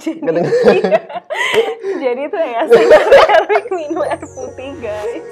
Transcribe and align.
jadi, 0.00 0.40
iya. 0.78 1.00
jadi 2.02 2.22
tuh 2.30 2.40
ya 2.40 2.62
Erik 2.70 3.66
minum 3.74 4.02
air 4.06 4.22
putih 4.22 4.72
guys. 4.78 5.26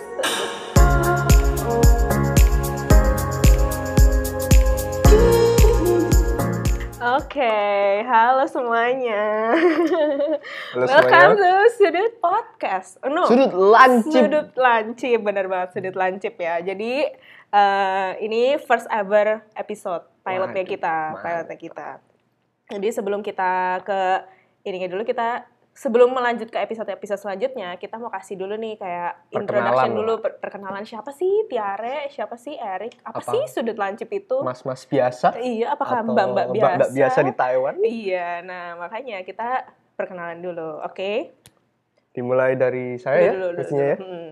Oke, 6.98 7.56
halo 8.04 8.44
semuanya. 8.50 9.54
Halo 10.74 10.84
Welcome 10.84 11.38
semuanya. 11.38 11.62
to 11.64 11.72
Sudut 11.78 12.12
Podcast. 12.18 12.90
Oh, 13.00 13.08
no. 13.08 13.24
Sudut 13.30 13.54
lancip. 13.54 14.12
Sudut 14.12 14.50
lancip, 14.58 15.18
bener 15.22 15.46
banget 15.46 15.78
sudut 15.78 15.94
lancip 15.94 16.34
ya. 16.36 16.58
Jadi 16.58 17.06
eh, 17.54 18.10
ini 18.18 18.58
first 18.60 18.90
ever 18.90 19.46
episode 19.54 20.04
pilotnya 20.26 20.64
kita, 20.66 20.96
pilotnya 21.22 21.56
kita. 21.56 21.88
Jadi 22.68 22.88
sebelum 22.90 23.20
kita 23.20 23.80
ke 23.80 24.00
ininya 24.62 24.88
dulu 24.88 25.02
kita 25.02 25.42
sebelum 25.72 26.10
melanjut 26.10 26.46
ke 26.46 26.58
episode-episode 26.58 27.16
selanjutnya, 27.18 27.74
kita 27.76 27.96
mau 27.96 28.10
kasih 28.10 28.34
dulu 28.34 28.54
nih 28.54 28.76
kayak 28.76 29.12
introduction 29.30 29.64
Perkenalan 29.64 29.90
dulu 29.94 30.12
lah. 30.12 30.20
per- 30.20 30.36
perkenalan 30.38 30.84
siapa 30.84 31.10
sih 31.10 31.46
Tiare, 31.46 32.10
siapa 32.10 32.34
sih 32.34 32.52
Erik, 32.52 32.98
apa, 33.00 33.18
Apa? 33.18 33.30
sih 33.30 33.42
sudut 33.46 33.72
lancip 33.74 34.10
itu? 34.10 34.42
Mas-mas 34.42 34.84
biasa. 34.84 35.38
Iya, 35.38 35.72
apakah 35.72 36.02
mbak-mbak 36.02 36.46
biasa? 36.50 36.58
mbak-mbak 36.60 36.90
biasa 36.92 37.18
di 37.22 37.32
Taiwan. 37.32 37.74
Iya, 37.80 38.28
nah 38.42 38.64
makanya 38.76 39.22
kita 39.22 39.64
perkenalan 39.94 40.42
dulu, 40.42 40.82
oke? 40.82 41.12
Dimulai 42.10 42.52
dari 42.52 42.98
saya 42.98 43.18
ya, 43.22 43.32
Dulu, 43.32 43.46
dulu, 43.46 43.56
pastinya 43.56 43.86
ya. 43.86 43.96
dulu. 43.96 44.04
Hmm. 44.04 44.28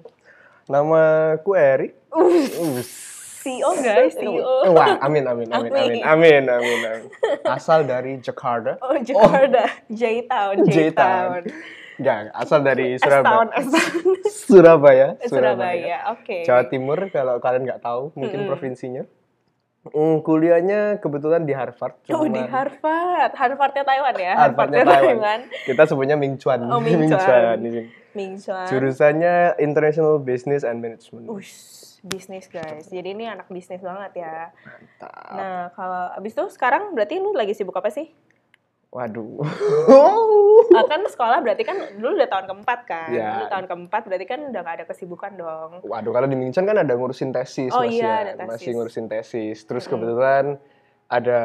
Namaku 0.66 1.50
Eri. 1.54 1.88
Us. 2.10 3.15
CEO 3.46 3.70
guys, 3.78 4.18
CEO. 4.18 4.74
Wah, 4.74 4.98
amin 4.98 5.22
amin 5.22 5.46
amin 5.46 5.70
Amin. 5.70 6.02
amin 6.02 6.02
amin 6.02 6.42
amin. 6.50 6.78
amin. 6.82 7.02
Asal 7.46 7.86
dari 7.86 8.18
Jakarta. 8.18 8.74
Oh, 8.82 8.98
Jakarta, 8.98 9.70
J-Town, 9.86 10.66
J-Town. 10.66 11.46
J-Town. 11.46 11.86
Enggak, 11.96 12.28
asal 12.36 12.60
dari 12.60 13.00
S-Town, 13.00 13.24
Surabaya. 13.24 13.56
S-Town. 13.56 14.28
Surabaya. 14.28 15.08
Surabaya, 15.24 15.96
oke. 16.12 16.44
Jawa 16.44 16.62
Timur 16.68 16.98
kalau 17.08 17.40
kalian 17.40 17.64
nggak 17.64 17.80
tahu 17.80 18.12
mungkin 18.12 18.44
Mm-mm. 18.44 18.50
provinsinya. 18.52 19.02
Hmm, 19.86 20.18
kuliahnya 20.20 20.98
kebetulan 20.98 21.46
di 21.46 21.54
Harvard. 21.54 21.94
Oh, 22.10 22.26
di 22.26 22.36
cuman 22.42 22.50
Harvard. 22.50 23.32
Harvardnya 23.38 23.84
Taiwan 23.86 24.16
ya? 24.18 24.34
Harvardnya 24.34 24.82
Taiwan. 24.82 25.40
Kita 25.62 25.82
sebutnya 25.86 26.18
Ming 26.18 26.36
Chuan. 26.36 26.66
Oh, 26.66 26.82
Ming 26.82 27.06
Chuan. 27.06 27.62
di 27.62 27.70
sini. 27.70 27.88
Ming 28.12 28.34
Chuan. 28.36 28.66
Jurusannya 28.66 29.56
International 29.62 30.18
Business 30.18 30.66
and 30.66 30.82
Management. 30.82 31.30
Ush, 31.30 31.95
bisnis 32.06 32.46
guys. 32.46 32.86
Jadi 32.86 33.12
ini 33.12 33.26
anak 33.26 33.50
bisnis 33.50 33.82
banget 33.82 34.22
ya. 34.22 34.54
Mantap. 34.62 35.30
Nah, 35.34 35.60
kalau 35.74 36.02
abis 36.14 36.32
itu 36.38 36.44
sekarang 36.54 36.94
berarti 36.94 37.18
lu 37.18 37.34
lagi 37.34 37.52
sibuk 37.52 37.74
apa 37.74 37.90
sih? 37.90 38.08
Waduh. 38.94 39.44
Ah, 40.72 40.88
kan 40.88 41.04
sekolah 41.04 41.44
berarti 41.44 41.66
kan 41.66 41.76
dulu 42.00 42.16
udah 42.16 42.30
tahun 42.32 42.46
keempat 42.48 42.80
kan? 42.88 43.10
Ya. 43.12 43.36
Dulu 43.36 43.44
tahun 43.52 43.66
keempat 43.68 44.02
berarti 44.08 44.24
kan 44.24 44.40
udah 44.48 44.60
gak 44.62 44.76
ada 44.80 44.84
kesibukan 44.88 45.32
dong. 45.36 45.70
Waduh, 45.84 46.12
kalau 46.16 46.26
di 46.30 46.36
Ming 46.38 46.54
Chuan 46.54 46.64
kan 46.64 46.80
ada 46.80 46.96
ngurusin 46.96 47.34
tesis 47.34 47.74
Oh 47.76 47.84
iya, 47.84 48.00
ya. 48.00 48.14
ada 48.24 48.32
tesis. 48.40 48.48
Masih 48.56 48.70
ngurusin 48.72 49.06
tesis. 49.10 49.58
Terus 49.68 49.84
Mm-mm. 49.84 49.92
kebetulan 49.92 50.44
ada 51.12 51.40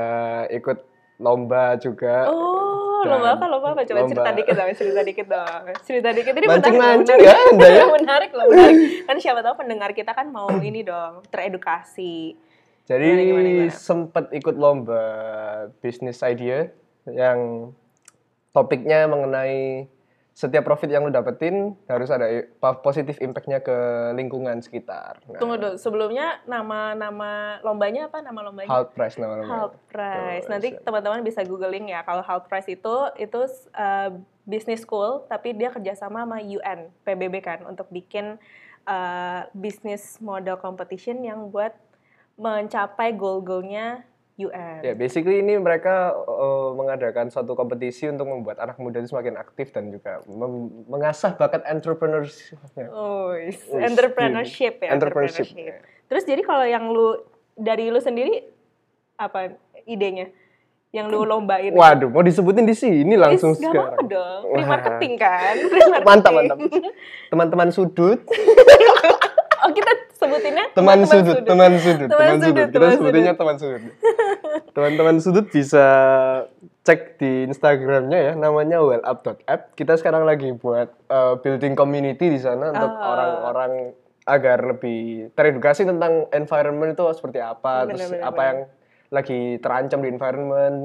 ikut 0.48 0.78
lomba 1.20 1.76
juga. 1.76 2.32
Oh, 2.32 2.91
Dan 3.02 3.12
lomba 3.12 3.30
apa? 3.34 3.46
Lomba 3.46 3.68
apa? 3.72 3.82
Coba 3.82 4.00
lomba- 4.00 4.10
cerita 4.10 4.30
dikit 4.32 4.54
dong, 4.54 4.70
cerita 4.74 5.02
dikit 5.02 5.28
dong. 5.28 5.64
Cerita 5.82 6.10
dikit 6.12 6.34
ini 6.34 6.46
Mancing-mancing 6.46 7.18
menarik, 7.18 7.28
ya 7.28 7.50
Anda 7.50 7.68
ya. 7.68 7.86
menarik 7.98 8.32
loh, 8.32 8.46
menarik. 8.48 8.76
Kan 9.04 9.18
siapa 9.18 9.40
tahu 9.40 9.56
pendengar 9.58 9.90
kita 9.92 10.12
kan 10.12 10.28
mau 10.28 10.50
ini 10.60 10.82
dong, 10.82 11.22
teredukasi. 11.28 12.36
Jadi 12.84 13.06
Gimana, 13.08 13.22
gimana, 13.24 13.48
gimana? 13.48 13.72
sempat 13.72 14.26
ikut 14.32 14.56
lomba 14.56 15.04
business 15.80 16.20
idea 16.22 16.68
yang 17.06 17.72
topiknya 18.50 19.06
mengenai 19.06 19.88
setiap 20.32 20.64
profit 20.64 20.88
yang 20.88 21.04
lu 21.04 21.12
dapetin 21.12 21.76
harus 21.92 22.08
ada 22.08 22.48
positif 22.80 23.20
impact-nya 23.20 23.60
ke 23.60 23.78
lingkungan 24.16 24.64
sekitar. 24.64 25.20
Nah, 25.28 25.40
Tunggu 25.44 25.60
dulu, 25.60 25.76
sebelumnya 25.76 26.40
nama-nama 26.48 27.60
lombanya 27.60 28.08
apa? 28.08 28.24
Nama 28.24 28.40
lombanya? 28.40 28.72
Halt 28.72 28.96
price 28.96 29.20
namanya. 29.20 29.44
Halt 29.44 29.76
Prize. 29.92 30.48
Tuh, 30.48 30.52
Nanti 30.56 30.68
teman-teman 30.80 31.20
bisa 31.28 31.44
googling 31.44 31.92
ya. 31.92 32.08
Kalau 32.08 32.24
Halt 32.24 32.48
Prize 32.48 32.72
itu 32.72 32.96
itu 33.20 33.42
uh, 33.76 34.10
business 34.48 34.88
school, 34.88 35.28
tapi 35.28 35.52
dia 35.52 35.68
kerjasama 35.68 36.24
sama 36.24 36.40
UN, 36.40 36.88
PBB 37.04 37.44
kan, 37.44 37.60
untuk 37.68 37.92
bikin 37.92 38.40
uh, 38.88 39.42
business 39.52 40.18
model 40.24 40.56
competition 40.58 41.22
yang 41.28 41.52
buat 41.52 41.76
mencapai 42.40 43.14
goal-goalnya 43.14 44.08
UN. 44.48 44.80
Ya, 44.82 44.94
basically 44.98 45.42
ini 45.42 45.60
mereka 45.62 46.16
uh, 46.16 46.74
mengadakan 46.74 47.30
suatu 47.30 47.54
kompetisi 47.54 48.10
untuk 48.10 48.26
membuat 48.26 48.58
anak 48.58 48.80
muda 48.82 48.98
itu 48.98 49.14
semakin 49.14 49.38
aktif 49.38 49.70
dan 49.70 49.94
juga 49.94 50.24
mengasah 50.90 51.38
bakat 51.38 51.62
entrepreneurship. 51.68 52.58
Oh, 52.90 53.36
Wih, 53.36 53.54
entrepreneurship 53.78 54.82
ya. 54.82 54.90
Entrepreneurship. 54.94 55.54
Terus 56.10 56.24
jadi 56.26 56.42
kalau 56.42 56.66
yang 56.66 56.90
lu 56.92 57.22
dari 57.54 57.94
lu 57.94 58.02
sendiri 58.02 58.48
apa 59.16 59.56
idenya? 59.86 60.34
Yang 60.92 61.08
lu 61.08 61.24
lombain? 61.24 61.72
Waduh, 61.72 62.12
mau 62.12 62.20
disebutin 62.20 62.68
di 62.68 62.76
sini 62.76 63.16
langsung 63.16 63.56
Is, 63.56 63.64
gak 63.64 63.72
sekarang. 63.72 63.96
apa-apa 63.96 64.12
dong. 64.12 64.42
Free 64.52 64.68
marketing 64.68 65.14
kan? 65.16 65.54
Free 65.72 65.88
marketing. 65.88 66.08
Mantap, 66.12 66.32
mantap. 66.36 66.58
Teman-teman 67.32 67.70
sudut, 67.72 68.20
Oh, 69.62 69.70
kita 69.70 69.94
sebutinnya 70.22 70.66
teman 70.78 71.00
sudut, 71.04 71.38
teman 71.42 71.74
sudut, 71.82 72.08
Teman 72.08 72.38
teman 72.38 72.38
sudut, 72.38 72.46
sudut. 72.46 72.68
Kita 72.70 72.78
teman 72.78 72.94
sebutinnya 72.96 73.34
teman 73.34 73.56
sudut. 73.58 73.82
Teman-teman 74.72 75.16
sudut 75.20 75.46
bisa 75.50 75.86
cek 76.82 77.18
di 77.20 77.46
Instagramnya 77.46 78.20
ya, 78.20 78.34
namanya 78.38 78.80
wellup.app. 78.80 79.74
Kita 79.74 79.98
sekarang 79.98 80.24
lagi 80.24 80.54
buat 80.54 80.94
uh, 81.10 81.36
building 81.42 81.74
community 81.74 82.30
di 82.30 82.40
sana 82.40 82.72
untuk 82.72 82.92
Oh. 82.92 83.12
orang-orang 83.12 83.72
agar 84.22 84.62
lebih 84.64 85.34
teredukasi 85.34 85.84
tentang 85.84 86.30
environment 86.32 86.94
itu 86.94 87.04
seperti 87.12 87.42
apa, 87.42 87.84
Bener, 87.84 87.98
terus 87.98 88.10
bener, 88.14 88.22
apa 88.22 88.32
bener. 88.32 88.46
yang 88.48 88.58
lagi 89.12 89.40
terancam 89.60 90.00
di 90.00 90.10
environment. 90.10 90.78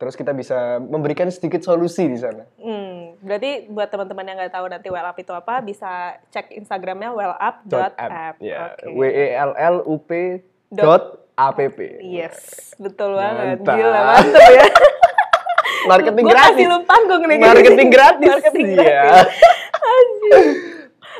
Terus 0.00 0.16
kita 0.16 0.32
bisa 0.32 0.56
memberikan 0.80 1.28
sedikit 1.28 1.60
solusi 1.60 2.08
di 2.08 2.16
sana. 2.16 2.48
Hmm, 2.56 3.20
berarti 3.20 3.68
buat 3.68 3.84
teman-teman 3.86 4.24
yang 4.24 4.36
nggak 4.40 4.48
tahu 4.50 4.64
nanti 4.66 4.88
well 4.88 5.04
up 5.04 5.12
itu 5.14 5.28
apa, 5.30 5.60
bisa 5.60 5.92
cek 6.32 6.56
Instagramnya 6.56 7.12
Dot 7.12 7.20
wellup.app. 7.20 8.00
app. 8.00 8.34
Ya, 8.40 8.72
Oke. 8.72 8.96
W 8.96 9.00
E 9.04 9.26
L 9.36 9.52
L 9.52 9.76
U 9.84 10.00
P 10.00 10.40
Dot- 10.72 10.80
dot 10.80 11.04
app. 11.36 11.60
Yes, 12.00 12.36
betul 12.76 13.12
banget. 13.12 13.60
Mantap. 13.60 13.76
Gila, 13.76 14.00
mantap 14.16 14.48
ya. 14.50 14.64
Marketing 15.90 16.24
Gua 16.24 16.32
gratis. 16.32 16.48
kasih 16.50 16.66
lu 16.66 16.78
panggung 16.82 17.22
nih. 17.22 17.36
Marketing 17.38 17.88
gratis. 17.88 18.28
Marketing 18.30 18.66
Iya. 18.66 18.80
gratis. 18.80 19.36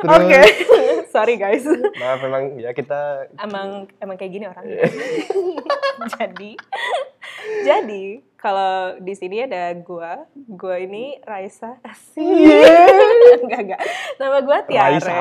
Terus- 0.00 0.16
Oke, 0.16 0.40
sorry 1.12 1.36
guys. 1.36 1.68
Maaf 1.68 2.24
memang 2.24 2.56
ya 2.56 2.72
kita 2.72 3.28
Emang 3.36 3.84
emang 3.98 4.16
kayak 4.16 4.32
gini 4.32 4.48
orang. 4.48 4.64
Iya. 4.64 4.88
jadi, 6.16 6.56
jadi 7.66 8.04
kalau 8.40 8.96
di 9.04 9.12
sini 9.12 9.44
ada 9.44 9.76
gua, 9.76 10.24
gua 10.32 10.80
ini 10.80 11.20
Raisa. 11.28 11.76
Asik. 11.84 12.24
enggak 13.44 13.60
enggak. 13.68 13.82
Nama 14.16 14.38
gua 14.40 14.58
Tiare. 14.64 14.96
Raisa. 14.96 15.16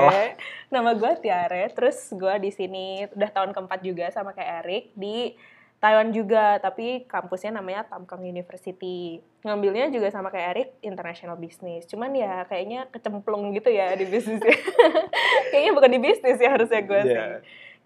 Nama 0.71 0.91
gua 0.95 1.11
Tiare. 1.19 1.63
Terus 1.75 2.15
gua 2.15 2.39
di 2.39 2.47
sini 2.55 3.03
udah 3.11 3.29
tahun 3.29 3.51
keempat 3.51 3.79
juga 3.83 4.07
sama 4.15 4.31
kayak 4.31 4.51
Erik 4.63 4.85
di 4.95 5.35
Taiwan 5.79 6.11
juga, 6.11 6.59
tapi 6.59 7.07
kampusnya 7.07 7.55
namanya 7.55 7.87
Tamkang 7.87 8.19
University. 8.19 9.23
Ngambilnya 9.47 9.87
juga 9.87 10.11
sama 10.11 10.27
kayak 10.27 10.47
Erik, 10.51 10.69
International 10.83 11.39
Business. 11.39 11.87
Cuman 11.87 12.11
ya 12.11 12.43
kayaknya 12.51 12.91
kecemplung 12.91 13.55
gitu 13.55 13.71
ya 13.71 13.95
di 13.95 14.03
bisnisnya. 14.03 14.59
kayaknya 15.55 15.71
bukan 15.71 15.91
di 15.95 15.99
bisnis 16.03 16.35
ya 16.35 16.51
harusnya 16.51 16.83
gue 16.83 17.01
sih. 17.07 17.15
Iya. 17.15 17.27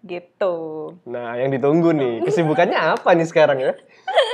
Gitu. 0.04 0.56
Nah, 1.06 1.38
yang 1.38 1.54
ditunggu 1.54 1.94
nih, 1.94 2.26
kesibukannya 2.26 2.76
apa 2.76 3.14
nih 3.14 3.30
sekarang 3.30 3.62
ya? 3.62 3.72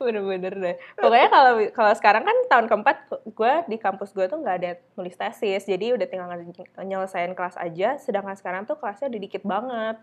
Bener-bener 0.00 0.52
deh. 0.56 0.76
Pokoknya 0.96 1.28
kalau 1.28 1.52
kalau 1.70 1.92
sekarang 1.92 2.24
kan 2.24 2.36
tahun 2.48 2.66
keempat 2.66 2.96
gue 3.28 3.52
di 3.68 3.76
kampus 3.76 4.10
gue 4.10 4.24
tuh 4.26 4.40
nggak 4.40 4.56
ada 4.56 4.70
nulis 4.96 5.12
tesis, 5.12 5.62
jadi 5.62 5.92
udah 5.92 6.06
tinggal 6.08 6.32
nyelesain 6.80 7.36
kelas 7.36 7.60
aja. 7.60 8.00
Sedangkan 8.00 8.32
sekarang 8.34 8.64
tuh 8.64 8.80
kelasnya 8.80 9.12
udah 9.12 9.20
dikit 9.20 9.44
banget. 9.44 9.96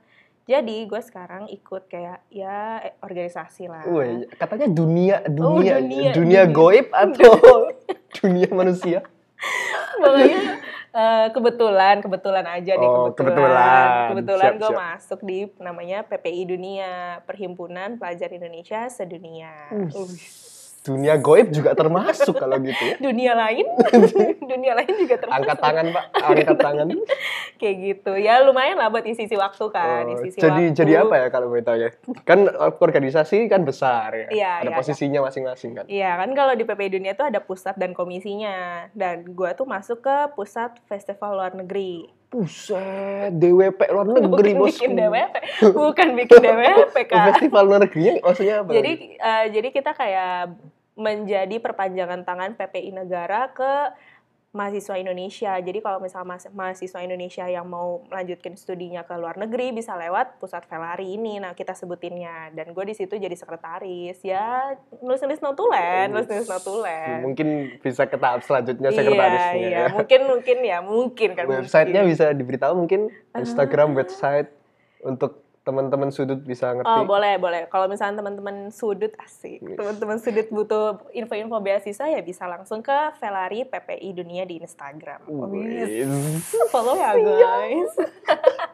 Jadi 0.48 0.88
gue 0.88 1.02
sekarang 1.04 1.52
ikut 1.52 1.92
kayak 1.92 2.24
ya 2.30 2.80
eh, 2.80 2.96
organisasi 3.04 3.68
lah. 3.68 3.84
Wih, 3.84 4.30
katanya 4.38 4.72
dunia 4.72 5.16
dunia 5.26 5.74
Oh, 5.76 5.82
dunia, 5.82 5.82
dunia, 5.82 6.12
dunia. 6.14 6.44
goib 6.48 6.88
atau 6.94 7.68
dunia 8.22 8.48
manusia? 8.54 9.04
Pokoknya 9.98 10.62
eh, 10.98 11.28
kebetulan 11.30 12.02
kebetulan 12.02 12.46
aja 12.50 12.74
nih 12.74 12.90
Oh, 12.90 13.14
kebetulan. 13.14 14.10
kebetulan. 14.10 14.10
Kebetulan 14.10 14.52
gue 14.58 14.72
masuk 14.74 15.20
di 15.22 15.40
namanya 15.62 16.02
PPI 16.02 16.42
Dunia 16.50 16.92
Perhimpunan 17.24 18.02
Pelajar 18.02 18.34
Indonesia 18.34 18.90
Sedunia. 18.90 19.54
Dunia 20.88 21.20
goib 21.20 21.52
juga 21.52 21.76
termasuk 21.76 22.34
kalau 22.40 22.58
gitu 22.64 22.84
ya. 22.84 22.96
dunia 23.08 23.34
lain 23.36 23.66
dunia 24.52 24.74
lain 24.74 24.94
juga 24.96 25.16
termasuk 25.20 25.44
Angkat 25.44 25.58
tangan 25.60 25.86
pak, 25.92 26.04
angkat 26.18 26.58
tangan. 26.58 26.88
kayak 27.60 27.76
gitu 27.84 28.12
ya 28.16 28.42
lumayan 28.42 28.80
lah 28.80 28.88
buat 28.88 29.04
isi 29.04 29.28
isi 29.28 29.36
waktu 29.36 29.66
kan 29.70 30.08
Oh, 30.08 30.24
isi 30.24 30.40
jadi 30.40 30.72
jadi 30.72 31.04
apa 31.04 31.16
ya 31.20 31.28
kalau 31.28 31.52
ya? 31.54 31.90
Kan 32.24 32.48
organisasi 32.80 33.52
kan 33.52 33.68
besar 33.68 34.14
ya. 34.16 34.28
Iya, 34.32 34.52
Ada 34.64 34.70
iya, 34.72 34.78
posisinya 34.78 35.20
masing-masing 35.28 35.72
kan. 35.76 35.86
Iya 35.90 36.12
kan 36.16 36.30
kalau 36.38 36.54
di 36.56 36.64
PPI 36.64 36.90
Dunia 36.96 37.12
itu 37.18 37.26
ada 37.26 37.44
pusat 37.44 37.76
dan 37.76 37.92
komisinya 37.92 38.88
dan 38.96 39.28
gua 39.36 39.52
tuh 39.58 39.68
masuk 39.68 40.00
ke 40.06 40.16
pusat 40.38 40.78
festival 40.88 41.36
luar 41.36 41.52
negeri 41.58 42.08
Buset, 42.28 43.32
DWP 43.40 43.80
luar 43.88 44.04
negeri 44.04 44.52
bukan 44.52 44.60
bosku. 44.60 44.84
bikin 44.84 44.90
DWP 45.00 45.36
bukan 45.72 46.08
bikin 46.20 46.38
DWP 46.44 46.96
kak 47.08 47.24
Festival 47.32 47.64
luar 47.72 47.80
negerinya 47.88 48.12
maksudnya 48.20 48.56
apa? 48.68 48.72
jadi 48.76 48.92
eh, 49.16 49.46
jadi 49.56 49.70
kita 49.72 49.92
kayak 49.96 50.52
menjadi 50.98 51.62
perpanjangan 51.62 52.26
tangan 52.26 52.58
PPI 52.58 52.92
negara 52.92 53.54
ke 53.54 53.94
mahasiswa 54.58 54.98
Indonesia. 54.98 55.54
Jadi 55.62 55.80
kalau 55.86 56.02
misalnya 56.02 56.42
mahasiswa 56.50 57.00
Indonesia 57.06 57.46
yang 57.46 57.70
mau 57.70 58.02
melanjutkan 58.10 58.58
studinya 58.58 59.06
ke 59.06 59.14
luar 59.14 59.38
negeri 59.38 59.70
bisa 59.70 59.94
lewat 59.94 60.42
pusat 60.42 60.66
Velari 60.66 61.14
ini. 61.14 61.38
Nah 61.38 61.54
kita 61.54 61.78
sebutinnya 61.78 62.50
dan 62.58 62.74
gue 62.74 62.84
di 62.90 62.98
situ 62.98 63.14
jadi 63.14 63.38
sekretaris 63.38 64.18
ya 64.26 64.74
nulis 65.06 65.22
nulis 65.22 65.42
notulen, 65.46 66.10
nulis 66.10 66.26
nulis 66.26 66.50
notulen. 66.50 67.22
mungkin 67.22 67.48
bisa 67.86 68.10
ke 68.10 68.18
tahap 68.18 68.42
selanjutnya 68.42 68.90
sekretarisnya. 68.90 69.54
Iya, 69.54 69.68
iya. 69.70 69.78
ya. 69.78 69.88
mungkin 69.94 70.22
mungkin 70.26 70.58
ya 70.66 70.78
mungkin 70.82 71.30
kan. 71.38 71.46
Websitenya 71.46 72.02
mungkin. 72.02 72.14
bisa 72.18 72.26
diberitahu 72.34 72.74
mungkin 72.74 73.02
Instagram 73.38 73.94
website 73.94 74.50
untuk 75.06 75.47
teman-teman 75.68 76.08
sudut 76.08 76.40
bisa 76.40 76.72
ngerti. 76.72 76.88
Oh 76.88 77.04
boleh 77.04 77.36
boleh. 77.36 77.68
Kalau 77.68 77.92
misalnya 77.92 78.24
teman-teman 78.24 78.72
sudut 78.72 79.12
asik, 79.20 79.60
Yes. 79.60 79.76
teman-teman 79.76 80.18
sudut 80.18 80.48
butuh 80.48 81.04
info-info 81.12 81.60
beasiswa 81.60 82.08
ya 82.08 82.24
bisa 82.24 82.48
langsung 82.48 82.80
ke 82.80 82.96
Velari 83.20 83.68
PPI 83.68 84.10
Dunia 84.16 84.48
di 84.48 84.64
Instagram. 84.64 85.28
Oh, 85.28 85.52
yes. 85.52 86.48
Follow 86.72 86.96
ya 86.96 87.12
guys. 87.20 87.92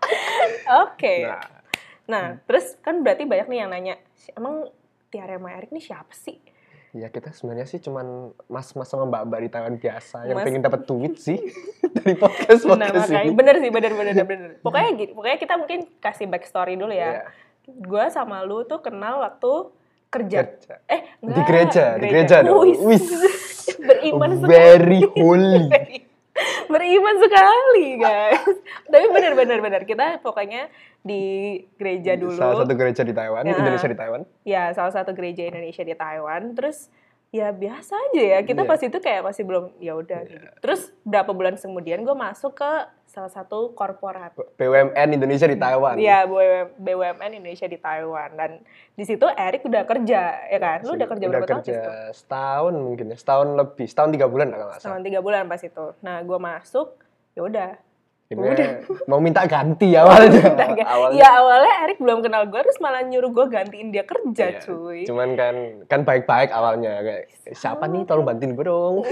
Oke. 0.85 1.25
Nah, 1.25 1.63
Nah, 2.03 2.35
terus 2.43 2.75
kan 2.83 2.99
berarti 2.99 3.23
banyak 3.23 3.47
nih 3.47 3.59
yang 3.63 3.71
nanya, 3.71 3.95
"Si- 4.11 4.35
emang 4.35 4.67
Tiara 5.07 5.39
Erik 5.39 5.71
nih 5.71 5.83
siapa 5.83 6.11
sih? 6.11 6.35
Ya 6.93 7.09
kita 7.09 7.33
sebenarnya 7.33 7.65
sih 7.65 7.77
cuman 7.77 8.05
mas-mas 8.45 8.85
sama 8.85 9.03
mbak-mbak 9.03 9.39
di 9.39 9.49
Taiwan 9.49 9.75
biasa 9.75 10.23
yang 10.23 10.37
Mas. 10.37 10.45
pengen 10.45 10.61
dapat 10.61 10.85
duit 10.85 11.17
sih 11.17 11.41
dari 11.95 12.13
podcast 12.13 12.61
Nah, 12.63 12.85
podcast 12.85 13.09
makanya 13.09 13.21
ini. 13.23 13.33
bener 13.33 13.55
sih, 13.57 13.69
bener 13.69 13.91
bener 13.91 14.13
bener. 14.23 14.49
Pokoknya 14.61 14.89
gini, 14.93 15.11
pokoknya 15.11 15.37
kita 15.37 15.53
mungkin 15.55 15.79
kasih 15.97 16.25
backstory 16.27 16.73
dulu 16.73 16.93
ya. 16.93 17.25
Gue 17.65 18.05
sama 18.07 18.41
lu 18.41 18.61
tuh 18.63 18.77
kenal 18.77 19.19
waktu 19.19 19.73
kerja. 20.07 20.45
Kerja. 20.45 20.73
Eh, 20.85 21.01
Di 21.17 21.25
enggak, 21.25 21.45
gereja, 21.49 21.85
di 21.97 22.05
gereja 22.05 22.35
dong. 22.41 22.61
Wis. 22.61 22.77
Wis. 22.79 23.05
Beriman 23.81 24.37
sekali. 24.37 24.47
Very 24.47 25.01
holy. 25.09 25.63
Beriman 26.65 27.15
sekali, 27.17 27.85
guys. 27.97 28.43
Tapi 28.85 29.05
bener 29.09 29.33
bener 29.33 29.59
bener 29.59 29.81
kita 29.83 30.19
pokoknya 30.19 30.67
di 30.99 31.21
gereja 31.75 32.15
dulu. 32.15 32.33
Salah 32.33 32.63
satu 32.63 32.73
gereja 32.73 33.01
di 33.01 33.11
Taiwan, 33.11 33.43
Ya. 33.43 33.53
Indonesia 33.53 33.85
di 33.85 33.97
Taiwan. 33.97 34.21
ya 34.43 34.63
salah 34.71 34.91
satu 34.91 35.11
gereja 35.11 35.43
Indonesia 35.43 35.81
di 35.81 35.93
Taiwan 35.93 36.53
terus 36.53 36.87
ya 37.33 37.49
biasa 37.49 37.97
aja 37.97 38.21
ya 38.21 38.39
kita 38.39 38.61
Iya. 38.61 38.69
pas 38.69 38.77
itu 38.79 38.93
kayak 38.95 39.25
masih 39.25 39.41
belum 39.41 39.73
ya 39.81 39.97
udah 39.97 40.21
gitu. 40.21 40.45
terus 40.61 40.93
berapa 41.01 41.33
bulan 41.33 41.57
kemudian 41.57 42.05
gue 42.05 42.13
masuk 42.13 42.53
ke 42.53 42.71
salah 43.03 43.27
satu 43.27 43.73
korporat 43.73 44.37
BUMN 44.53 45.09
Indonesia 45.11 45.45
di 45.45 45.53
Taiwan. 45.53 45.97
Iya, 45.97 46.25
BUM- 46.25 46.77
BUMN 46.77 47.31
Indonesia 47.35 47.65
di 47.65 47.77
Taiwan 47.77 48.33
dan 48.33 48.61
di 48.91 49.03
situ 49.03 49.25
Erik 49.27 49.61
udah 49.63 49.81
kerja 49.83 50.21
ya 50.43 50.59
kan? 50.59 50.81
Lu 50.81 50.93
udah 50.93 51.05
kerja 51.07 51.25
berapa 51.27 51.45
tahun 51.47 51.61
kerja 51.61 51.73
sih? 51.73 52.13
setahun 52.15 52.73
mungkin 52.75 53.05
ya, 53.09 53.17
setahun 53.17 53.47
lebih, 53.51 53.85
setahun 53.85 54.09
tiga 54.11 54.25
bulan 54.25 54.47
lah 54.49 54.57
kalau 54.59 54.69
nggak 54.69 54.79
salah. 54.79 54.93
Selama 54.93 55.05
tiga 55.05 55.19
bulan 55.19 55.43
pas 55.45 55.61
itu. 55.61 55.85
Nah, 55.99 56.17
gue 56.19 56.39
masuk, 56.39 56.87
ya 57.33 57.41
udah. 57.43 57.69
Akhirnya 58.35 58.69
mau 59.09 59.17
minta 59.17 59.41
ganti 59.43 59.93
awalnya. 59.93 60.43
awalnya. 60.83 61.15
Ya 61.15 61.29
awalnya 61.35 61.73
Erik 61.83 61.99
belum 61.99 62.19
kenal 62.19 62.45
gue, 62.45 62.59
terus 62.59 62.79
malah 62.79 63.01
nyuruh 63.01 63.29
gue 63.29 63.45
gantiin 63.47 63.89
dia 63.89 64.03
kerja, 64.03 64.45
Iya, 64.49 64.59
cuy. 64.61 65.03
Cuman 65.03 65.33
kan 65.33 65.55
kan 65.85 66.01
baik-baik 66.01 66.49
awalnya 66.49 66.99
kayak 66.99 67.23
siapa 67.51 67.85
nih 67.85 68.03
tolong 68.03 68.23
bantuin 68.23 68.53
gue 68.53 68.63
dong. 68.63 69.03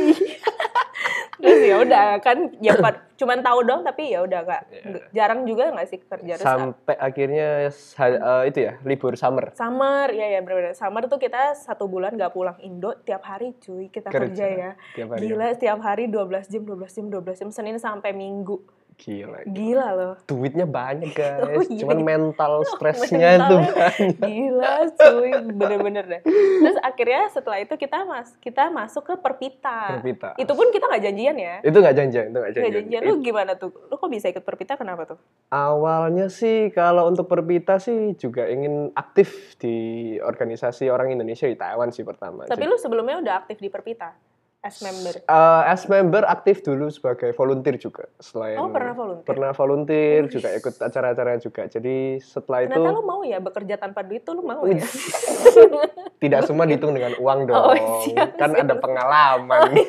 Terus 1.41 1.57
ya 1.65 1.75
udah 1.81 2.21
kan, 2.21 2.37
ya 2.61 2.77
cuman 3.17 3.41
tahu 3.41 3.65
dong, 3.65 3.81
tapi 3.81 4.13
ya 4.13 4.21
udah 4.21 4.45
Iya. 4.45 4.61
nggak- 4.85 5.05
jarang 5.09 5.41
juga 5.43 5.73
nggak 5.73 5.87
sih 5.89 5.97
kerja 5.99 6.33
terus. 6.37 6.45
Sampai 6.45 6.93
akhirnya 6.95 7.47
eh, 7.65 8.43
itu 8.45 8.59
ya 8.61 8.77
libur 8.83 9.17
summer. 9.17 9.49
Summer, 9.51 10.13
ya 10.13 10.29
ya 10.29 10.39
benar-benar. 10.39 10.77
Summer 10.77 11.09
tuh 11.09 11.17
kita 11.17 11.57
satu 11.57 11.89
bulan 11.89 12.13
nggak 12.13 12.29
pulang 12.29 12.61
Indo, 12.61 12.93
tiap 13.01 13.25
hari 13.25 13.57
cuy 13.57 13.89
kita 13.89 14.13
kerja, 14.13 14.29
Kerja, 14.29 14.45
ya. 14.45 14.71
tiap 14.93 15.07
hari. 15.11 15.21
Gila, 15.23 15.47
setiap 15.51 15.79
hari 15.81 16.05
12 16.05 16.45
jam, 16.45 16.61
12 16.61 16.93
jam, 16.93 17.05
12 17.09 17.33
jam, 17.35 17.49
Senin 17.49 17.81
sampai 17.81 18.13
Minggu. 18.13 18.61
Gila. 19.01 19.39
Gila 19.49 19.87
loh. 19.97 20.13
Duitnya 20.29 20.69
banyak 20.69 21.09
guys, 21.17 21.41
Oh, 21.41 21.63
iya. 21.65 21.81
cuman 21.81 21.99
mental 22.05 22.61
stresnya 22.71 23.41
Mentalnya 23.41 23.73
banyak. 23.81 24.15
Gila 24.21 24.73
cuy, 24.93 25.31
bener-bener 25.51 26.03
deh. 26.05 26.21
Terus 26.61 26.77
akhirnya 26.79 27.21
setelah 27.33 27.57
itu 27.57 27.73
kita 27.73 28.05
mas 28.05 28.29
kita 28.37 28.69
masuk 28.69 29.03
ke 29.03 29.13
Perpita. 29.17 29.97
Perpita. 29.97 30.29
Itu 30.37 30.53
pun 30.53 30.69
kita 30.69 30.85
nggak 30.85 31.01
janjian 31.01 31.35
ya. 31.35 31.55
Itu 31.65 31.77
nggak 31.81 31.95
janjian, 31.97 32.25
itu 32.29 32.37
nggak 32.37 32.53
janjian. 32.53 32.73
janjian. 32.77 33.01
Lu 33.09 33.13
gimana 33.19 33.57
tuh? 33.57 33.73
Lu 33.89 33.97
kok 33.97 34.07
bisa 34.07 34.29
ikut 34.29 34.45
Perpita 34.45 34.77
kenapa 34.77 35.09
tuh? 35.09 35.17
Awalnya 35.49 36.29
sih 36.29 36.69
kalau 36.69 37.09
untuk 37.09 37.25
Perpita 37.25 37.81
sih 37.81 38.13
juga 38.15 38.45
ingin 38.45 38.93
aktif 38.93 39.57
di 39.57 39.75
organisasi 40.17 40.87
orang 40.87 41.09
Indonesia 41.11 41.49
di 41.49 41.57
Taiwan 41.57 41.89
sih 41.89 42.05
pertama. 42.05 42.45
Tapi 42.45 42.63
lu 42.63 42.77
sebelumnya 42.77 43.17
udah 43.17 43.33
aktif 43.41 43.57
di 43.57 43.67
Perpita 43.67 44.13
as 44.61 44.77
member. 44.79 45.13
Eh, 45.17 45.61
as 45.65 45.83
member 45.85 46.23
aktif 46.23 46.61
dulu 46.61 46.87
sebagai 46.87 47.33
volunteer 47.33 47.75
juga 47.75 48.05
selain 48.17 48.55
Oh, 48.55 48.69
pernah 48.69 48.93
volunteer? 48.93 49.25
pernah 49.25 49.51
volunteer 49.51 50.21
juga 50.27 50.49
ikut 50.51 50.75
acara-acara 50.77 51.37
juga 51.37 51.65
jadi 51.65 51.95
setelah 52.17 52.63
itu 52.63 52.71
Ternyata 52.71 52.91
lu 52.91 53.01
mau 53.01 53.21
ya 53.21 53.37
bekerja 53.37 53.75
tanpa 53.75 54.01
duit 54.01 54.21
tuh 54.21 54.33
lu 54.33 54.43
mau 54.43 54.61
ya? 54.63 54.77
tidak 56.21 56.45
semua 56.45 56.63
dihitung 56.63 56.93
dengan 56.93 57.17
uang 57.17 57.39
dong 57.45 57.57
Oh, 57.57 57.73
siap, 58.01 58.37
kan 58.37 58.51
siap. 58.51 58.63
ada 58.63 58.75
pengalaman 58.75 59.69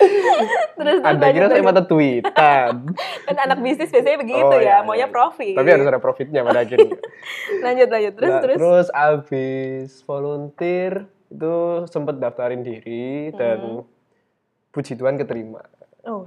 terus 0.00 0.96
terus 0.96 1.00
ada 1.04 1.26
kira 1.28 1.46
saya 1.46 1.60
mata 1.60 1.82
tweetan 1.82 2.88
kan 3.20 3.36
anak 3.44 3.60
bisnis 3.60 3.90
biasanya 3.90 4.16
begitu 4.18 4.40
Oh, 4.48 4.56
ya, 4.56 4.64
iya, 4.72 4.76
maunya 4.80 5.04
iya. 5.04 5.12
profit. 5.12 5.52
tapi 5.52 5.68
harus 5.68 5.84
ada 5.84 5.98
profitnya 5.98 6.40
pada 6.40 6.62
akhirnya 6.62 6.96
lanjut 7.60 7.88
lanjut 7.90 8.12
terus 8.14 8.30
Nah, 8.30 8.40
terus. 8.40 8.56
terus 8.56 8.86
abis 8.90 9.90
volunteer 10.02 11.04
itu 11.30 11.54
sempet 11.86 12.16
daftarin 12.16 12.60
diri 12.60 13.30
dan 13.32 13.58
Hmm. 13.60 13.86
puji 14.68 14.94
Tuhan 14.94 15.14
keterima 15.16 15.62
Oh, 16.00 16.24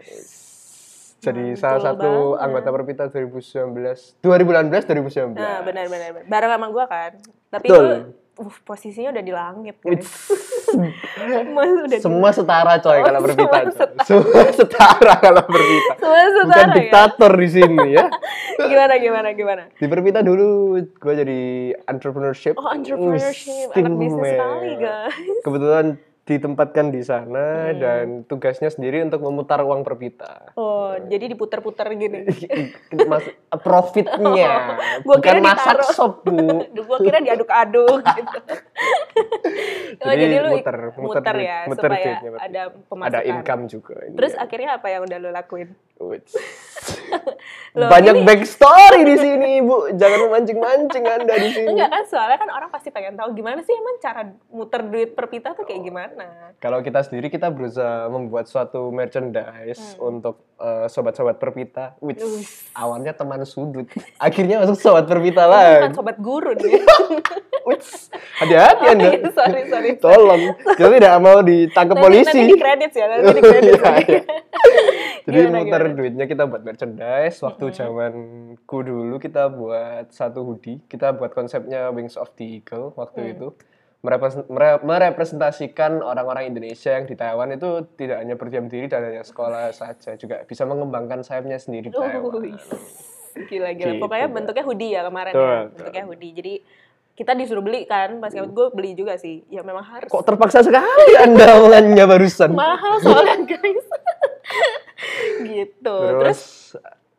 jadi 1.20 1.44
Mantul 1.50 1.58
salah 1.58 1.82
satu 1.82 2.12
banget. 2.30 2.44
anggota 2.44 2.70
Perpita 2.70 3.04
2019 3.08 4.20
2018 4.20 4.86
2019 4.86 5.34
Nah, 5.34 5.60
benar 5.62 5.86
benar 5.86 6.10
benar. 6.14 6.28
Bareng 6.28 6.52
sama 6.52 6.68
gua 6.68 6.86
kan. 6.86 7.12
Tapi 7.48 7.66
Betul. 7.66 7.86
itu 7.86 7.96
uh, 8.40 8.54
posisinya 8.62 9.10
udah 9.10 9.24
di 9.24 9.32
langit 9.32 9.76
di- 9.86 10.04
semua 11.98 12.30
setara 12.30 12.76
coy 12.78 12.98
Oh, 12.98 13.04
kalau 13.04 13.20
Perpita 13.22 13.58
semua 13.62 13.72
coy. 13.72 14.04
semua 14.04 14.44
setara 14.52 15.14
kalau 15.18 15.44
Perpita 15.44 15.94
semua 15.96 16.20
setara 16.20 16.44
bukan 16.44 16.68
ya. 16.68 16.76
diktator 16.76 17.32
di 17.34 17.50
sini 17.50 17.86
ya 17.94 18.06
Gimana 18.72 18.94
gimana 18.96 19.30
gimana? 19.32 19.64
di 19.72 19.86
Perpita 19.86 20.20
dulu 20.20 20.48
gue 20.80 21.14
jadi 21.16 21.40
entrepreneurship 21.86 22.54
Oh, 22.56 22.70
entrepreneurship, 22.70 23.72
anak 23.72 23.94
bisnis 23.96 24.30
sekali, 24.30 24.72
guys. 24.78 25.16
kebetulan 25.42 25.86
ditempatkan 26.24 26.88
di 26.88 27.04
sana 27.04 27.68
Hmm. 27.68 27.78
dan 27.78 28.06
tugasnya 28.24 28.68
sendiri 28.68 29.04
untuk 29.04 29.20
memutar 29.22 29.60
uang 29.60 29.84
Perpita 29.84 30.56
Oh, 30.56 30.96
jadi 31.02 31.28
diputer-puter 31.28 31.84
gini. 31.94 32.24
Mas, 33.12 33.28
profitnya 33.60 34.72
Gua 35.04 35.18
bukan 35.18 35.20
kira 35.20 35.40
masak 35.42 35.84
ditaruh. 35.84 35.92
sop 35.92 36.24
bu 36.24 36.64
gua 36.80 36.98
kira 36.98 37.20
diaduk-aduk 37.20 38.00
gitu. 38.00 38.38
oh, 40.00 40.08
Jadi 40.08 40.24
jadi 40.24 40.36
lu 40.40 40.50
muter, 40.56 40.78
muter 40.96 41.04
muter 41.20 41.36
ya 41.38 41.58
muter 41.66 41.84
supaya 41.84 42.06
duitnya, 42.06 42.30
ada 42.40 42.62
pemasukan. 42.88 43.10
ada 43.10 43.20
income 43.22 43.64
juga 43.68 43.96
Terus 44.10 44.32
Iya. 44.32 44.40
akhirnya 44.40 44.70
apa 44.74 44.88
yang 44.90 45.02
udah 45.04 45.18
lu 45.20 45.30
lakuin? 45.30 45.68
Loh, 47.74 47.90
banyak 47.90 48.16
ini- 48.16 48.22
backstory 48.24 49.02
di 49.02 49.16
sini 49.16 49.50
ibu 49.58 49.90
jangan 49.92 50.20
memancing-mancing 50.24 51.04
anda 51.04 51.34
di 51.34 51.50
sini 51.50 51.74
Enggak 51.74 51.90
kan 51.90 52.04
soalnya 52.06 52.38
kan 52.38 52.50
orang 52.52 52.70
pasti 52.70 52.90
pengen 52.90 53.16
tahu 53.16 53.34
gimana 53.34 53.62
sih 53.62 53.74
emang 53.74 53.98
cara 53.98 54.22
muter 54.48 54.82
duit 54.84 55.10
per 55.12 55.26
pita 55.26 55.54
tuh 55.54 55.64
kayak 55.64 55.82
gimana. 55.82 56.54
Kalau 56.60 56.80
kita 56.80 57.02
sendiri 57.02 57.28
kita 57.28 57.50
berusaha 57.50 58.06
membuat 58.08 58.46
suatu 58.46 58.94
merchandise 58.94 59.98
untuk 59.98 60.46
eh, 60.56 60.86
sobat-sobat 60.86 61.38
perpita, 61.38 61.98
which 62.00 62.22
Hmm. 62.22 62.46
Awalnya 62.76 63.12
teman 63.12 63.42
sudut, 63.44 63.90
akhirnya 64.18 64.58
masuk 64.60 64.78
sobat 64.78 65.06
perpita 65.06 65.44
Ini 65.44 65.82
bukan 65.82 65.94
sobat 65.94 66.18
guru 66.18 66.54
nih. 66.54 66.78
Which 67.64 68.12
hati-hati 68.36 68.92
anda. 68.92 69.08
Oh, 69.08 69.14
iya, 69.14 69.32
sorry, 69.32 69.62
sorry. 69.72 69.90
Tolong, 69.96 70.52
kita 70.76 70.88
tidak 70.92 71.16
mau 71.18 71.40
ditangkap 71.40 71.96
Nanti- 71.96 72.04
polisi. 72.04 72.36
Nanti 72.36 72.52
di 72.52 72.58
kredit 72.60 72.92
ya, 72.92 73.06
nanti 73.08 73.24
di 73.24 73.42
kredit. 73.48 73.72
Iya, 73.72 73.94
iya. 74.04 74.22
Jadi 75.24 75.40
Gimana, 75.40 75.56
muter 75.56 75.82
gimana? 75.82 75.93
Duitnya 75.94 76.26
kita 76.26 76.44
buat 76.44 76.62
merchandise. 76.62 77.40
Waktu 77.40 77.72
zamanku 77.72 78.78
dulu 78.80 79.16
kita 79.16 79.48
buat 79.48 80.10
satu 80.10 80.44
hoodie. 80.44 80.82
Kita 80.84 81.12
buat 81.12 81.32
konsepnya 81.32 81.88
Wings 81.90 82.14
of 82.14 82.34
the 82.34 82.60
Eagle 82.60 82.92
waktu 82.94 83.22
Hmm. 83.22 83.32
itu. 83.32 83.48
merepres- 84.04 84.44
mere- 84.46 84.84
merepresentasikan 84.84 86.04
orang-orang 86.04 86.52
Indonesia 86.52 86.92
yang 86.92 87.08
di 87.08 87.16
Taiwan 87.16 87.56
itu 87.56 87.88
tidak 87.96 88.20
hanya 88.20 88.36
berdiam 88.36 88.68
diri 88.68 88.86
dan 88.86 89.00
hanya 89.00 89.24
sekolah 89.24 89.72
saja, 89.72 90.20
juga 90.20 90.44
bisa 90.44 90.68
mengembangkan 90.68 91.24
sayapnya 91.24 91.56
sendiri 91.56 91.88
di 91.88 91.96
Taiwan. 91.96 92.36
Wih, 92.36 92.60
Gila 93.48 93.72
gila. 93.72 93.96
Gitu, 93.96 94.04
Pokoknya 94.04 94.28
bentuknya 94.28 94.64
hoodie 94.64 94.92
ya 94.92 95.02
kemarin 95.02 95.32
Betul, 95.32 95.48
ya. 95.48 95.62
Bentuknya 95.72 96.04
hoodie. 96.04 96.32
Jadi 96.34 96.54
kita 97.14 97.32
disuruh 97.32 97.62
beli 97.62 97.86
kan, 97.86 98.20
pas 98.20 98.30
kemarin 98.30 98.52
gue 98.52 98.68
beli 98.76 98.92
juga 98.92 99.16
sih. 99.16 99.40
Ya 99.48 99.64
memang 99.64 99.88
harus. 99.88 100.12
Kok 100.12 100.26
terpaksa 100.28 100.60
sekali 100.62 101.08
Anda 101.16 101.56
omongannya 101.56 102.04
barusan? 102.04 102.52
mahal 102.52 103.00
soalnya 103.00 103.40
guys. 103.48 103.88
gitu. 105.54 105.98
Terus, 105.98 106.22
Terus, 106.22 106.42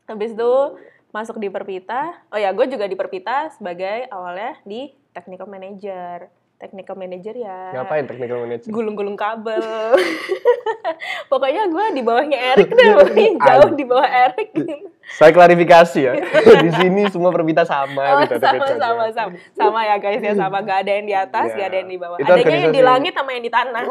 habis 0.09 0.31
itu 0.35 0.53
masuk 1.15 1.39
di 1.39 1.49
Perpita. 1.49 2.19
Oh 2.35 2.39
ya, 2.39 2.51
gue 2.51 2.67
juga 2.67 2.91
di 2.91 2.99
Perpita 2.99 3.55
sebagai 3.55 4.11
awalnya 4.11 4.59
di 4.67 4.91
technical 5.15 5.47
manager. 5.47 6.27
Technical 6.65 6.97
manager 6.97 7.37
ya. 7.37 7.77
ngapain 7.77 8.09
technical 8.09 8.41
manager? 8.41 8.73
Gulung-gulung 8.73 9.21
kabel. 9.21 9.61
Pokoknya 11.33 11.69
gue 11.69 11.85
di 11.93 12.01
bawahnya 12.01 12.39
Erik 12.57 12.73
deh, 12.79 12.89
pokoknya 12.97 13.31
jauh 13.37 13.71
di 13.77 13.85
bawah 13.85 14.09
Erik. 14.09 14.49
Saya 15.21 15.31
klarifikasi 15.37 16.01
ya. 16.01 16.13
di 16.65 16.71
sini 16.73 17.05
semua 17.13 17.29
perbita 17.37 17.69
sama 17.69 18.01
Oh, 18.01 18.21
gitu. 18.25 18.41
sama, 18.41 18.65
sama, 18.81 19.05
sama, 19.13 19.33
sama 19.53 19.81
ya 19.85 19.97
guys 20.01 20.25
ya 20.25 20.33
sama. 20.33 20.65
Gak 20.65 20.89
ada 20.89 20.93
yang 20.97 21.05
di 21.05 21.13
atas, 21.13 21.53
Ya. 21.53 21.57
gak 21.61 21.67
ada 21.69 21.77
yang 21.85 21.91
di 21.93 21.99
bawah. 22.01 22.17
Itu 22.17 22.33
Adanya 22.33 22.57
yang 22.65 22.73
di 22.73 22.81
langit 22.81 23.13
sama 23.13 23.31
yang 23.37 23.45
di 23.45 23.53
tanah. 23.53 23.83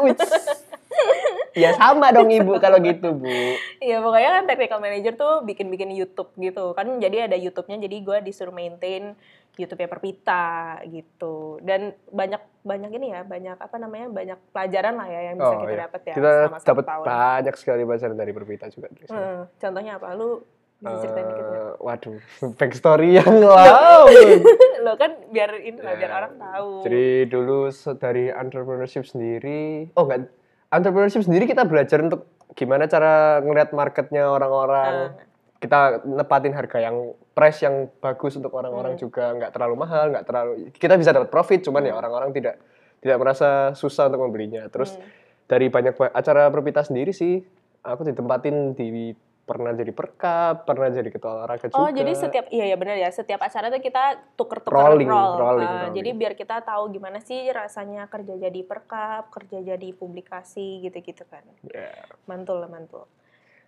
Ya 1.54 1.70
sama 1.78 2.10
dong 2.10 2.34
ibu 2.34 2.58
kalau 2.58 2.82
gitu 2.82 3.14
bu. 3.14 3.30
Iya 3.78 4.02
pokoknya 4.02 4.30
kan 4.34 4.44
technical 4.50 4.78
manager 4.82 5.14
tuh 5.14 5.34
bikin-bikin 5.46 5.94
YouTube 5.94 6.34
gitu 6.34 6.74
kan 6.74 6.86
jadi 6.98 7.30
ada 7.30 7.38
YouTube-nya 7.38 7.78
jadi 7.86 7.96
gue 8.02 8.18
disuruh 8.26 8.50
maintain 8.50 9.14
YouTube-nya 9.54 9.88
Perpita 9.90 10.82
gitu 10.90 11.62
dan 11.62 11.94
banyak 12.10 12.42
banyak 12.66 12.90
ini 12.98 13.06
ya 13.14 13.22
banyak 13.22 13.54
apa 13.54 13.76
namanya 13.78 14.06
banyak 14.10 14.38
pelajaran 14.50 14.94
lah 14.98 15.06
ya 15.06 15.20
yang 15.30 15.36
bisa 15.38 15.54
kita 15.62 15.74
iya. 15.74 15.82
dapat 15.86 16.00
ya 16.02 16.14
Kita 16.14 16.30
dapat 16.50 16.86
banyak 17.06 17.54
sekali 17.54 17.82
pelajaran 17.86 18.16
dari 18.18 18.32
Perbita 18.34 18.66
juga. 18.72 18.90
Hmm, 19.06 19.46
contohnya 19.54 20.00
apa 20.00 20.08
lu 20.18 20.42
bisa 20.82 20.96
ceritain 21.00 21.26
dikit 21.30 21.46
nggak? 21.46 21.62
Eh, 21.64 21.72
waduh, 21.80 22.18
backstory 22.58 23.08
yang 23.16 23.34
lama. 23.40 24.10
lo 24.84 24.92
kan 25.00 25.12
biar 25.32 25.50
ini 25.64 25.80
lah 25.80 25.96
biar 25.96 26.10
Ya, 26.12 26.16
orang 26.20 26.34
tahu 26.36 26.70
Jadi 26.84 27.06
dulu 27.32 27.58
dari 27.96 28.24
entrepreneurship 28.28 29.04
sendiri, 29.08 29.88
oh 29.96 30.04
enggak, 30.04 30.28
entrepreneurship 30.68 31.24
sendiri 31.24 31.48
kita 31.48 31.64
belajar 31.64 32.04
untuk 32.04 32.28
gimana 32.52 32.84
cara 32.90 33.40
ngeliat 33.40 33.70
marketnya 33.72 34.28
orang-orang. 34.28 35.14
Ah. 35.14 35.32
Kita 35.62 36.04
nepatin 36.04 36.52
harga 36.52 36.76
yang 36.76 37.16
price 37.34 37.60
yang 37.60 37.90
bagus 37.98 38.38
untuk 38.38 38.48
Hmm. 38.48 38.62
orang-orang 38.62 38.94
juga 38.94 39.34
nggak 39.34 39.50
terlalu 39.50 39.74
mahal, 39.76 40.04
nggak 40.08 40.24
terlalu. 40.24 40.52
Kita 40.70 40.94
bisa 40.94 41.10
dapat 41.10 41.28
profit, 41.28 41.60
cuman 41.60 41.82
ya 41.82 41.92
Hmm. 41.92 42.00
orang-orang 42.00 42.30
tidak 42.30 42.56
tidak 43.02 43.18
merasa 43.20 43.48
susah 43.74 44.08
untuk 44.08 44.22
membelinya. 44.22 44.64
Terus 44.70 44.96
Hmm. 44.96 45.04
dari 45.44 45.68
banyak 45.68 45.92
ba- 45.92 46.14
acara 46.14 46.48
Perpita 46.48 46.80
sendiri 46.80 47.12
sih, 47.12 47.42
aku 47.82 48.00
ditempatin 48.00 48.72
di 48.72 49.12
pernah 49.44 49.76
jadi 49.76 49.92
perkap, 49.92 50.64
pernah 50.64 50.88
jadi 50.88 51.04
ketua 51.12 51.36
olahraga 51.36 51.68
juga. 51.68 51.76
Oh 51.76 51.92
jadi 51.92 52.16
setiap 52.16 52.48
iya 52.48 52.72
ya 52.72 52.80
benar 52.80 52.96
ya 52.96 53.12
setiap 53.12 53.44
acara 53.44 53.68
tuh 53.68 53.76
kita 53.76 54.32
tuker-tuker 54.40 54.72
Rolling, 54.72 55.04
roll. 55.04 55.36
rolling, 55.36 55.68
Ah, 55.68 55.76
rolling. 55.84 56.00
Jadi 56.00 56.10
biar 56.16 56.32
kita 56.32 56.64
tahu 56.64 56.88
gimana 56.88 57.20
sih 57.20 57.52
rasanya 57.52 58.08
kerja 58.08 58.40
jadi 58.40 58.60
perkap, 58.64 59.28
kerja 59.28 59.60
jadi 59.60 59.88
publikasi 59.92 60.80
gitu-gitu 60.80 61.28
kan. 61.28 61.44
Ya. 61.68 61.92
Mantul 62.24 62.64
lah 62.64 62.72
mantul. 62.72 63.04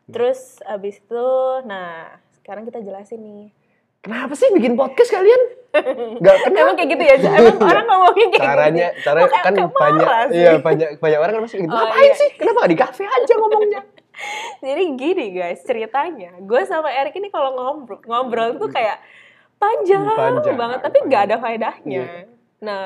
Terus 0.09 0.65
abis 0.65 0.97
itu, 0.97 1.27
nah 1.69 2.09
sekarang 2.47 2.63
kita 2.63 2.79
jelasin 2.79 3.19
nih. 3.19 3.47
Kenapa 3.99 4.33
sih 4.33 4.47
bikin 4.49 4.79
podcast 4.79 5.11
kalian? 5.11 5.43
Gak 6.23 6.37
kenapa. 6.41 6.63
Emang 6.63 6.77
kayak 6.79 6.89
gitu 6.89 7.03
ya? 7.05 7.17
Emang 7.19 7.59
orang 7.59 7.85
ngomongin 7.85 8.29
kayak 8.31 8.47
caranya 8.47 8.87
gitu. 8.89 9.03
cara 9.03 9.19
Kok 9.19 9.29
kayak- 9.29 9.45
kan 9.45 9.55
banyak 9.69 10.07
sih? 10.07 10.37
iya 10.37 10.53
banyak 10.57 10.89
banyak 10.97 11.19
orang 11.19 11.33
kan 11.33 11.43
masih 11.43 11.57
gitu 11.59 11.69
Oh, 11.69 11.77
ngapain 11.77 12.05
iya. 12.05 12.15
sih 12.15 12.29
kenapa 12.33 12.61
di 12.65 12.77
kafe 12.77 13.03
aja 13.03 13.33
ngomongnya 13.35 13.83
Jadi 14.65 14.83
gini 14.95 15.27
guys 15.29 15.61
ceritanya, 15.61 16.39
gue 16.39 16.63
sama 16.65 16.89
Erik 16.89 17.13
ini 17.15 17.29
kalau 17.29 17.53
ngobrol 17.53 18.01
ngobrol 18.01 18.57
tuh 18.57 18.71
kayak 18.71 18.97
panjang, 19.57 20.07
Panjang, 20.07 20.55
banget, 20.55 20.81
tapi 20.81 20.97
panjang. 20.97 21.05
nggak 21.05 21.23
ada 21.23 21.37
faedahnya. 21.37 22.05
Iya. 22.07 22.25
Nah 22.63 22.85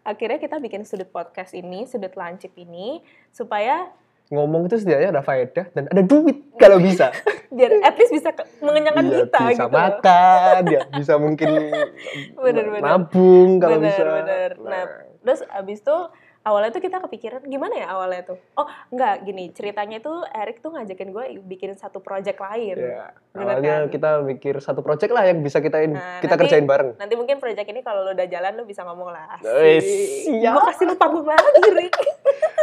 akhirnya 0.00 0.38
kita 0.38 0.56
bikin 0.56 0.82
sudut 0.82 1.08
podcast 1.08 1.52
ini, 1.52 1.84
sudut 1.84 2.14
lancip 2.14 2.54
ini 2.54 3.02
supaya 3.28 3.90
ngomong 4.32 4.64
itu 4.64 4.76
setidaknya 4.76 5.12
ada 5.12 5.20
faedah 5.20 5.66
dan 5.70 5.84
ada 5.86 6.00
duit 6.00 6.56
kalau 6.56 6.80
bisa 6.80 7.12
biar 7.52 7.68
at 7.78 7.94
least 7.94 8.10
bisa 8.10 8.32
mengenyangkan 8.58 9.04
Iya, 9.04 9.16
kita 9.22 9.38
bisa 9.44 9.52
gitu. 9.52 9.62
loh. 9.62 9.70
makan 9.70 10.60
ya 10.66 10.80
bisa 10.90 11.14
mungkin 11.16 11.48
Bener-bener. 12.40 12.80
nabung 12.82 13.50
kalau 13.58 13.76
Bener, 13.76 13.86
bisa 13.86 14.02
bener. 14.02 14.50
Nah, 14.58 14.84
terus 15.20 15.40
abis 15.46 15.78
itu 15.78 15.96
awalnya 16.42 16.70
tuh 16.70 16.80
kita 16.80 16.98
kepikiran 16.98 17.44
gimana 17.44 17.76
ya 17.76 17.86
awalnya 17.88 18.24
tuh? 18.24 18.38
Oh 18.56 18.64
enggak 18.88 19.22
gini 19.22 19.52
ceritanya 19.52 20.00
tuh 20.00 20.24
Erik 20.26 20.58
tuh 20.58 20.72
ngajakin 20.72 21.08
gue 21.10 21.24
bikin 21.44 21.70
satu 21.74 22.00
project 22.00 22.40
lain. 22.40 22.74
ya, 22.74 23.12
Bener 23.30 23.44
awalnya 23.46 23.74
kan? 23.78 23.92
kita 23.92 24.10
mikir 24.22 24.54
satu 24.58 24.80
project 24.80 25.12
lah 25.12 25.22
yang 25.24 25.38
bisa 25.38 25.60
kita 25.60 25.76
Nah, 25.84 26.18
kita 26.18 26.34
nanti- 26.34 26.48
kerjain 26.48 26.64
bareng 26.64 26.96
Nanti 26.96 27.14
mungkin 27.14 27.36
project 27.36 27.68
ini 27.68 27.80
kalau 27.80 28.02
lo 28.02 28.10
udah 28.10 28.26
jalan 28.26 28.52
lo 28.54 28.64
bisa 28.64 28.82
ngomong 28.82 29.08
lah. 29.08 29.38
Wes, 29.40 29.84
siap. 30.24 30.52
Gue 30.52 30.62
kasih 30.66 30.84
lo 30.86 30.94
panggung 30.96 31.22
lagi, 31.22 31.46
Rik. 31.70 31.94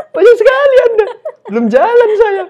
banyak 0.10 0.36
sekali 0.36 0.76
anda 0.84 1.08
belum 1.50 1.66
jalan 1.68 2.10
saya 2.16 2.46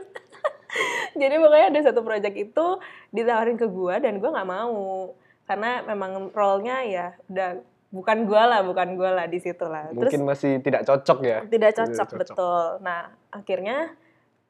Jadi 1.17 1.35
pokoknya 1.41 1.67
ada 1.73 1.81
satu 1.81 2.01
project 2.05 2.35
itu 2.37 2.65
ditawarin 3.09 3.57
ke 3.57 3.65
gue 3.65 3.95
dan 3.99 4.21
gue 4.21 4.29
nggak 4.29 4.49
mau 4.49 5.17
karena 5.49 5.81
memang 5.81 6.29
role-nya 6.29 6.85
ya 6.85 7.07
udah 7.25 7.57
bukan 7.89 8.29
gue 8.29 8.37
lah, 8.37 8.61
bukan 8.61 8.93
gue 8.93 9.09
lah 9.09 9.25
di 9.25 9.41
situ 9.41 9.65
lah. 9.65 9.89
Terus 9.89 10.13
mungkin 10.13 10.23
masih 10.29 10.61
tidak 10.61 10.85
cocok 10.85 11.19
ya 11.25 11.37
tidak 11.49 11.73
cocok, 11.73 12.07
betul. 12.21 12.65
Nah 12.85 13.09
akhirnya 13.33 13.97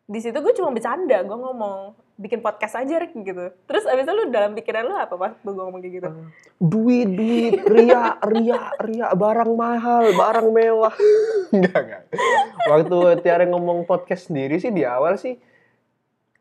di 0.10 0.20
situ 0.20 0.36
gue 0.36 0.53
cuma 0.60 0.75
bercanda, 0.75 1.24
gue 1.24 1.38
ngomong 1.39 1.96
bikin 2.20 2.44
podcast 2.44 2.76
aja 2.76 3.00
Rik 3.00 3.16
gitu. 3.16 3.56
Terus 3.64 3.88
abis 3.88 4.04
itu 4.04 4.12
lu 4.12 4.28
dalam 4.28 4.52
pikiran 4.52 4.84
lu 4.84 4.94
apa 4.94 5.16
pas 5.16 5.32
gue 5.32 5.54
ngomong 5.56 5.80
kayak 5.80 5.94
gitu? 6.04 6.10
duit 6.60 7.08
duit 7.08 7.56
ria 7.64 8.20
ria 8.20 8.76
ria 8.84 9.08
barang 9.16 9.56
mahal 9.56 10.12
barang 10.12 10.48
mewah 10.52 10.92
enggak 11.56 11.80
enggak 11.80 12.04
waktu 12.68 12.98
Tiara 13.24 13.48
ngomong 13.48 13.88
podcast 13.88 14.28
sendiri 14.28 14.60
sih 14.60 14.76
di 14.76 14.84
awal 14.84 15.16
sih 15.16 15.40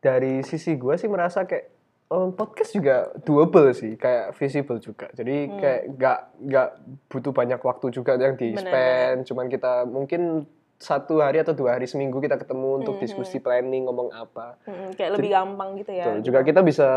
dari 0.03 0.43
sisi 0.43 0.75
gue 0.75 0.99
sih 0.99 1.07
merasa 1.07 1.47
kayak 1.47 1.71
oh, 2.11 2.35
podcast 2.35 2.75
juga 2.75 3.07
doable 3.23 3.71
sih 3.71 3.95
kayak 3.95 4.35
visible 4.35 4.83
juga 4.83 5.07
jadi 5.15 5.47
Hmm. 5.47 5.59
kayak 5.59 5.81
nggak 5.95 6.19
nggak 6.51 6.69
butuh 7.07 7.31
banyak 7.31 7.59
waktu 7.63 7.85
juga 7.95 8.19
yang 8.19 8.35
di 8.35 8.55
spend 8.59 9.23
cuman 9.23 9.47
kita 9.47 9.87
mungkin 9.87 10.43
satu 10.79 11.19
hari 11.19 11.43
atau 11.43 11.51
dua 11.51 11.75
hari 11.75 11.83
seminggu 11.85 12.17
kita 12.17 12.39
ketemu 12.39 12.79
untuk 12.79 12.95
Mhm. 12.95 13.03
diskusi 13.03 13.37
planning 13.37 13.83
ngomong 13.83 14.15
apa 14.15 14.55
Mm, 14.63 14.95
kayak 14.95 15.11
lebih 15.19 15.29
gampang 15.29 15.69
gitu 15.75 15.91
ya. 15.91 16.07
Betul. 16.07 16.23
Juga 16.23 16.39
kita 16.41 16.63
bisa 16.63 16.87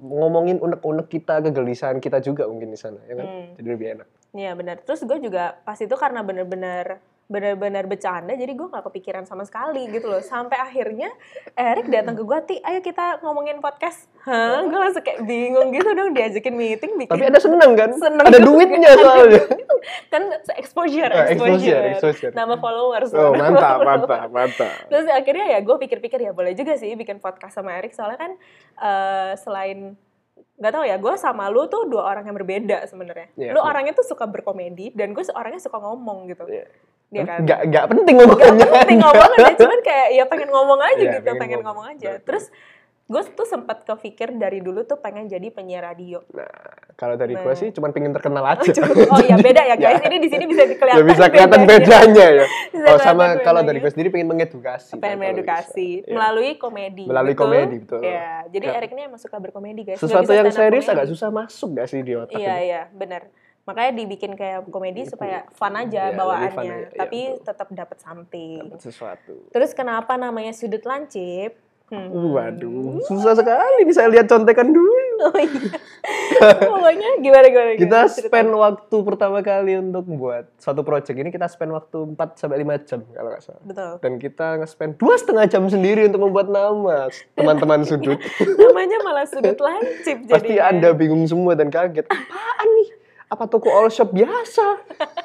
ngomongin 0.00 0.56
unek-unek 0.58 1.12
kita, 1.12 1.44
kegelisahan 1.44 2.00
kita 2.00 2.18
juga 2.18 2.48
mungkin 2.48 2.72
di 2.72 2.80
sana, 2.80 3.04
ya 3.04 3.14
kan? 3.14 3.26
Hmm. 3.28 3.52
Jadi 3.54 3.68
lebih 3.68 3.86
enak. 4.00 4.08
Iya 4.32 4.56
benar. 4.56 4.80
Terus 4.80 5.04
gue 5.04 5.18
juga 5.20 5.60
pas 5.60 5.76
itu 5.76 5.92
karena 5.92 6.24
bener-bener 6.24 7.04
bener-bener 7.24 7.84
bercanda 7.84 8.32
jadi 8.32 8.50
gue 8.50 8.66
nggak 8.66 8.84
kepikiran 8.84 9.24
sama 9.24 9.42
sekali 9.42 9.88
gitu 9.88 10.04
loh 10.04 10.20
sampai 10.20 10.58
akhirnya 10.58 11.08
Erik 11.52 11.88
datang 11.88 12.12
ke 12.12 12.22
gue 12.22 12.38
ti 12.44 12.56
ayo 12.58 12.78
kita 12.78 13.20
ngomongin 13.20 13.56
podcast 13.58 14.04
hah 14.22 14.60
gue 14.60 14.74
langsung 14.74 15.00
kayak 15.00 15.22
bingung 15.22 15.70
gitu 15.70 15.88
dong 15.90 16.12
diajakin 16.12 16.52
meeting 16.52 16.92
bikin 16.94 17.08
Tapi 17.08 17.24
ada 17.24 17.38
seneng 17.38 17.72
kan? 17.72 17.90
Seneng 17.92 18.22
ada 18.22 18.38
duitnya 18.38 18.90
soalnya. 18.94 19.42
kan 20.08 20.22
exposure 20.54 21.10
Ah, 21.10 21.26
exposure, 21.26 21.56
exposure, 21.56 21.82
exposure. 21.90 22.32
nama 22.32 22.54
followers 22.54 23.10
Oh, 23.10 23.32
mantap, 23.32 23.80
mantap, 23.80 24.28
mantap. 24.28 24.74
Terus 24.86 25.06
akhirnya 25.08 25.46
ya 25.48 25.58
gue 25.58 25.76
pikir-pikir 25.78 26.20
ya 26.20 26.30
boleh 26.30 26.52
juga 26.52 26.76
sih 26.76 26.92
bikin 26.92 27.18
podcast 27.18 27.56
sama 27.56 27.74
Erik 27.74 27.90
soalnya 27.90 28.18
kan 28.20 28.32
eh, 28.76 29.32
selain 29.36 29.96
nggak 30.52 30.72
tahu 30.72 30.84
ya 30.84 30.96
gue 31.00 31.14
sama 31.16 31.48
lu 31.48 31.64
tuh 31.66 31.88
dua 31.88 32.06
orang 32.06 32.28
yang 32.28 32.36
berbeda 32.36 32.84
sebenarnya. 32.86 33.32
Iya, 33.34 33.50
lu 33.56 33.60
iya. 33.60 33.66
orangnya 33.66 33.92
tuh 33.96 34.06
suka 34.06 34.28
berkomedi 34.28 34.92
dan 34.92 35.16
gue 35.16 35.24
orangnya 35.32 35.58
suka 35.58 35.80
ngomong 35.80 36.28
gitu. 36.28 36.44
Iya. 36.46 36.66
Dia 37.12 37.22
kan. 37.28 37.38
Nggak, 37.44 37.60
nggak 37.68 37.84
penting 37.92 38.14
ngomongnya. 38.20 38.52
penting 38.72 39.00
ngomongnya 39.00 39.52
cuman 39.56 39.78
kayak 39.84 40.08
ya 40.16 40.24
pengen 40.28 40.48
ngomong 40.48 40.80
aja 40.80 40.96
Iya, 40.96 41.12
gitu, 41.20 41.28
pengen 41.28 41.40
pengen, 41.40 41.60
ngomong. 41.64 41.86
ngomong, 41.88 42.00
aja. 42.00 42.10
Terus 42.24 42.44
gue 43.12 43.22
tuh 43.30 43.44
sempat 43.44 43.84
kepikir 43.84 44.32
dari 44.32 44.58
dulu 44.58 44.82
tuh 44.82 44.96
pengen 44.96 45.26
jadi 45.26 45.44
penyiar 45.46 45.84
radio. 45.84 46.24
Nah, 46.28 46.48
kalau 46.94 47.12
dari 47.14 47.32
Nah. 47.32 47.42
gue 47.42 47.54
sih 47.54 47.68
cuma 47.70 47.88
pengen 47.88 48.10
terkenal 48.10 48.40
aja. 48.46 48.72
Oh 49.06 49.20
ya 49.20 49.36
beda 49.36 49.62
ya 49.62 49.76
guys, 49.76 50.00
ini 50.08 50.16
di 50.16 50.26
sini 50.26 50.44
bisa 50.46 50.64
Ya 50.64 50.72
kelihatan. 50.72 51.04
bisa 51.04 51.24
kelihatan 51.26 51.60
bedanya 51.62 52.26
ya. 52.32 52.46
Bisa 52.72 52.88
Oh, 52.88 52.98
sama 52.98 53.36
kalau 53.38 53.60
dari 53.60 53.78
gue 53.78 53.86
sendiri 53.86 54.08
pengen 54.08 54.26
mengedukasi. 54.26 54.96
pengen 54.96 55.20
mengedukasi 55.20 56.00
bisa. 56.00 56.08
Iya. 56.08 56.14
melalui 56.14 56.50
komedi. 56.56 57.04
Melalui 57.04 57.34
komedi, 57.34 57.76
betul. 57.78 58.00
Ya, 58.00 58.48
jadi 58.48 58.64
Ya. 58.64 58.72
Erik 58.74 58.90
ini 58.90 59.02
emang 59.04 59.20
suka 59.20 59.36
berkomedi 59.36 59.84
guys. 59.84 59.98
Sesuatu 59.98 60.30
yang 60.30 60.48
serius 60.48 60.88
agak 60.88 61.04
susah 61.06 61.28
masuk 61.28 61.76
gak 61.76 61.86
sih 61.86 62.00
di 62.00 62.16
otak? 62.16 62.32
Iya 62.32 62.54
ini? 62.54 62.66
iya 62.66 62.82
benar. 62.88 63.28
Makanya 63.62 63.92
dibikin 63.94 64.32
kayak 64.32 64.66
komedi 64.66 65.04
supaya 65.04 65.46
fun 65.52 65.70
aja 65.72 65.86
Iya, 65.86 66.02
lebih 66.08 66.18
bawaannya, 66.18 66.50
fun 66.50 66.64
aja, 66.64 66.74
iya, 66.74 66.88
tapi 66.96 67.20
betul. 67.28 67.44
tetap 67.44 67.68
dapat 67.70 67.98
something. 68.00 68.58
Dapat 68.64 68.80
sesuatu. 68.82 69.34
Terus 69.48 69.70
kenapa 69.70 70.16
namanya 70.16 70.50
sudut 70.50 70.82
lancip? 70.82 71.54
Hmm. 71.92 72.08
Waduh, 72.08 73.04
susah 73.04 73.36
sekali 73.36 73.84
nih 73.84 73.92
saya 73.92 74.08
lihat 74.08 74.24
contekan 74.24 74.72
dulu. 74.72 75.28
Oh 75.28 75.36
iya. 75.36 75.76
Pokoknya 76.72 77.20
gimana 77.20 77.46
gimana. 77.52 77.70
Kita 77.76 77.84
gimana? 77.84 78.08
Cerita. 78.08 78.26
spend 78.32 78.50
waktu 78.56 78.96
pertama 79.04 79.38
kali 79.44 79.76
untuk 79.76 80.08
buat 80.08 80.48
suatu 80.56 80.80
project 80.82 81.14
ini 81.20 81.28
kita 81.28 81.52
spend 81.52 81.70
waktu 81.76 82.16
4 82.16 82.40
sampai 82.40 82.64
5 82.64 82.88
jam 82.88 83.00
kalau 83.12 83.28
nggak 83.28 83.44
salah. 83.44 83.62
Betul. 83.62 83.92
Dan 84.00 84.12
kita 84.16 84.46
nge-spend 84.64 84.92
dua 84.96 85.14
setengah 85.20 85.44
jam 85.52 85.62
sendiri 85.68 86.08
untuk 86.08 86.24
membuat 86.24 86.48
nama 86.48 87.12
teman-teman 87.36 87.84
sudut. 87.84 88.18
Namanya 88.64 88.98
malah 89.04 89.28
sudut 89.28 89.60
lancip 89.60 90.16
Pasti 90.26 90.56
jadinya. 90.56 90.72
Anda 90.72 90.88
bingung 90.96 91.28
semua 91.28 91.52
dan 91.54 91.68
kaget. 91.68 92.08
Apaan 92.08 92.68
nih? 92.82 92.88
Apa 93.28 93.44
toko 93.52 93.68
all 93.68 93.92
shop 93.92 94.16
biasa? 94.16 94.64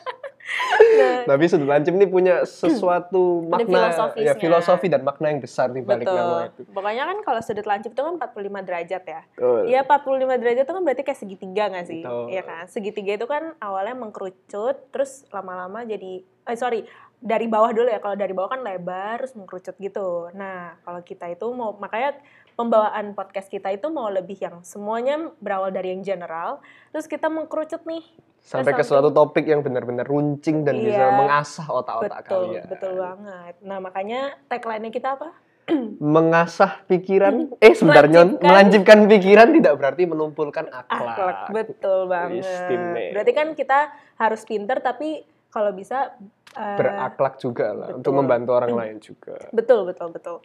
Tapi 1.27 1.43
sudut 1.47 1.69
lancip 1.69 1.93
ini 1.93 2.07
punya 2.07 2.43
sesuatu 2.43 3.45
makna, 3.45 4.13
ya 4.17 4.33
filosofi 4.33 4.87
dan 4.87 5.01
makna 5.03 5.31
yang 5.31 5.41
besar 5.41 5.71
di 5.71 5.81
balik 5.83 6.07
nama 6.07 6.49
itu. 6.49 6.63
betul. 6.63 6.73
Pokoknya 6.73 7.03
kan 7.07 7.17
kalau 7.23 7.41
sudut 7.43 7.67
lancip 7.67 7.91
itu 7.93 8.01
kan 8.01 8.15
45 8.19 8.67
derajat 8.67 9.03
ya. 9.05 9.21
Betul. 9.35 9.61
Iya 9.67 9.79
45 9.85 10.41
derajat 10.41 10.63
itu 10.65 10.73
kan 10.73 10.83
berarti 10.83 11.03
kayak 11.05 11.19
segitiga 11.19 11.63
nggak 11.69 11.85
sih? 11.87 12.01
Betul. 12.03 12.25
Iya 12.31 12.41
kan? 12.43 12.63
Segitiga 12.67 13.11
itu 13.15 13.25
kan 13.29 13.43
awalnya 13.59 13.95
mengkerucut, 13.97 14.77
terus 14.89 15.23
lama-lama 15.29 15.85
jadi, 15.85 16.23
eh 16.23 16.57
sorry, 16.57 16.83
dari 17.17 17.49
bawah 17.49 17.73
dulu 17.73 17.89
ya. 17.89 17.99
Kalau 17.99 18.15
dari 18.17 18.33
bawah 18.33 18.53
kan 18.53 18.61
lebar, 18.61 19.25
terus 19.25 19.33
mengkerucut 19.33 19.75
gitu. 19.81 20.29
Nah, 20.37 20.77
kalau 20.85 21.01
kita 21.01 21.25
itu 21.29 21.45
mau, 21.53 21.73
makanya 21.77 22.17
pembawaan 22.57 23.13
podcast 23.13 23.47
kita 23.47 23.69
itu 23.69 23.87
mau 23.87 24.09
lebih 24.09 24.35
yang 24.35 24.59
semuanya 24.61 25.29
berawal 25.37 25.69
dari 25.69 25.93
yang 25.93 26.01
general, 26.01 26.57
terus 26.89 27.05
kita 27.05 27.29
mengkerucut 27.29 27.85
nih. 27.85 28.01
Sampai 28.39 28.73
ke 28.73 28.81
suatu 28.81 29.07
topik 29.07 29.43
yang 29.43 29.61
benar-benar 29.61 30.03
runcing 30.03 30.63
dan 30.63 30.73
bisa 30.75 31.03
Iya. 31.03 31.13
mengasah 31.13 31.67
otak-otak 31.67 32.23
Betul, 32.23 32.41
kalian. 32.47 32.65
betul 32.65 32.93
banget. 32.95 33.53
Nah, 33.61 33.77
makanya 33.77 34.19
tagline-nya 34.47 34.89
kita 34.89 35.09
apa? 35.13 35.29
Mengasah 35.99 36.79
pikiran, 36.85 37.51
eh 37.59 37.75
sebentar 37.75 38.07
Nyon, 38.07 38.39
Melancipkan. 38.39 38.47
melanjutkan 38.47 38.99
pikiran 39.05 39.47
tidak 39.51 39.73
berarti 39.75 40.03
menumpulkan 40.05 40.65
akhlak. 40.65 41.11
akhlak 41.11 41.39
betul 41.51 41.99
banget 42.07 42.41
Istimewa. 42.41 43.11
berarti 43.13 43.31
kan 43.31 43.47
kita 43.51 43.79
harus 44.15 44.41
pinter 44.43 44.79
tapi 44.79 45.21
kalau 45.49 45.75
bisa 45.75 46.15
eh, 46.55 46.77
Berakhlak 46.79 47.35
juga 47.37 47.67
lah 47.75 47.87
untuk 47.91 48.15
betul. 48.15 48.15
membantu 48.15 48.51
orang 48.55 48.71
lain 48.73 48.97
juga. 48.97 49.35
betul 49.51 49.83
betul 49.83 50.07
betul 50.09 50.37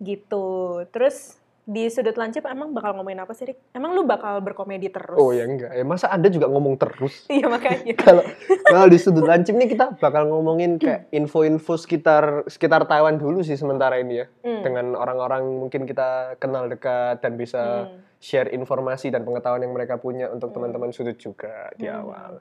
gitu 0.00 0.46
terus 0.88 1.36
di 1.64 1.88
sudut 1.88 2.12
lancip 2.12 2.44
emang 2.44 2.76
bakal 2.76 2.92
ngomongin 2.92 3.24
apa 3.24 3.32
sih 3.32 3.48
Rik? 3.48 3.72
Emang 3.72 3.96
lu 3.96 4.04
bakal 4.04 4.44
berkomedi 4.44 4.92
terus? 4.92 5.16
Oh 5.16 5.32
ya 5.32 5.48
enggak, 5.48 5.72
ya 5.72 5.80
masa 5.80 6.12
Anda 6.12 6.28
juga 6.28 6.44
ngomong 6.52 6.76
terus? 6.76 7.24
Iya 7.32 7.48
makanya. 7.48 7.96
kalau 8.04 8.22
kalau 8.68 8.86
di 8.86 8.98
sudut 9.00 9.24
lancip 9.24 9.56
nih 9.56 9.72
kita 9.72 9.96
bakal 9.96 10.28
ngomongin 10.28 10.76
kayak 10.76 11.08
info-info 11.08 11.80
sekitar 11.80 12.44
sekitar 12.46 12.84
Taiwan 12.84 13.16
dulu 13.16 13.40
sih 13.40 13.56
sementara 13.56 13.96
ini 13.96 14.20
ya 14.20 14.26
Hmm. 14.44 14.60
dengan 14.60 14.86
orang-orang 14.92 15.48
mungkin 15.58 15.88
kita 15.88 16.36
kenal 16.36 16.68
dekat 16.68 17.24
dan 17.24 17.40
bisa 17.40 17.88
Hmm. 17.88 17.96
share 18.20 18.52
informasi 18.52 19.08
dan 19.08 19.24
pengetahuan 19.24 19.64
yang 19.64 19.72
mereka 19.72 19.96
punya 19.96 20.28
untuk 20.28 20.52
teman-teman 20.52 20.92
sudut 20.92 21.16
juga 21.16 21.72
di 21.76 21.88
Hmm. 21.88 22.00
awal. 22.04 22.32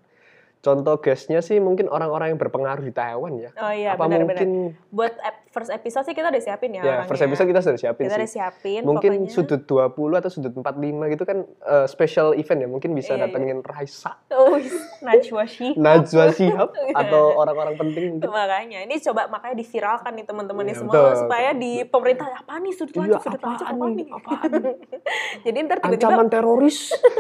Contoh 0.64 0.96
guestnya 0.98 1.40
sih 1.40 1.60
mungkin 1.60 1.86
orang-orang 1.86 2.32
yang 2.32 2.40
berpengaruh 2.40 2.80
di 2.80 2.90
Taiwan 2.90 3.36
ya. 3.36 3.52
Oh 3.54 3.68
iya 3.68 3.94
Apa 3.94 4.08
benar-benar. 4.08 4.40
mungkin 4.40 4.80
Buat 4.90 5.12
ep- 5.14 5.44
first 5.50 5.68
episode 5.70 6.02
sih 6.02 6.16
kita 6.16 6.32
udah 6.32 6.40
siapin 6.40 6.72
ya. 6.72 6.80
ya 6.80 6.84
orangnya. 6.98 7.06
first 7.06 7.20
episode 7.22 7.46
kita 7.46 7.60
sudah 7.60 7.76
siapin 7.78 8.04
Kita 8.04 8.16
udah 8.16 8.24
sih. 8.26 8.40
siapin. 8.40 8.82
Mungkin 8.82 9.12
pokoknya. 9.22 9.36
sudut 9.36 9.62
20 9.62 9.92
atau 10.16 10.30
sudut 10.30 10.54
45 10.56 10.64
gitu 11.10 11.24
kan 11.24 11.38
eh, 11.44 11.86
special 11.86 12.32
event 12.34 12.60
ya. 12.60 12.70
Mungkin 12.70 12.90
bisa 12.92 13.12
Iya, 13.12 13.18
iya. 13.18 13.24
datengin 13.28 13.60
Raisa, 13.60 14.16
Oh, 14.32 14.56
Najwa 15.02 15.44
Shihab. 15.44 15.76
Najwa 15.76 16.26
Shihab 16.32 16.70
atau 17.04 17.24
orang-orang 17.36 17.76
penting 17.76 18.06
mungkin. 18.16 18.32
makanya 18.32 18.80
ini 18.82 18.96
coba 19.00 19.28
makanya 19.28 19.56
diviralkan 19.58 20.12
nih 20.14 20.26
teman-teman 20.26 20.64
Iya, 20.64 20.76
semua 20.76 20.94
betul. 20.96 21.12
supaya 21.20 21.50
di 21.52 21.84
pemerintah 21.84 22.28
apa 22.34 22.54
nih 22.58 22.72
sudut 22.72 22.96
Iya, 22.98 23.20
sudut 23.20 23.36
apaan 23.38 23.60
apa 23.60 23.84
nih? 23.86 23.94
nih 23.94 24.08
Apaan 24.10 24.52
jadi 25.46 25.58
ntar 25.62 25.78
tiba-tiba 25.82 26.08
Ancaman 26.08 26.28
teroris. 26.30 26.78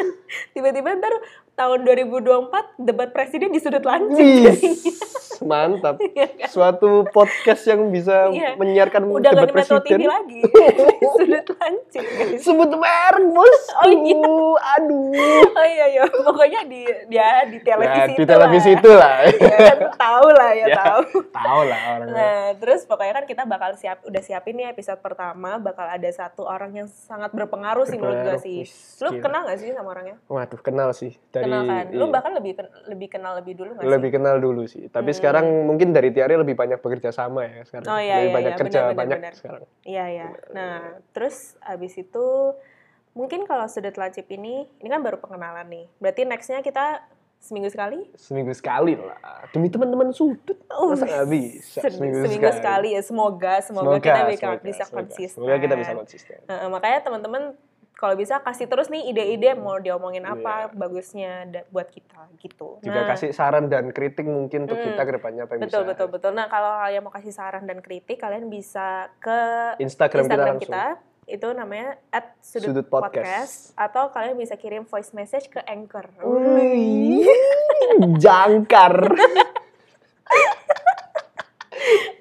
tiba-tiba 0.55 0.89
ntar 0.95 1.13
tahun 1.53 1.85
2024 1.85 2.81
debat 2.81 3.09
presiden 3.13 3.53
di 3.53 3.61
sudut 3.61 3.85
lancip 3.85 4.57
mantap. 5.39 5.95
Iya 6.13 6.27
kan? 6.29 6.47
Suatu 6.47 6.89
podcast 7.07 7.63
yang 7.63 7.89
bisa 7.89 8.29
Iya. 8.29 8.53
menyiarkan 8.53 9.01
udah 9.03 9.23
gak 9.23 9.33
debat 9.33 9.47
di 9.47 9.55
Metro 9.55 9.77
TV 9.77 9.89
presiden. 9.95 10.05
lagi 10.05 10.41
sudut 11.15 11.47
lancip 11.53 12.03
guys 12.05 12.39
Sebut 12.39 12.71
merek, 12.71 13.25
Bos. 13.27 13.63
Oh, 13.75 13.89
iya. 13.89 14.29
Aduh. 14.75 15.09
oh 15.49 15.65
iya 15.65 15.85
iya 15.89 16.03
pokoknya 16.05 16.61
di 16.65 16.81
dia 17.07 17.27
di 17.45 17.57
televisi 17.59 17.91
Ya, 17.93 18.05
di 18.11 18.25
televisi 18.25 18.69
itu 18.71 18.91
lah. 18.91 19.15
ya 19.31 19.57
kan 19.69 19.79
tahu 19.95 20.27
lah 20.29 20.51
ya, 20.51 20.65
Ya, 20.65 20.75
tahu 20.75 21.01
Tahu 21.25 21.61
lah 21.63 21.79
orang. 21.89 22.07
Nah, 22.09 22.41
terus 22.55 22.81
pokoknya 22.83 23.13
kan 23.13 23.25
kita 23.25 23.43
bakal 23.43 23.71
siap, 23.73 24.03
udah 24.03 24.21
siapin 24.21 24.55
nih 24.55 24.67
episode 24.67 24.99
pertama, 24.99 25.57
bakal 25.57 25.85
ada 25.85 26.09
satu 26.09 26.43
orang 26.43 26.73
yang 26.73 26.87
sangat 26.87 27.31
berpengaruh 27.31 27.83
sih 27.83 27.95
menurut 27.95 28.19
gue 28.19 28.35
Berpengaruh. 28.35 28.65
sih. 28.65 29.01
Lu 29.01 29.19
kenal 29.19 29.41
gak 29.43 29.57
sih 29.57 29.69
sama 29.71 29.89
orangnya? 29.89 30.15
Waduh, 30.25 30.59
kenal 30.59 30.89
sih 30.91 31.15
dari 31.27 31.45
kenal 31.45 31.61
kan? 31.63 31.85
Lu 31.89 32.05
iya. 32.05 32.11
bahkan 32.11 32.31
lebih 32.33 32.51
lebih 32.87 33.07
kenal 33.09 33.31
lebih 33.35 33.53
dulu 33.55 33.69
gak 33.73 33.83
lebih 33.83 34.09
sih? 34.09 34.15
kenal 34.15 34.35
dulu 34.37 34.63
sih. 34.65 34.83
Tapi 34.87 35.05
Hmm. 35.05 35.17
Sekarang 35.23 35.47
mungkin 35.63 35.95
dari 35.95 36.11
Tiari 36.11 36.35
lebih 36.35 36.59
banyak 36.59 36.83
bekerja 36.83 37.15
sama 37.15 37.47
ya 37.47 37.63
sekarang. 37.63 37.87
Oh, 37.87 37.95
iya, 37.95 38.19
lebih 38.19 38.27
iya, 38.27 38.35
banyak 38.35 38.51
iya, 38.51 38.59
kerja 38.59 38.79
benar, 38.83 38.99
banyak 38.99 39.19
benar. 39.23 39.33
sekarang. 39.39 39.63
Iya, 39.87 40.05
iya. 40.11 40.27
Nah, 40.51 40.99
terus 41.15 41.55
abis 41.63 41.95
itu 41.95 42.27
mungkin 43.15 43.47
kalau 43.47 43.63
sudut 43.71 43.95
lancip 43.95 44.27
ini, 44.27 44.67
ini 44.83 44.87
kan 44.91 44.99
baru 44.99 45.23
pengenalan 45.23 45.63
nih. 45.71 45.85
Berarti 46.03 46.21
nextnya 46.27 46.59
kita 46.59 47.07
seminggu 47.39 47.71
sekali? 47.71 48.03
Seminggu 48.19 48.51
sekali 48.51 48.99
lah. 48.99 49.47
Demi 49.55 49.71
teman-teman 49.71 50.11
sudut. 50.11 50.59
Oh, 50.67 50.91
Masa 50.91 51.07
nggak 51.07 51.27
bisa 51.31 51.79
Sem- 51.79 51.95
seminggu, 51.95 52.27
seminggu 52.27 52.51
sekali. 52.51 52.95
ya. 52.95 53.01
Semoga, 53.03 53.63
semoga, 53.63 53.99
kita 54.03 54.27
bisa, 54.27 54.43
semoga, 54.43 54.63
bisa 54.63 54.83
semoga. 54.83 54.95
konsisten. 54.99 55.35
Semoga 55.39 55.55
kita 55.63 55.75
bisa 55.79 55.91
konsisten. 55.95 56.39
Nah, 56.51 56.67
makanya 56.67 56.99
teman-teman 56.99 57.43
kalau 58.03 58.15
bisa 58.15 58.35
kasih 58.37 58.67
terus 58.67 58.91
nih 58.91 59.07
ide-ide 59.07 59.55
mau 59.55 59.79
diomongin 59.79 60.21
apa 60.21 60.67
Iya. 60.67 60.75
bagusnya 60.75 61.31
buat 61.69 61.87
kita 61.87 62.27
gitu. 62.37 62.83
Juga 62.83 62.99
Nah, 62.99 63.07
kasih 63.09 63.31
saran 63.31 63.65
dan 63.65 63.89
kritik 63.89 64.27
mungkin 64.27 64.67
untuk 64.67 64.75
Hmm. 64.75 64.91
kita 64.91 65.01
ke 65.01 65.11
depannya 65.13 65.41
apa 65.41 65.55
yang 65.55 65.63
betul 65.63 65.81
bisa. 65.81 65.89
betul 65.89 66.07
betul. 66.09 66.31
Nah 66.31 66.45
kalau 66.45 66.75
kalian 66.77 67.01
mau 67.01 67.13
kasih 67.13 67.31
saran 67.31 67.63
dan 67.63 67.79
kritik 67.79 68.19
kalian 68.19 68.45
bisa 68.47 68.87
ke 69.17 69.39
Instagram, 69.79 70.27
Instagram 70.27 70.55
kita 70.57 70.67
kita, 70.67 70.83
langsung. 70.91 71.11
itu 71.25 71.47
namanya 71.49 71.87
at 72.09 72.35
sudut, 72.37 72.67
Sudut 72.67 72.85
podcast. 72.85 73.23
Podcast. 73.23 73.55
atau 73.79 74.11
kalian 74.11 74.35
bisa 74.35 74.55
kirim 74.55 74.83
voice 74.83 75.11
message 75.11 75.47
ke 75.47 75.63
anchor. 75.63 76.11
Wih, 76.19 77.23
jangkar. 78.19 79.07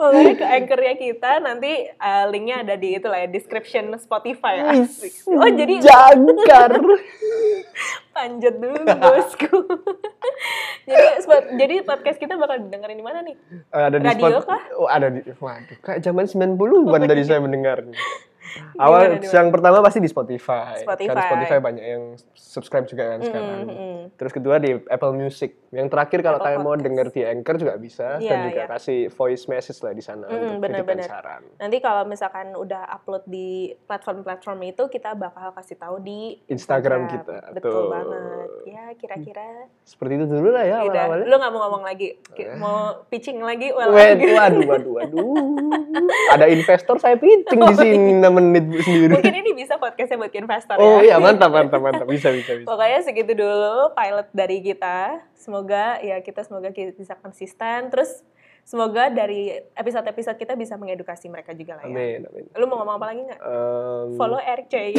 Pokoknya 0.03 0.35
ke 0.35 0.43
anchornya 0.43 0.95
kita 0.99 1.31
nanti 1.39 1.73
uh, 1.95 2.27
linknya 2.27 2.67
ada 2.67 2.75
di 2.75 2.99
itu 2.99 3.07
lah 3.07 3.23
ya 3.23 3.29
description 3.31 3.95
Spotify. 4.03 4.59
Asik. 4.67 5.15
Oh 5.31 5.47
jadi 5.47 5.79
jangkar. 5.79 6.75
panjat 8.13 8.55
dulu 8.59 8.83
bosku. 8.99 9.57
jadi 10.91 11.09
spot- 11.23 11.51
jadi 11.55 11.75
podcast 11.87 12.19
kita 12.19 12.35
bakal 12.35 12.61
didengerin 12.61 12.99
di 12.99 13.07
mana 13.07 13.23
nih? 13.23 13.39
Eh, 13.73 13.85
ada 13.89 13.97
di 13.97 14.05
Radio 14.05 14.43
spot- 14.43 14.49
kah? 14.51 14.63
Oh, 14.77 14.89
ada 14.91 15.07
di 15.09 15.23
waduh, 15.39 15.79
kayak 15.81 16.03
zaman 16.03 16.27
90-an 16.27 16.83
Oh, 16.83 16.99
tadi 16.99 17.23
iya. 17.23 17.29
saya 17.31 17.41
mendengarnya. 17.41 17.97
Awal 18.75 19.17
Gimana, 19.17 19.33
yang 19.33 19.49
pertama 19.49 19.79
pasti 19.81 19.99
di 19.99 20.07
Spotify. 20.07 20.79
Spotify. 20.79 21.09
Kan 21.09 21.25
Spotify 21.25 21.59
banyak 21.59 21.85
yang 21.85 22.03
subscribe 22.33 22.85
juga 22.85 23.05
kan 23.09 23.19
sekarang. 23.21 23.59
Mm, 23.63 23.73
mm. 23.73 24.01
Terus 24.15 24.33
kedua 24.33 24.57
di 24.57 24.71
Apple 24.83 25.13
Music. 25.13 25.51
Yang 25.71 25.89
terakhir 25.89 26.19
kalau 26.21 26.39
kalian 26.39 26.61
mau 26.61 26.75
denger 26.75 27.09
di 27.09 27.23
Anchor 27.23 27.57
juga 27.57 27.75
bisa 27.75 28.17
Iya, 28.17 28.29
dan 28.29 28.39
juga 28.47 28.61
iya. 28.61 28.69
kasih 28.69 29.01
voice 29.09 29.45
message 29.47 29.79
lah 29.81 29.93
di 29.93 30.01
sana 30.01 30.25
Mm, 30.25 30.35
untuk 30.35 30.49
dan 30.51 30.61
benar-benar. 30.61 31.07
saran. 31.07 31.43
Nanti 31.57 31.77
kalau 31.79 32.03
misalkan 32.05 32.47
udah 32.53 32.83
upload 32.91 33.25
di 33.25 33.51
platform-platform 33.83 34.59
itu 34.67 34.83
kita 34.87 35.15
bakal 35.15 35.53
kasih 35.53 35.77
tahu 35.77 35.97
di 35.99 36.21
Instagram 36.47 37.09
kita, 37.09 37.53
Betul 37.53 37.73
tuh. 37.73 37.89
banget. 37.89 38.49
Ya 38.65 38.85
kira-kira. 38.93 39.49
Seperti 39.83 40.13
itu 40.15 40.27
dulu 40.27 40.51
lah 40.51 40.63
ya 40.63 40.77
awal-awalnya. 40.83 41.25
Lu 41.25 41.35
nggak 41.35 41.51
mau 41.51 41.61
ngomong 41.63 41.85
lagi? 41.85 42.09
Ki- 42.29 42.51
Mau 42.55 42.77
pitching 43.07 43.39
lagi? 43.39 43.71
Well, 43.71 43.91
waduh, 43.91 44.29
waduh, 44.67 44.93
waduh. 44.95 45.37
Ada 46.31 46.47
investor 46.49 46.97
saya 46.97 47.17
pitching 47.17 47.61
di 47.63 47.75
sini 47.81 48.13
6 48.15 48.32
menit 48.33 48.65
Bu, 48.65 48.81
sendiri. 48.81 49.13
Mungkin 49.13 49.35
ini 49.37 49.51
bisa 49.53 49.77
podcastnya 49.77 50.17
buat 50.17 50.33
investor 50.33 50.75
Oh 50.77 50.99
ya. 50.99 51.15
iya, 51.15 51.17
mantap, 51.17 51.49
mantap, 51.49 51.79
mantap. 51.79 52.07
Bisa, 52.09 52.33
bisa, 52.33 52.57
bisa. 52.57 52.67
Pokoknya 52.67 52.99
segitu 53.01 53.33
dulu 53.37 53.93
pilot 53.93 54.29
dari 54.33 54.59
kita. 54.59 55.21
Semoga 55.37 56.01
ya 56.01 56.19
kita 56.19 56.43
semoga 56.43 56.69
kita 56.69 56.93
bisa 56.93 57.15
konsisten. 57.15 57.93
Terus 57.93 58.25
semoga 58.63 59.09
dari 59.09 59.53
episode-episode 59.75 60.37
kita 60.37 60.55
bisa 60.55 60.75
mengedukasi 60.75 61.27
mereka 61.27 61.53
juga 61.53 61.79
lah 61.79 61.85
ya. 61.85 61.93
Amin, 61.93 62.19
amin. 62.25 62.45
Lu 62.55 62.65
mau 62.67 62.81
ngomong 62.81 62.97
apa 62.97 63.07
lagi 63.11 63.21
nggak? 63.23 63.41
Em, 63.41 64.07
Follow 64.17 64.41
Eric 64.41 64.67
CY. 64.67 64.93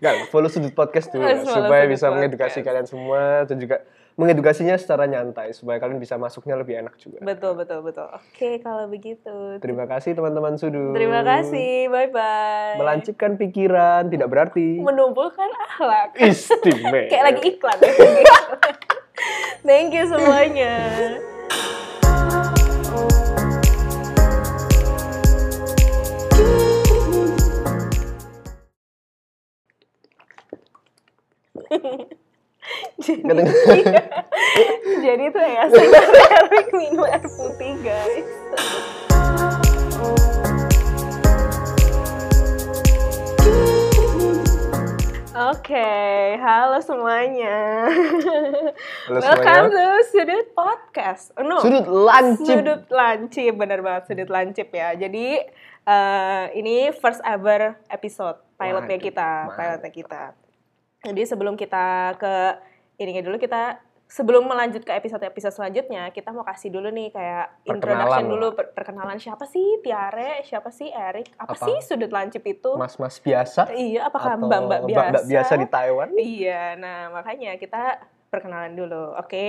Nggak, 0.00 0.32
follow 0.32 0.48
sudut 0.48 0.72
podcast 0.72 1.12
dulu 1.12 1.20
ya, 1.20 1.44
supaya 1.44 1.84
bisa 1.84 2.08
mengedukasi 2.08 2.60
Podcast. 2.60 2.66
kalian 2.66 2.86
semua 2.88 3.44
dan 3.44 3.60
juga 3.60 3.84
mengedukasinya 4.20 4.76
secara 4.76 5.08
nyantai 5.08 5.56
supaya 5.56 5.80
kalian 5.80 5.96
bisa 5.96 6.20
masuknya 6.20 6.54
lebih 6.54 6.76
enak 6.76 7.00
juga. 7.00 7.24
betul, 7.24 7.56
betul, 7.56 7.80
betul. 7.80 8.04
Oke, 8.12 8.60
kalau 8.60 8.84
begitu. 8.86 9.56
Terima 9.58 9.88
kasih 9.88 10.12
teman-teman 10.12 10.60
sudut. 10.60 10.92
Terima 10.92 11.24
kasih. 11.24 11.88
Bye-bye. 11.88 12.76
Melancipkan 12.76 13.40
pikiran 13.40 14.12
tidak 14.12 14.28
berarti 14.28 14.76
Menumpulkan 14.76 15.48
akhlak. 15.64 16.20
istimewa. 16.20 17.08
Kayak 17.08 17.24
lagi 17.32 17.40
iklan. 17.48 17.78
Thank 19.66 19.96
you 19.96 20.04
semuanya. 20.04 20.74
Kedengeran. 33.00 33.48
Iya. 33.70 34.02
Jadi 35.00 35.24
itu 35.30 35.40
ya 35.40 35.62
Erik 35.70 36.68
minum 36.78 37.06
air 37.06 37.22
putih 37.22 37.72
guys. 37.80 38.28
Oke, 45.40 45.90
halo 46.36 46.78
semuanya. 46.84 47.88
Halo 49.08 49.18
Welcome 49.22 49.70
semuanya. 49.70 49.96
to 50.02 50.08
Sudut 50.10 50.46
Podcast. 50.52 51.24
Oh, 51.38 51.44
no. 51.46 51.62
Sudut 51.64 51.86
lancip. 51.88 52.44
Sudut 52.58 52.82
lancip, 52.92 53.52
benar 53.56 53.80
banget 53.80 54.02
sudut 54.12 54.28
lancip 54.28 54.68
ya. 54.74 54.92
Jadi 54.98 55.40
eh, 55.86 56.44
ini 56.58 56.92
first 56.92 57.24
ever 57.24 57.80
episode 57.88 58.36
pilotnya 58.60 58.98
kita, 59.00 59.30
pilotnya 59.56 59.92
kita. 59.92 60.22
Jadi 61.00 61.22
sebelum 61.24 61.56
kita 61.56 62.18
ke 62.20 62.34
ininya 63.00 63.24
dulu 63.24 63.36
kita 63.36 63.80
sebelum 64.04 64.44
melanjut 64.44 64.82
ke 64.82 64.90
episode-episode 64.90 65.54
selanjutnya, 65.54 66.10
kita 66.10 66.34
mau 66.34 66.42
kasih 66.42 66.68
dulu 66.68 66.90
nih 66.90 67.08
kayak 67.10 67.62
Perkenalan 67.62 67.78
introduction 67.78 68.26
dulu 68.26 68.46
per- 68.52 68.70
perkenalan 68.74 69.16
siapa 69.16 69.46
sih 69.46 69.78
Tiare, 69.80 70.42
siapa 70.42 70.68
sih 70.68 70.90
Erik, 70.90 71.30
apa, 71.38 71.54
Apa? 71.54 71.64
sih 71.64 71.78
sudut 71.80 72.10
lancip 72.10 72.42
itu? 72.42 72.74
Mas-mas 72.74 73.22
biasa. 73.22 73.70
Iya, 73.70 74.10
apakah 74.10 74.34
mbak-mbak 74.36 74.82
biasa? 74.84 74.98
mbak-mbak 74.98 75.24
biasa 75.30 75.52
di 75.56 75.66
Taiwan. 75.66 76.08
Iya, 76.12 76.62
nah 76.74 76.98
makanya 77.10 77.54
kita 77.54 78.02
perkenalan 78.28 78.74
dulu, 78.74 79.14
oke? 79.14 79.46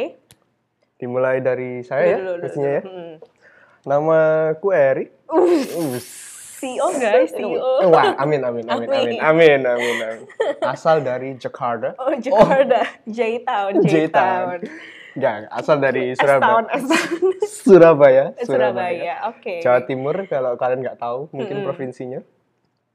Dimulai 0.96 1.42
dari 1.42 1.82
saya 1.82 2.06
ya, 2.06 2.18
Dulu, 2.22 2.32
dulu, 2.32 2.44
pastinya 2.46 2.72
ya. 2.72 2.82
dulu. 2.82 2.94
Hmm. 2.94 3.14
Namaku 3.82 4.68
Eri. 4.72 5.06
Us. 5.26 6.31
CEO 6.62 6.88
guys, 6.94 7.34
CEO. 7.34 7.90
Wah, 7.90 8.14
amin 8.22 8.46
amin 8.46 8.66
amin 8.70 8.86
amin 8.86 9.18
amin 9.18 9.60
amin 9.66 9.98
amin. 9.98 10.20
Asal 10.62 11.02
dari 11.02 11.34
Jakarta. 11.42 11.98
Oh, 11.98 12.14
Jakarta, 12.14 12.86
J-Town, 13.18 13.82
J-Town. 13.82 13.90
J-Town. 13.90 14.60
Enggak, 15.12 15.50
asal 15.52 15.76
dari 15.82 16.14
Surabaya. 16.14 16.70
S-Town. 16.72 17.20
Surabaya. 17.66 18.26
Surabaya, 18.46 19.14
oke. 19.34 19.60
Jawa 19.60 19.82
Timur 19.90 20.16
kalau 20.30 20.54
kalian 20.56 20.86
nggak 20.86 21.02
tahu 21.02 21.28
mungkin 21.34 21.66
Mm-mm. 21.66 21.68
provinsinya. 21.68 22.22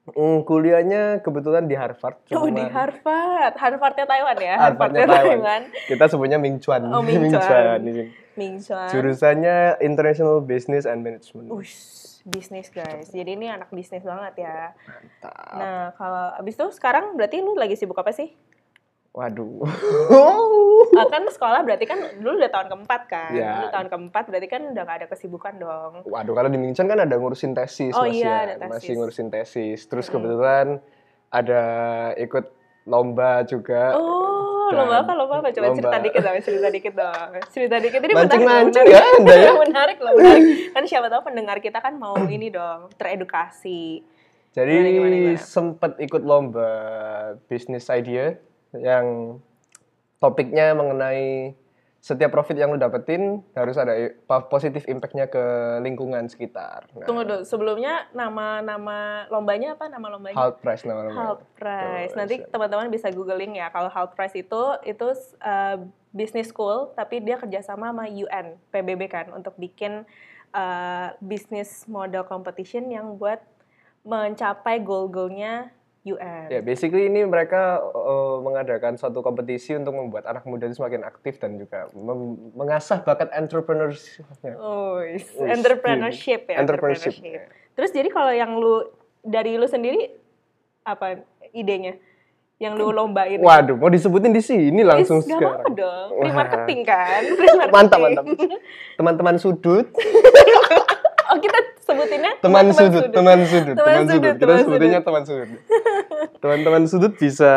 Hmm, 0.06 0.46
kuliahnya 0.46 1.18
kebetulan 1.18 1.66
di 1.66 1.74
Harvard. 1.74 2.22
Oh, 2.30 2.46
di 2.46 2.62
cuman 2.62 2.70
Harvard. 2.70 3.54
Harvardnya 3.58 4.06
Taiwan 4.06 4.38
ya? 4.38 4.54
Harvardnya 4.54 5.02
Taiwan. 5.02 5.62
Kita 5.90 6.04
sebutnya 6.06 6.38
Ming 6.38 6.62
Chuan. 6.62 6.86
Oh, 6.94 7.02
Ming 7.02 7.26
Chuan. 7.34 7.82
di 7.82 7.90
sini. 7.90 8.10
Ming 8.38 8.62
Chuan. 8.62 8.86
Jurusannya 8.86 9.82
International 9.82 10.38
Business 10.46 10.86
and 10.86 11.02
Management. 11.02 11.50
Ush, 11.50 12.22
bisnis 12.22 12.70
guys. 12.70 13.10
Jadi 13.10 13.34
ini 13.34 13.50
anak 13.50 13.74
bisnis 13.74 14.06
banget 14.06 14.46
ya. 14.46 14.78
Mantap. 14.86 15.34
Nah, 15.58 15.82
kalau 15.98 16.24
abis 16.38 16.54
itu 16.54 16.66
sekarang 16.70 17.18
berarti 17.18 17.42
lu 17.42 17.58
lagi 17.58 17.74
sibuk 17.74 17.98
apa 17.98 18.14
sih? 18.14 18.30
Waduh. 19.16 19.64
Kan 21.12 21.24
sekolah 21.28 21.64
berarti 21.64 21.88
kan 21.88 21.98
dulu 22.20 22.36
udah 22.36 22.52
tahun 22.52 22.68
keempat 22.68 23.00
kan? 23.08 23.32
Ya. 23.32 23.64
Lu 23.64 23.68
tahun 23.72 23.88
keempat 23.88 24.28
berarti 24.28 24.48
kan 24.48 24.62
udah 24.76 24.82
gak 24.84 24.96
ada 25.02 25.06
kesibukan 25.08 25.54
dong. 25.56 25.92
Waduh, 26.04 26.36
kalau 26.36 26.48
di 26.48 26.60
Ming 26.60 26.76
Chuan 26.76 26.86
kan 26.86 27.00
ada 27.00 27.16
ngurusin 27.16 27.56
tesis 27.56 27.96
Oh 27.96 28.04
Mas, 28.04 28.12
iya, 28.12 28.24
ya. 28.24 28.36
ada 28.44 28.54
tesis. 28.60 28.72
Masih 28.76 28.92
ngurusin 28.96 29.28
tesis. 29.32 29.80
Terus 29.88 30.06
kebetulan 30.08 30.78
ada 31.32 31.62
ikut 32.16 32.44
lomba 32.84 33.42
juga. 33.48 33.96
Oh, 33.96 34.68
Dan 34.68 34.84
lomba 34.84 34.96
apa, 35.02 35.12
lomba 35.16 35.34
apa? 35.40 35.48
Coba 35.50 35.66
lomba. 35.66 35.78
cerita 35.80 35.98
dikit 36.00 36.20
dong, 36.22 36.36
cerita 36.44 36.68
dikit 36.68 36.94
dong. 36.94 37.28
Cerita 37.50 37.76
dikit. 37.80 38.00
Ini 38.04 38.12
Mancing-mancing 38.14 38.84
menarik, 38.84 38.92
ya 38.92 39.00
loh, 39.00 39.16
Anda 39.18 39.34
ya? 39.34 39.52
menarik 39.64 39.98
loh, 39.98 40.12
menarik. 40.14 40.44
Kan 40.70 40.84
siapa 40.84 41.06
tahu 41.08 41.22
pendengar 41.24 41.56
kita 41.58 41.78
kan 41.80 41.96
mau 41.96 42.14
ini 42.36 42.52
dong, 42.52 42.92
teredukasi. 42.94 44.04
Jadi 44.52 44.72
Gimana, 44.72 44.88
gimana, 44.88 45.16
gimana? 45.16 45.40
sempat 45.40 45.92
ikut 45.98 46.22
lomba 46.22 46.70
business 47.44 47.88
idea 47.88 48.36
yang 48.80 49.38
topiknya 50.20 50.72
mengenai 50.72 51.54
setiap 52.06 52.30
profit 52.30 52.54
yang 52.54 52.70
lu 52.70 52.78
dapetin 52.78 53.42
harus 53.58 53.74
ada 53.74 54.14
positif 54.46 54.86
impact-nya 54.86 55.26
ke 55.26 55.42
lingkungan 55.82 56.30
sekitar. 56.30 56.86
Nah, 56.94 57.02
Tunggu 57.02 57.26
dulu, 57.26 57.42
sebelumnya 57.42 58.06
nama-nama 58.14 59.26
lombanya 59.26 59.74
apa? 59.74 59.90
Nama 59.90 60.06
lombanya? 60.14 60.38
Halt 60.38 60.62
price 60.62 60.86
nama-namanya. 60.86 61.18
Halt 61.18 61.42
Price. 61.58 62.14
Tuh, 62.14 62.18
Nanti 62.22 62.34
teman-teman 62.46 62.94
bisa 62.94 63.10
googling 63.10 63.58
ya. 63.58 63.74
Kalau 63.74 63.90
Halt 63.90 64.14
Price 64.14 64.38
itu 64.38 64.62
itu 64.86 65.06
uh, 65.42 65.82
business 66.14 66.54
school, 66.54 66.94
tapi 66.94 67.18
dia 67.18 67.42
kerjasama 67.42 67.90
sama 67.90 68.06
UN, 68.06 68.54
PBB 68.70 69.10
kan, 69.10 69.26
untuk 69.34 69.58
bikin 69.58 70.06
uh, 70.54 71.10
business 71.18 71.90
model 71.90 72.22
competition 72.22 72.86
yang 72.86 73.18
buat 73.18 73.42
mencapai 74.06 74.78
goal-goalnya 74.78 75.74
UN. 76.06 76.46
Ya, 76.46 76.60
basically 76.62 77.10
ini 77.10 77.26
mereka 77.26 77.82
uh, 77.82 78.38
mengadakan 78.38 78.94
suatu 78.94 79.26
kompetisi 79.26 79.74
untuk 79.74 79.98
membuat 79.98 80.30
anak 80.30 80.46
muda 80.46 80.70
itu 80.70 80.78
semakin 80.78 81.02
aktif 81.02 81.42
dan 81.42 81.58
juga 81.58 81.90
mengasah 82.54 83.02
bakat 83.02 83.34
entrepreneurship-nya. 83.34 84.54
Oh, 84.62 85.02
Wih, 85.02 85.18
entrepreneurship 85.50 86.46
ya. 86.46 86.62
Entrepreneurship. 86.62 87.50
Terus 87.74 87.90
jadi 87.90 88.08
kalau 88.14 88.30
yang 88.30 88.54
lu 88.54 88.86
dari 89.26 89.58
lu 89.58 89.66
sendiri 89.66 90.14
apa 90.86 91.26
idenya? 91.50 91.98
Yang 92.56 92.72
lu 92.80 92.88
lombain? 92.88 93.36
Waduh, 93.36 93.76
mau 93.76 93.92
disebutin 93.92 94.32
di 94.32 94.40
sini 94.40 94.80
langsung 94.80 95.20
Is, 95.20 95.28
gak 95.28 95.36
sekarang. 95.36 95.60
apa-apa 95.60 95.70
dong. 95.76 96.08
Free 96.16 96.32
marketing 96.32 96.80
kan? 96.88 97.20
Free 97.36 97.52
marketing. 97.52 97.74
Mantap, 97.76 97.98
mantap. 98.00 98.24
Teman-teman 98.96 99.36
sudut, 99.36 99.86
Oh, 101.26 101.36
kita 101.42 101.58
sebutinnya 101.86 102.32
teman 102.42 102.66
sudut, 102.74 103.04
teman 103.14 103.40
sudut, 103.46 103.76
Teman 103.78 104.02
teman 104.02 104.02
sudut, 104.04 104.10
sudut. 104.10 104.34
Kita 104.34 104.42
teman 104.42 104.58
sebutinnya 104.66 105.00
teman 105.00 105.22
sudut. 105.22 105.48
Teman-teman 106.42 106.82
sudut 106.90 107.12
bisa 107.14 107.52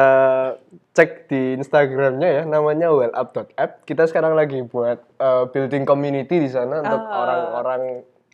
cek 0.94 1.26
di 1.28 1.58
Instagramnya 1.58 2.30
ya, 2.30 2.44
namanya 2.46 2.94
wellup.app. 2.94 3.84
Kita 3.84 4.06
sekarang 4.06 4.38
lagi 4.38 4.62
buat 4.62 5.02
uh, 5.18 5.50
building 5.50 5.84
community 5.84 6.38
di 6.38 6.50
sana 6.50 6.82
untuk 6.82 7.02
Ah. 7.02 7.16
orang-orang 7.24 7.82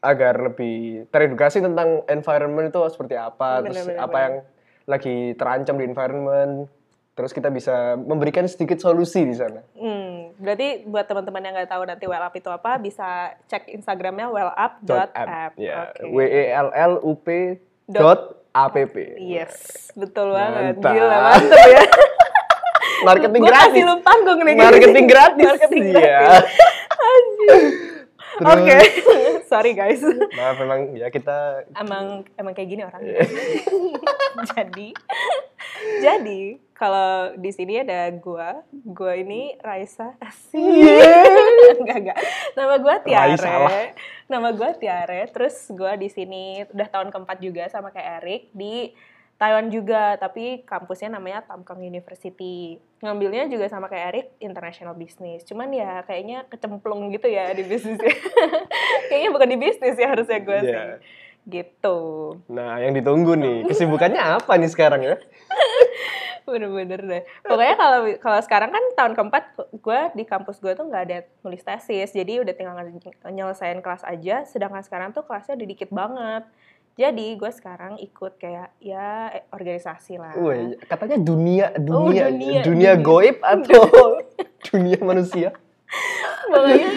agar 0.02 0.38
lebih 0.38 1.08
teredukasi 1.10 1.66
tentang 1.66 2.06
environment 2.06 2.70
itu 2.70 2.78
seperti 2.92 3.18
apa, 3.18 3.62
Bener, 3.62 3.74
terus 3.74 3.80
bener, 3.88 3.98
apa 3.98 4.08
bener. 4.12 4.22
yang 4.22 4.34
lagi 4.86 5.16
terancam 5.34 5.76
di 5.80 5.86
environment. 5.86 6.54
Terus 7.16 7.32
kita 7.32 7.48
bisa 7.48 7.96
memberikan 7.96 8.44
sedikit 8.44 8.76
solusi 8.78 9.24
di 9.24 9.32
sana. 9.32 9.64
Hmm, 9.72 10.36
berarti 10.36 10.84
buat 10.84 11.08
teman-teman 11.08 11.42
yang 11.42 11.54
nggak 11.56 11.72
tahu 11.72 11.88
nanti 11.88 12.06
well 12.06 12.20
up 12.20 12.36
itu 12.36 12.52
apa, 12.52 12.76
bisa 12.76 13.08
cek 13.48 13.72
Instagramnya 13.72 14.28
Dot 14.28 14.36
wellup.app. 14.36 15.16
app. 15.16 15.52
Ya, 15.56 15.96
Oke. 15.96 16.12
W 16.12 16.18
E 16.22 16.44
L 16.52 16.68
L 16.76 16.94
U 17.00 17.16
P 17.16 17.56
Dot 17.88 18.04
dot 18.04 18.22
app. 18.52 18.76
Yes, 19.16 19.56
betul 19.96 20.36
banget. 20.36 20.76
Mantap. 20.76 20.92
Gila, 20.92 21.18
mantap 21.32 21.64
ya. 21.66 21.84
Marketing 23.08 23.42
Gua 23.44 23.52
gratis. 23.52 23.72
kasih 23.72 23.84
lu 23.84 23.96
panggung 24.02 24.40
nih. 24.42 24.56
Marketing 24.56 25.06
gratis. 25.08 25.46
Marketing 25.48 25.84
Iya. 25.86 26.20
gratis. 26.20 26.52
Terus, 28.36 28.52
Oke, 28.52 28.78
sorry 29.52 29.72
guys. 29.72 30.04
Maaf 30.36 30.60
memang 30.60 30.92
ya 30.92 31.08
kita 31.08 31.64
Emang 31.72 32.28
emang 32.36 32.52
kayak 32.52 32.68
gini 32.68 32.84
orang. 32.84 33.00
Iya. 33.00 33.24
jadi, 34.52 34.92
jadi 36.04 36.42
kalau 36.76 37.32
di 37.40 37.56
sini 37.56 37.80
ada 37.80 38.12
gua, 38.20 38.60
gua 38.84 39.16
ini 39.16 39.56
Raisa. 39.64 40.12
Asik. 40.20 40.60
enggak 41.80 41.98
enggak. 42.04 42.20
Nama 42.52 42.76
gua 42.84 42.96
Tiare. 43.00 43.32
Raisa 43.32 43.52
lah. 43.64 43.72
Nama 44.28 44.50
gua 44.52 44.70
Tiare. 44.76 45.22
Terus 45.32 45.56
gua 45.72 45.96
di 45.96 46.12
sini 46.12 46.68
udah 46.68 46.88
tahun 46.92 47.10
keempat 47.16 47.38
juga 47.40 47.64
sama 47.72 47.96
kayak 47.96 48.10
Erik 48.20 48.44
di 48.52 48.92
Taiwan 49.36 49.68
juga, 49.68 50.16
tapi 50.16 50.64
kampusnya 50.64 51.12
namanya 51.20 51.44
Tamkang 51.44 51.84
University. 51.84 52.80
Ngambilnya 53.04 53.52
juga 53.52 53.68
sama 53.68 53.92
kayak 53.92 54.06
Erik, 54.12 54.28
International 54.40 54.96
Business. 54.96 55.44
Cuman 55.44 55.72
ya 55.76 56.04
kayaknya 56.08 56.48
kecemplung 56.48 57.12
gitu 57.12 57.28
ya 57.28 57.52
di 57.52 57.68
bisnisnya. 57.68 58.16
kayaknya 59.12 59.30
bukan 59.36 59.50
di 59.52 59.58
bisnis 59.60 59.96
ya 60.00 60.08
harusnya 60.12 60.40
gue 60.40 60.60
sih. 60.64 60.76
Gitu. 61.46 61.98
Nah, 62.50 62.82
yang 62.82 62.98
ditunggu 62.98 63.38
nih, 63.38 63.70
kesibukannya 63.70 64.18
apa 64.18 64.58
nih 64.58 64.70
sekarang 64.70 65.02
ya? 65.02 65.16
Bener-bener 66.46 67.02
deh. 67.02 67.24
Pokoknya 67.42 67.74
kalau 67.74 68.00
kalau 68.22 68.40
sekarang 68.46 68.70
kan 68.70 68.84
tahun 68.94 69.14
keempat 69.18 69.44
gue 69.82 70.00
di 70.14 70.24
kampus 70.26 70.62
gue 70.62 70.78
tuh 70.78 70.86
nggak 70.86 71.04
ada 71.10 71.18
nulis 71.42 71.66
tesis, 71.66 72.14
jadi 72.14 72.46
udah 72.46 72.54
tinggal 72.54 72.78
nyelesain 73.30 73.82
kelas 73.82 74.06
aja. 74.06 74.46
Sedangkan 74.46 74.86
sekarang 74.86 75.10
tuh 75.10 75.26
kelasnya 75.26 75.58
udah 75.58 75.68
dikit 75.68 75.90
banget. 75.90 76.46
Jadi 76.96 77.36
gue 77.36 77.52
sekarang 77.52 78.00
ikut 78.00 78.40
kayak 78.40 78.72
ya 78.80 79.34
eh, 79.34 79.44
organisasi 79.52 80.16
lah. 80.16 80.38
Wih, 80.38 80.80
katanya 80.86 81.18
dunia 81.20 81.66
Oh, 81.76 82.08
dunia 82.08 82.30
dunia, 82.32 82.62
dunia, 82.62 82.62
dunia. 82.62 82.94
goib 82.96 83.38
atau 83.42 83.84
dunia 84.70 84.98
manusia? 85.02 85.50
Pokoknya 86.50 86.92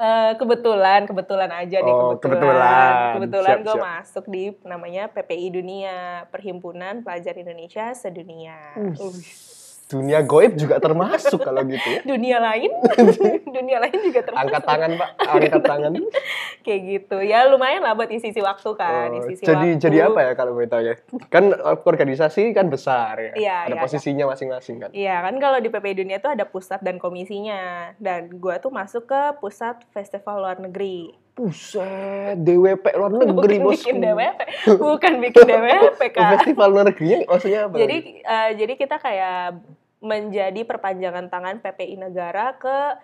eh, 0.00 0.32
kebetulan 0.36 1.00
kebetulan 1.04 1.50
aja 1.52 1.76
nih 1.80 1.92
Oh, 1.92 2.16
kebetulan. 2.16 3.16
kebetulan. 3.16 3.16
Kebetulan 3.16 3.56
gue 3.62 3.76
masuk 3.76 4.24
di 4.26 4.44
namanya 4.64 5.08
PPI 5.12 5.46
Dunia, 5.52 6.24
Perhimpunan 6.32 7.04
Pelajar 7.04 7.36
Indonesia 7.36 7.92
Sedunia. 7.92 8.56
Wih. 8.76 8.96
Ush. 8.96 9.59
Dunia 9.90 10.22
goib 10.22 10.54
juga 10.54 10.78
termasuk 10.78 11.42
kalau 11.42 11.66
gitu 11.66 11.82
ya. 11.82 12.00
Dunia 12.14 12.38
lain, 12.38 12.70
dunia 13.58 13.82
lain 13.82 13.98
juga 14.06 14.22
termasuk. 14.22 14.46
Angkat 14.46 14.62
tangan, 14.62 14.90
Pak. 14.94 15.08
Angkat 15.18 15.62
tangan. 15.66 15.92
kayak 16.64 16.80
gitu 16.86 17.16
ya 17.20 17.48
lumayan 17.48 17.82
lah 17.82 17.96
buat 17.96 18.06
isi 18.06 18.30
isi 18.30 18.38
waktu 18.38 18.70
kan 18.76 19.10
Oh, 19.10 19.26
isi 19.26 19.42
jadi 19.42 19.74
waktu. 19.74 19.82
jadi 19.82 19.96
apa 20.06 20.20
ya 20.22 20.32
kalau 20.38 20.52
boleh 20.54 20.68
tahu 20.70 20.82
ya? 20.84 20.94
Kan 21.26 21.50
organisasi 21.82 22.52
kan 22.52 22.68
besar 22.68 23.18
ya. 23.18 23.32
Iya, 23.34 23.56
Ada 23.66 23.74
iya, 23.74 23.82
posisinya 23.82 24.24
masing-masing 24.30 24.76
kan. 24.78 24.90
Iya 24.92 25.16
kan 25.20 25.34
kalau 25.40 25.58
di 25.58 25.68
PPI 25.68 25.94
Dunia 25.98 26.16
tuh 26.20 26.30
ada 26.30 26.44
pusat 26.44 26.78
dan 26.80 26.96
komisinya 26.96 27.90
dan 27.98 28.30
gua 28.38 28.62
tuh 28.62 28.70
masuk 28.70 29.08
ke 29.08 29.20
pusat 29.40 29.82
festival 29.90 30.44
luar 30.44 30.60
negeri 30.60 31.10
Buset, 31.30 32.36
DWP 32.36 32.84
luar 33.00 33.16
negeri 33.16 33.56
bukan 33.56 33.72
bosku. 33.72 33.88
bikin 33.88 33.96
DWP 34.04 34.40
bukan 34.76 35.12
bikin 35.24 35.42
DWP 35.48 36.00
kak 36.12 36.28
Festival 36.36 36.68
luar 36.68 36.84
negerinya 36.92 37.16
maksudnya 37.24 37.60
apa? 37.64 37.74
jadi 37.80 37.96
eh, 38.20 38.50
jadi 38.60 38.72
kita 38.76 38.96
kayak 39.00 39.56
menjadi 40.00 40.64
perpanjangan 40.64 41.28
tangan 41.28 41.60
PPI 41.60 42.00
negara 42.00 42.56
ke 42.56 43.00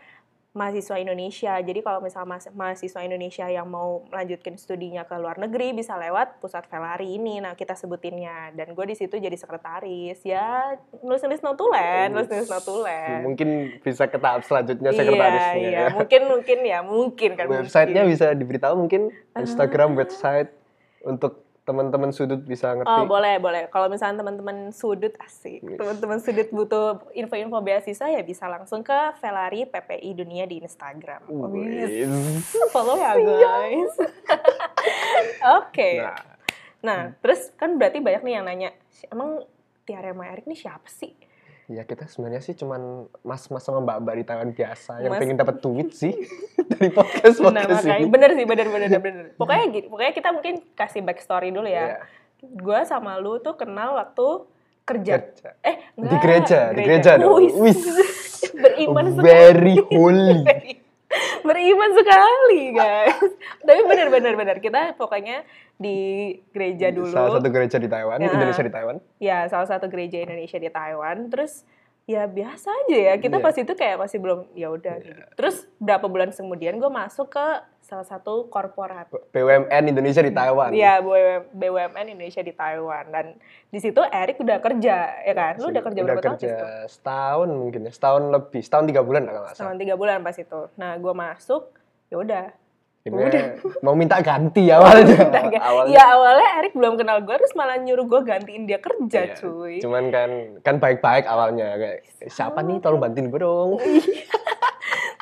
mahasiswa 0.56 0.96
Indonesia. 0.96 1.52
Jadi 1.60 1.84
kalau 1.84 2.00
misalnya 2.00 2.40
mahasiswa 2.56 3.04
Indonesia 3.04 3.44
yang 3.44 3.68
mau 3.68 4.08
melanjutkan 4.08 4.56
studinya 4.56 5.04
ke 5.04 5.12
luar 5.20 5.36
negeri 5.36 5.76
bisa 5.76 6.00
lewat 6.00 6.40
pusat 6.40 6.64
Velari 6.72 7.20
ini. 7.20 7.44
Nah 7.44 7.52
kita 7.52 7.76
sebutinnya 7.76 8.56
dan 8.56 8.72
gue 8.72 8.84
di 8.88 8.96
situ 8.96 9.20
jadi 9.20 9.36
sekretaris 9.36 10.24
ya 10.24 10.80
nulis-nulis 11.04 11.44
notulen, 11.44 12.08
nulis-nulis 12.16 12.48
notulen. 12.48 13.20
mungkin 13.20 13.48
bisa 13.84 14.08
ke 14.08 14.16
tahap 14.16 14.48
selanjutnya 14.48 14.90
sekretarisnya. 14.96 15.54
Iya, 15.60 15.68
iya. 15.68 15.80
ya. 15.84 15.86
mungkin 15.92 16.22
mungkin 16.24 16.58
ya 16.64 16.78
mungkin 16.80 17.30
kan. 17.36 17.44
Websitenya 17.52 18.02
mungkin. 18.08 18.14
bisa 18.16 18.26
diberitahu 18.32 18.74
mungkin 18.80 19.02
Instagram 19.36 19.92
website 20.00 20.48
untuk 21.04 21.45
teman-teman 21.66 22.14
sudut 22.14 22.38
bisa 22.38 22.72
ngerti. 22.72 22.86
Oh 22.86 23.02
boleh 23.04 23.42
boleh. 23.42 23.66
Kalau 23.68 23.90
misalnya 23.90 24.22
teman-teman 24.22 24.70
sudut 24.70 25.10
asik, 25.18 25.66
teman-teman 25.66 26.22
sudut 26.22 26.46
butuh 26.54 27.02
info-info 27.10 27.58
beasiswa 27.58 28.06
ya 28.06 28.22
bisa 28.22 28.46
langsung 28.46 28.86
ke 28.86 28.94
Velari 29.18 29.66
PPI 29.66 30.10
Dunia 30.14 30.46
di 30.46 30.62
Instagram. 30.62 31.26
Oh, 31.26 31.50
yes. 31.58 32.46
Follow 32.70 32.94
ya 32.94 33.18
guys. 33.42 33.92
Oke. 35.58 35.90
Nah, 36.00 36.36
Nah, 36.86 37.10
terus 37.18 37.50
kan 37.58 37.74
berarti 37.74 37.98
banyak 37.98 38.22
nih 38.22 38.32
yang 38.38 38.46
nanya, 38.46 38.70
"Si- 38.86 39.10
emang 39.10 39.42
Tiara 39.82 40.14
Erik 40.14 40.46
nih 40.46 40.54
siapa 40.54 40.86
sih? 40.86 41.10
Ya 41.66 41.82
kita 41.82 42.06
sebenarnya 42.06 42.38
sih 42.38 42.54
cuman 42.54 42.80
mas-mas 43.20 43.58
sama 43.60 43.78
mbak-mbak 43.80 44.14
di 44.14 44.24
Taiwan 44.24 44.50
biasa 44.50 45.02
yang 45.02 45.10
Mas. 45.10 45.18
pengen 45.18 45.34
dapat 45.34 45.58
duit 45.58 45.90
sih 45.90 46.14
dari 46.70 46.88
podcast 46.88 47.36
Nah, 47.36 47.50
podcast 47.52 47.82
makanya 47.82 47.96
ini. 47.98 48.06
bener 48.06 48.30
sih, 48.32 48.44
bener 48.44 48.66
bener 48.68 48.88
bener. 48.96 49.24
Pokoknya 49.40 49.64
gini, 49.68 49.86
pokoknya 49.86 50.12
kita 50.12 50.28
mungkin 50.30 50.54
kasih 50.72 51.02
backstory 51.02 51.50
dulu 51.50 51.66
ya. 51.66 52.06
Gua 52.38 52.82
sama 52.82 53.16
lu 53.16 53.38
tuh 53.38 53.54
kenal 53.54 53.94
waktu 53.94 54.46
kerja. 54.84 55.18
Kerja. 55.18 55.48
Eh, 55.60 55.76
Di 55.90 55.98
enggak, 55.98 56.20
gereja, 56.22 56.60
di 56.70 56.80
gereja 56.80 57.10
dong. 57.18 57.34
Wis. 57.42 57.54
Wis. 57.56 57.80
Beriman 58.62 59.06
sekali. 59.10 59.26
Very 59.26 59.76
holy. 59.82 60.38
Beriman 61.42 61.90
sekali, 61.92 62.60
guys. 62.72 63.18
Tapi 63.60 63.80
bener 63.84 64.08
bener 64.08 64.34
bener 64.34 64.56
kita 64.58 64.94
pokoknya 64.94 65.42
di 65.76 65.98
gereja 66.50 66.88
dulu. 66.88 67.08
Salah 67.08 67.36
satu 67.36 67.48
gereja 67.48 67.76
di 67.76 67.86
Taiwan, 67.86 68.16
Ya. 68.16 68.28
Indonesia 68.28 68.60
di 68.60 68.72
Taiwan. 68.72 68.96
ya 69.18 69.38
salah 69.46 69.66
satu 69.66 69.86
gereja 69.86 70.18
Indonesia 70.18 70.56
di 70.56 70.68
Taiwan 70.68 71.28
terus 71.28 71.64
ya 72.04 72.22
biasa 72.24 72.70
aja 72.70 72.96
ya 73.02 73.14
kita 73.16 73.36
Iya. 73.36 73.42
pas 73.42 73.56
itu 73.56 73.72
kayak 73.72 73.96
masih 73.98 74.18
belum 74.18 74.46
ya 74.54 74.70
udah 74.70 74.94
gitu. 75.00 75.22
terus 75.34 75.66
berapa 75.76 76.06
bulan 76.06 76.30
kemudian 76.30 76.76
gue 76.76 76.86
masuk 76.86 77.28
ke 77.28 77.46
salah 77.82 78.02
satu 78.04 78.46
korporat 78.46 79.10
BUMN 79.28 79.84
Indonesia 79.86 80.20
di 80.20 80.30
Taiwan. 80.30 80.70
ya 80.72 80.98
BUM- 80.98 81.50
BUMN 81.50 82.06
Indonesia 82.08 82.40
di 82.40 82.52
Taiwan 82.52 83.10
dan 83.10 83.34
di 83.66 83.78
situ 83.78 83.98
Erik 84.06 84.38
udah 84.38 84.58
kerja 84.60 84.96
ya 85.18 85.34
kan 85.34 85.58
lu 85.58 85.68
udah 85.68 85.82
kerja 85.82 86.00
berapa 86.00 86.20
tahun 86.20 86.30
di 86.32 86.40
kerja 86.40 86.48
situ 86.48 86.66
setahun 86.94 87.48
mungkin 87.50 87.80
ya, 87.82 87.92
setahun 87.92 88.22
lebih, 88.30 88.60
setahun 88.62 88.84
tiga 88.86 89.02
bulan 89.02 89.22
kalau 89.24 89.40
nggak 89.40 89.52
salah. 89.52 89.60
selama 89.66 89.82
tiga 89.82 89.94
bulan 89.94 90.18
pas 90.22 90.36
itu 90.36 90.60
nah 90.74 90.92
gue 90.94 91.12
masuk 91.12 91.62
ya 92.06 92.16
udah 92.16 92.44
Akhirnya 93.08 93.44
mau 93.84 93.92
minta 93.92 94.18
ganti 94.18 94.66
awalnya. 94.68 95.18
awalnya. 95.58 95.92
ya 95.92 96.04
awalnya 96.10 96.48
Erik 96.58 96.72
belum 96.72 96.94
kenal 96.96 97.18
gue 97.20 97.36
terus 97.36 97.52
malah 97.52 97.76
nyuruh 97.76 98.04
gue 98.04 98.20
gantiin 98.22 98.64
dia 98.64 98.78
kerja 98.78 99.20
Iya, 99.24 99.34
cuy. 99.36 99.78
Cuman 99.78 100.08
kan 100.08 100.30
kan 100.60 100.76
baik-baik 100.76 101.24
awalnya. 101.24 101.74
Kayak 101.74 101.98
siapa 102.26 102.60
nih? 102.60 102.78
Tolong 102.78 102.98
bantuin 102.98 103.26
gue 103.26 103.38
dong. 103.38 103.78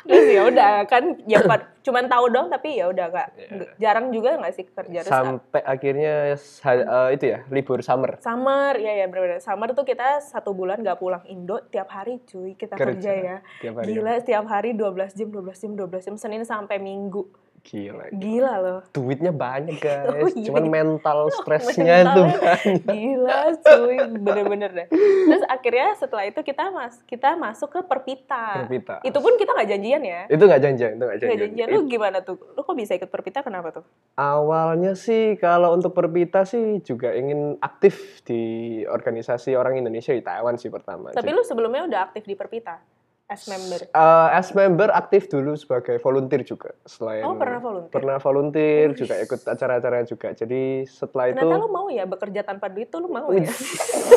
terus 0.05 0.25
ya 0.29 0.45
udah 0.45 0.85
kan 0.85 1.17
ya 1.25 1.41
cuman 1.81 2.05
tahu 2.05 2.29
dong 2.29 2.47
tapi 2.47 2.77
ya 2.77 2.85
udah 2.87 3.09
Iya. 3.09 3.25
nggak- 3.49 3.73
jarang 3.75 4.13
juga 4.13 4.37
nggak 4.37 4.53
sih 4.53 4.65
kerja 4.67 4.99
terus 5.01 5.09
Sampai 5.11 5.61
akhirnya 5.65 6.13
eh, 6.37 7.09
itu 7.09 7.25
ya 7.25 7.41
libur 7.49 7.81
summer. 7.81 8.21
summer 8.21 8.77
ya 8.77 8.93
ya 8.95 9.09
benar-benar 9.09 9.41
summer 9.41 9.73
tuh 9.73 9.81
kita 9.81 10.21
satu 10.21 10.53
bulan 10.53 10.77
nggak 10.79 11.01
pulang 11.01 11.25
Indo 11.25 11.57
tiap 11.65 11.89
hari 11.89 12.21
cuy 12.23 12.53
kita 12.53 12.77
kerja, 12.77 12.93
Kerja, 12.93 13.11
ya. 13.11 13.37
Tiap 13.59 13.73
hari. 13.75 13.85
gila 13.91 14.13
setiap 14.15 14.45
hari 14.45 14.69
12 14.71 14.93
jam 15.11 15.27
12 15.27 15.41
jam 15.57 15.71
12 15.75 16.05
jam 16.05 16.15
Senin 16.15 16.45
sampai 16.45 16.77
Minggu 16.77 17.25
Gila. 17.65 18.13
gila 18.13 18.53
loh 18.61 18.79
Duitnya 18.93 19.33
banyak 19.33 19.81
Oh, 20.05 20.21
guys. 20.21 20.33
iya. 20.37 20.45
Cuman 20.47 20.65
mental 20.69 21.19
stresnya 21.41 22.05
tuh 22.13 22.25
Mentalnya 22.29 22.73
gila 22.85 23.41
cuy 23.65 23.97
bener-bener 24.21 24.69
deh 24.71 24.87
terus 25.25 25.43
akhirnya 25.49 25.97
setelah 25.97 26.29
itu 26.29 26.39
kita 26.39 26.69
mas 26.69 27.01
kita 27.03 27.33
masuk 27.33 27.73
ke 27.73 27.79
Perpita 27.81 28.63
Perpita. 28.63 29.01
itu 29.01 29.17
pun 29.17 29.33
kita 29.35 29.51
nggak 29.51 29.69
janjian 29.73 30.01
ya 30.01 30.21
itu 30.29 30.39
nggak 30.39 30.61
janjian, 30.61 30.91
itu 30.93 31.01
nggak 31.01 31.09
nggak 31.09 31.19
janjian. 31.25 31.41
janjian 31.49 31.67
lu 31.73 31.81
gimana 31.89 32.17
tuh 32.21 32.37
lu 32.37 32.61
kok 32.61 32.77
bisa 32.77 32.93
ikut 32.93 33.09
Perpita 33.09 33.41
kenapa 33.41 33.73
tuh 33.73 33.85
Awalnya 34.15 34.93
sih 34.95 35.35
kalau 35.35 35.73
untuk 35.73 35.91
Perpita 35.91 36.45
sih 36.45 36.79
juga 36.81 37.11
ingin 37.11 37.57
aktif 37.59 38.21
di 38.23 38.43
organisasi 38.85 39.53
orang 39.53 39.75
Indonesia 39.75 40.11
di 40.11 40.21
Taiwan 40.21 40.55
sih 40.55 40.69
pertama. 40.69 41.11
Tapi 41.11 41.19
Jadi, 41.19 41.35
lu 41.35 41.43
sebelumnya 41.43 41.83
udah 41.83 41.99
aktif 42.05 42.23
di 42.23 42.35
Perpita 42.35 42.79
as 43.25 43.41
member. 43.45 43.79
eh, 43.83 44.27
as 44.31 44.49
member 44.51 44.89
aktif 44.91 45.25
dulu 45.25 45.53
sebagai 45.53 45.97
volunteer 45.97 46.41
juga. 46.41 46.77
Selain 46.83 47.21
Oh, 47.21 47.33
pernah 47.33 47.57
volunteer? 47.57 47.91
Pernah 47.91 48.17
volunteer 48.17 48.87
Wih. 48.87 48.97
juga 48.97 49.15
ikut 49.17 49.39
acara-acara 49.41 50.05
juga. 50.05 50.29
Jadi 50.31 50.61
setelah 50.85 51.25
itu 51.27 51.39
Ternyata 51.39 51.57
lu 51.57 51.67
mau 51.67 51.87
ya 51.87 52.05
bekerja 52.05 52.41
tanpa 52.41 52.67
duit 52.67 52.87
tuh 52.87 52.99
lu 52.99 53.09
mau 53.09 53.29
ya? 53.29 53.49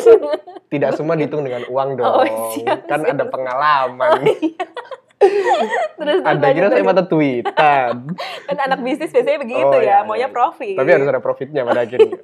tidak 0.71 0.93
semua 0.93 1.13
dihitung 1.13 1.41
dengan 1.41 1.65
uang 1.65 1.89
dong. 1.95 2.05
Oh, 2.07 2.25
siap, 2.53 2.85
kan 2.85 3.01
siap. 3.01 3.13
ada 3.13 3.25
pengalaman. 3.25 4.21
terus 5.99 6.23
Anda 6.23 6.47
kira 6.55 6.71
saya 6.71 6.79
mata 6.81 7.03
tweetan. 7.03 8.07
kan 8.45 8.57
anak 8.67 8.79
bisnis 8.79 9.11
biasanya 9.11 9.39
begitu 9.41 9.67
Oh, 9.67 9.75
ya, 9.75 9.83
iya, 9.83 9.97
maunya 10.01 10.25
iya. 10.25 10.31
profit. 10.31 10.77
Tapi 10.77 10.89
harus 10.89 11.07
ada 11.07 11.19
profitnya 11.19 11.61
pada 11.61 11.81
akhirnya. 11.81 12.15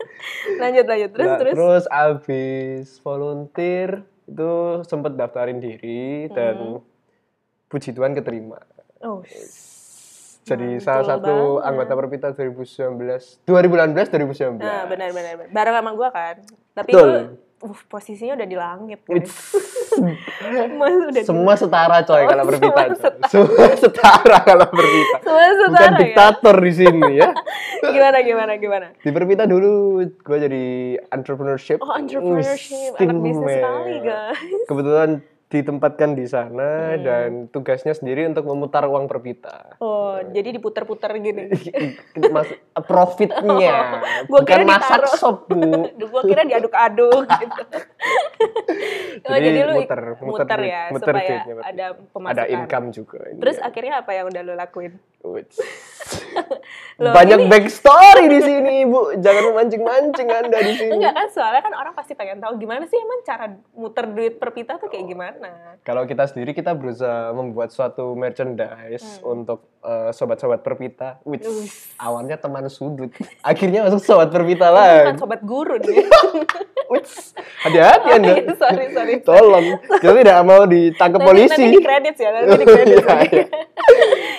lanjut 0.55 0.85
lanjut 0.85 1.09
terus 1.11 1.27
Nah, 1.27 1.37
terus. 1.37 1.53
terus 1.53 1.83
abis 1.89 2.87
volunteer 3.01 4.07
itu 4.25 4.51
sempet 4.83 5.13
daftarin 5.13 5.57
diri 5.57 6.27
dan 6.29 6.55
Hmm. 6.55 6.81
puji 7.67 7.91
Tuhan 7.91 8.13
keterima. 8.13 8.57
Oh. 8.99 9.21
Jadi 10.45 10.77
Mantul 10.77 10.85
salah 10.85 11.05
satu 11.07 11.35
banget. 11.57 11.67
anggota 11.67 11.93
Perpita 11.95 12.27
2019, 12.31 13.41
2018 13.43 14.07
2019. 14.07 14.61
Nah, 14.61 14.85
benar 14.85 15.09
benar 15.09 15.33
benar. 15.35 15.49
Bareng 15.49 15.75
sama 15.75 15.91
gua 15.93 16.09
kan. 16.09 16.35
Tapi 16.71 16.89
Betul. 16.89 17.09
lu 17.09 17.21
uh, 17.59 17.77
posisinya 17.85 18.35
udah 18.35 18.47
di 18.47 18.55
langit 18.55 18.99
guys. 19.03 19.23
It's- 19.23 19.55
Mas 20.75 20.91
udah 20.91 21.11
di- 21.13 21.23
semua 21.23 21.53
setara 21.53 22.01
coy 22.01 22.19
Oh, 22.19 22.27
kalau 22.27 22.43
Perpita. 22.45 22.67
semua 22.67 22.95
setara. 22.97 23.27
Semua 23.29 23.67
setara 23.73 24.37
kalau 24.41 24.67
Perpita. 24.67 25.17
Semua 25.21 25.39
Bukan 25.39 25.55
setara 25.55 25.85
ya. 25.85 25.97
diktator 25.97 26.55
di 26.57 26.73
sini 26.73 27.09
ya. 27.15 27.29
Gimana 27.95 28.17
gimana 28.21 28.51
gimana? 28.55 28.87
Di 28.97 29.09
Perpita 29.09 29.43
dulu 29.45 29.71
gue 30.03 30.37
jadi 30.41 30.63
entrepreneurship. 31.07 31.79
Oh, 31.79 31.93
entrepreneurship. 31.93 32.97
Anak 32.97 33.17
bisnis 33.19 33.51
sekali, 33.53 33.95
guys. 34.01 34.39
Kebetulan 34.65 35.09
ditempatkan 35.55 36.11
di 36.11 36.23
Hmm. 36.23 36.33
sana 36.33 36.71
dan 36.97 37.29
tugasnya 37.47 37.91
sendiri 37.91 38.25
untuk 38.25 38.43
memutar 38.45 38.83
uang 38.83 39.05
Perpita. 39.05 39.77
Oh, 39.77 40.19
jadi 40.25 40.51
diputer-puter 40.51 41.11
gini. 41.17 41.47
Mas, 42.33 42.51
profitnya 42.81 43.41
Gua 44.25 44.39
bukan 44.39 44.45
kira 44.45 44.63
masak 44.63 44.99
ditaruh. 45.01 45.15
sop 45.15 45.37
bu 45.47 45.87
gua 46.11 46.21
kira 46.23 46.43
diaduk-aduk 46.43 47.23
gitu. 47.41 47.61
oh, 49.21 49.31
Jadi 49.31 49.47
jadi 49.47 49.61
lu 49.63 49.73
muter, 49.77 50.01
muter, 50.17 50.45
muter 50.45 50.59
ya 50.61 50.81
muter 50.89 51.07
supaya 51.07 51.29
duitnya, 51.29 51.53
ada 51.61 51.85
pemasukan. 52.09 52.35
ada 52.35 52.43
income 52.47 52.87
juga 52.91 53.19
Terus 53.31 53.55
Iya. 53.55 53.65
akhirnya 53.65 53.93
apa 53.97 54.11
yang 54.11 54.25
udah 54.27 54.41
lu 54.41 54.53
lakuin? 54.53 54.93
Loh, 56.95 57.11
banyak 57.11 57.39
ini- 57.39 57.49
backstory 57.49 58.25
di 58.29 58.39
sini 58.39 58.75
bu 58.83 58.99
jangan 59.17 59.43
memancing-mancing 59.49 60.27
anda 60.27 60.57
di 60.59 60.73
sini 60.75 60.93
Enggak 60.93 61.13
kan 61.13 61.27
soalnya 61.29 61.61
kan 61.61 61.73
orang 61.73 61.93
pasti 61.93 62.13
pengen 62.13 62.37
tahu 62.37 62.55
gimana 62.55 62.85
sih 62.85 62.95
emang 62.95 63.19
cara 63.21 63.45
muter 63.73 64.05
duit 64.07 64.33
per 64.35 64.51
pita 64.51 64.77
tuh 64.77 64.87
kayak 64.87 65.05
gimana? 65.05 65.44
Kalau 65.81 66.03
kita 66.03 66.25
sendiri 66.25 66.51
kita 66.51 66.71
berusaha 66.71 67.29
membuat 67.31 67.69
suatu 67.69 68.13
merchandise 68.13 69.19
untuk 69.21 69.65
eh, 69.79 70.09
sobat-sobat 70.09 70.59
perpita 70.59 71.21
which 71.21 71.45
awalnya 71.95 72.35
teman 72.35 72.65
sudut 72.65 73.09
akhirnya 73.43 73.83
masuk 73.83 74.01
sobat 74.01 74.29
perpita 74.29 74.65
Itu 74.65 74.75
lagi 74.75 74.99
kan 75.03 75.15
sobat 75.17 75.41
guru 75.41 75.75
nih. 75.77 76.05
Which, 76.85 77.33
hati-hati 77.65 78.05
Oh, 78.05 78.15
anda 78.15 78.29
iya, 78.35 78.53
sorry 78.53 78.85
sorry. 78.93 79.13
tolong 79.19 79.65
kita 79.97 80.21
tidak 80.21 80.37
mau 80.43 80.63
ditangkap 80.63 81.17
Nanti- 81.17 81.29
polisi 81.33 81.57
Nanti 81.59 81.73
di 81.73 81.81
kredit 81.81 82.15
ya, 82.15 82.29
nanti 82.31 82.53
di 82.55 82.65
kredit. 82.67 82.97
Iya, 83.05 83.17
iya. 83.25 83.45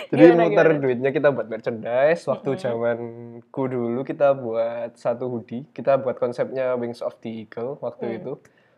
Jadi 0.06 0.22
Gimana, 0.24 0.42
muter 0.44 0.66
gimana? 0.68 0.78
duitnya 0.80 1.10
kita 1.10 1.28
buat 1.30 1.46
merchandise. 1.46 2.22
Waktu 2.24 2.50
zamanku 2.56 3.62
dulu 3.66 4.00
kita 4.02 4.30
buat 4.32 4.94
satu 4.94 5.26
hoodie. 5.26 5.66
Kita 5.68 5.98
buat 5.98 6.14
konsepnya 6.16 6.74
Wings 6.74 6.98
of 7.00 7.18
the 7.18 7.30
Eagle 7.42 7.78
waktu 7.80 8.06
Mm. 8.06 8.16
itu. 8.16 8.32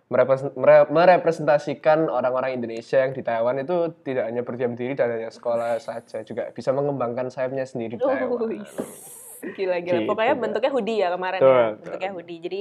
Merepres- 0.08 0.52
mere- 0.56 0.88
merepresentasikan 0.88 2.08
orang-orang 2.08 2.56
Indonesia 2.56 3.04
yang 3.04 3.12
di 3.12 3.20
Taiwan 3.20 3.60
itu 3.60 3.92
tidak 4.02 4.24
hanya 4.32 4.40
berdiam 4.40 4.72
diri 4.72 4.96
dan 4.96 5.12
hanya 5.12 5.28
sekolah 5.28 5.76
saja, 5.78 6.24
juga 6.24 6.48
bisa 6.52 6.72
mengembangkan 6.72 7.28
sayapnya 7.28 7.68
sendiri 7.68 8.00
di 8.00 8.02
Taiwan. 8.02 8.40
Wih, 8.48 8.64
Gila 9.54 9.76
gila. 9.84 10.02
Gitu, 10.02 10.08
Pokoknya 10.08 10.34
bentuknya 10.34 10.70
hoodie 10.74 10.98
ya 10.98 11.08
kemarin 11.14 11.40
Betul, 11.40 11.54
ya. 11.54 11.68
Bentuknya 11.78 12.10
hoodie. 12.16 12.40
Jadi 12.42 12.60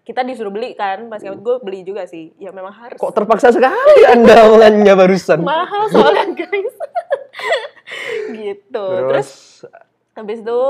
kita 0.00 0.20
disuruh 0.24 0.52
beli 0.52 0.74
kan, 0.74 1.06
pas 1.06 1.22
kami 1.22 1.38
gue 1.38 1.56
beli 1.62 1.80
juga 1.86 2.04
sih. 2.04 2.34
Ya 2.36 2.50
memang 2.50 2.74
harus. 2.74 2.98
Kok 2.98 3.14
terpaksa 3.14 3.54
sekali 3.54 4.04
Anda 4.10 4.34
omongannya 4.50 4.94
barusan? 4.98 5.40
mahal 5.40 5.88
soalnya 5.88 6.34
guys. 6.34 6.74
gitu. 8.36 8.84
Terus, 8.84 9.08
Terus, 9.08 9.30
habis 10.18 10.38
itu 10.42 10.60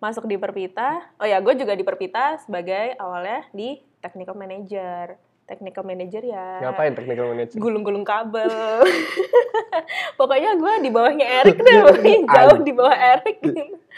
masuk 0.00 0.24
di 0.26 0.36
Perpita. 0.36 1.00
Oh 1.20 1.24
ya, 1.28 1.38
gue 1.40 1.54
juga 1.54 1.72
di 1.76 1.84
Perpita 1.84 2.40
sebagai 2.42 2.96
awalnya 2.98 3.46
di 3.54 3.80
technical 4.00 4.34
manager. 4.36 5.16
Technical 5.50 5.82
manager 5.82 6.22
ya. 6.22 6.62
ngapain 6.62 6.94
technical 6.94 7.34
manager? 7.34 7.58
Gulung-gulung 7.58 8.06
kabel. 8.06 8.46
Pokoknya 10.18 10.54
gue 10.54 10.72
di 10.78 10.90
bawahnya 10.94 11.26
Erik 11.42 11.58
deh, 11.66 11.74
pokoknya 11.82 12.18
jauh 12.22 12.58
di 12.62 12.70
bawah 12.70 12.94
Erik. 12.94 13.38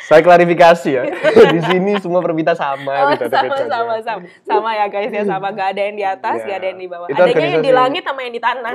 Saya 0.08 0.24
klarifikasi 0.24 0.88
ya. 0.88 1.02
di 1.54 1.60
sini 1.60 2.00
semua 2.00 2.24
perbita 2.24 2.56
sama, 2.56 2.88
Oh, 2.88 3.12
ada 3.12 3.28
sama, 3.28 3.52
bedanya. 3.52 3.68
sama, 3.68 3.94
sama, 4.00 4.24
sama 4.48 4.70
ya 4.72 4.86
guys 4.88 5.12
ya 5.12 5.22
sama. 5.28 5.52
Gak 5.52 5.76
ada 5.76 5.82
yang 5.92 5.96
di 6.00 6.04
atas, 6.08 6.40
Ya. 6.40 6.46
gak 6.48 6.56
ada 6.56 6.66
yang 6.72 6.80
di 6.80 6.88
bawah. 6.88 7.06
Itu 7.12 7.20
Adanya 7.20 7.48
yang 7.52 7.64
di 7.68 7.72
langit 7.76 8.02
sama 8.08 8.20
yang 8.24 8.32
di 8.32 8.40
tanah. 8.40 8.72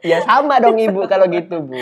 Ya 0.00 0.24
sama 0.24 0.56
dong 0.56 0.80
ibu 0.80 1.04
kalau 1.04 1.28
gitu 1.28 1.60
bu. 1.60 1.76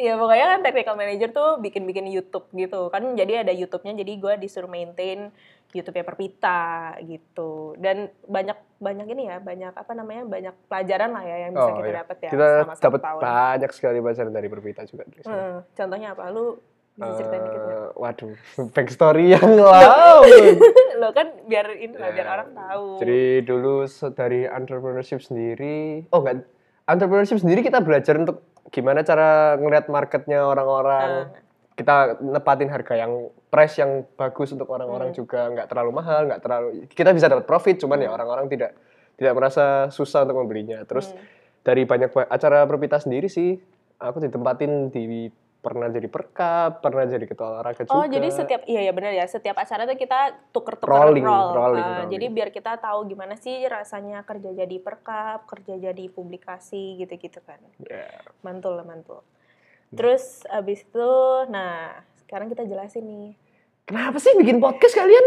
Iya 0.00 0.16
pokoknya 0.16 0.46
kan 0.56 0.60
technical 0.64 0.96
manager 0.96 1.28
tuh 1.36 1.60
bikin-bikin 1.60 2.08
YouTube 2.08 2.48
gitu 2.56 2.88
kan 2.88 3.04
jadi 3.12 3.44
ada 3.44 3.52
YouTube-nya 3.52 3.92
jadi 4.00 4.12
gue 4.16 4.34
disuruh 4.40 4.68
maintain 4.68 5.28
YouTube-nya 5.68 6.04
Perpita 6.04 6.96
gitu 7.04 7.76
dan 7.76 8.08
banyak 8.24 8.56
banyak 8.80 9.06
ini 9.12 9.22
ya 9.28 9.36
banyak 9.36 9.76
apa 9.76 9.92
namanya 9.92 10.24
banyak 10.24 10.54
pelajaran 10.64 11.12
lah 11.12 11.24
ya 11.28 11.36
yang 11.44 11.52
bisa 11.52 11.70
kita 11.76 11.90
iya. 11.92 11.98
dapat 12.00 12.16
ya 12.24 12.30
Kita 12.32 12.46
dapat 12.80 13.02
banyak 13.20 13.70
sekali 13.76 13.98
pelajaran 14.00 14.32
dari 14.32 14.48
berbita 14.48 14.88
juga. 14.88 15.04
sini. 15.12 15.28
Hmm, 15.28 15.60
contohnya 15.76 16.16
apa 16.16 16.24
lu 16.32 16.56
bisa 16.98 17.12
ceritain 17.20 17.42
dikit 17.46 17.60
nggak? 17.62 17.78
Eh, 17.78 17.88
waduh, 17.94 18.34
backstory 18.74 19.24
yang 19.36 19.50
lama. 19.60 20.26
lo 21.04 21.08
kan 21.14 21.26
biar 21.46 21.66
ini 21.78 21.94
lah 21.94 22.10
biar 22.10 22.26
Ya, 22.26 22.32
orang 22.32 22.50
tahu. 22.56 22.86
Jadi 23.04 23.22
dulu 23.46 23.74
dari 24.16 24.40
entrepreneurship 24.48 25.20
sendiri, 25.22 26.08
oh 26.10 26.18
enggak, 26.24 26.48
entrepreneurship 26.90 27.38
sendiri 27.38 27.60
kita 27.62 27.84
belajar 27.84 28.18
untuk 28.18 28.42
gimana 28.74 29.06
cara 29.06 29.54
ngeliat 29.60 29.86
marketnya 29.86 30.42
orang-orang. 30.42 31.30
Ah. 31.30 31.46
Kita 31.78 32.18
nepatin 32.18 32.72
harga 32.72 32.98
yang 32.98 33.30
price 33.48 33.80
yang 33.80 34.04
bagus 34.14 34.52
untuk 34.52 34.68
orang-orang 34.68 35.10
Hmm. 35.10 35.16
juga, 35.16 35.48
nggak 35.48 35.66
terlalu 35.66 35.90
mahal, 35.90 36.28
nggak 36.28 36.40
terlalu. 36.40 36.68
Kita 36.86 37.10
bisa 37.10 37.26
dapat 37.26 37.44
profit, 37.44 37.80
cuman 37.80 37.98
ya 37.98 38.12
orang-orang 38.12 38.46
tidak 38.46 38.76
tidak 39.16 39.34
merasa 39.34 39.64
susah 39.88 40.22
untuk 40.22 40.38
membelinya. 40.38 40.84
Terus 40.84 41.10
Hmm. 41.10 41.20
dari 41.60 41.82
banyak 41.82 42.12
ba- 42.12 42.28
acara 42.28 42.62
perpita 42.64 43.00
sendiri 43.00 43.26
sih, 43.26 43.58
aku 43.96 44.20
ditempatin 44.20 44.88
di 44.88 45.26
pernah 45.58 45.90
jadi 45.90 46.06
perkap, 46.06 46.78
pernah 46.78 47.02
jadi 47.02 47.26
ketua 47.26 47.50
olahraga 47.50 47.82
juga. 47.82 47.92
Oh 47.92 48.06
jadi 48.06 48.30
setiap 48.30 48.62
iya 48.64 48.86
ya 48.86 48.92
benar 48.94 49.10
ya 49.10 49.26
setiap 49.26 49.58
acara 49.58 49.84
tuh 49.84 49.98
kita 49.98 50.38
tuker-tuker 50.54 50.86
Rolling, 50.86 51.26
roll. 51.26 51.50
rolling, 51.50 51.82
Ah, 51.82 51.90
rolling. 52.06 52.14
Jadi 52.14 52.26
biar 52.30 52.48
kita 52.54 52.78
tahu 52.78 53.10
gimana 53.10 53.34
sih 53.34 53.66
rasanya 53.66 54.22
kerja 54.22 54.54
jadi 54.54 54.76
perkap, 54.78 55.50
kerja 55.50 55.74
jadi 55.90 56.04
publikasi 56.08 57.02
gitu-gitu 57.02 57.42
kan. 57.42 57.58
Ya. 57.82 58.06
Mantul 58.40 58.78
lah 58.78 58.86
mantul. 58.86 59.26
Terus 59.90 60.46
abis 60.46 60.86
itu, 60.86 61.10
nah 61.50 62.06
sekarang 62.28 62.52
kita 62.52 62.62
jelasin 62.62 63.02
nih. 63.02 63.32
Kenapa 63.82 64.20
sih 64.20 64.36
bikin 64.36 64.60
podcast 64.60 64.92
kalian? 64.92 65.26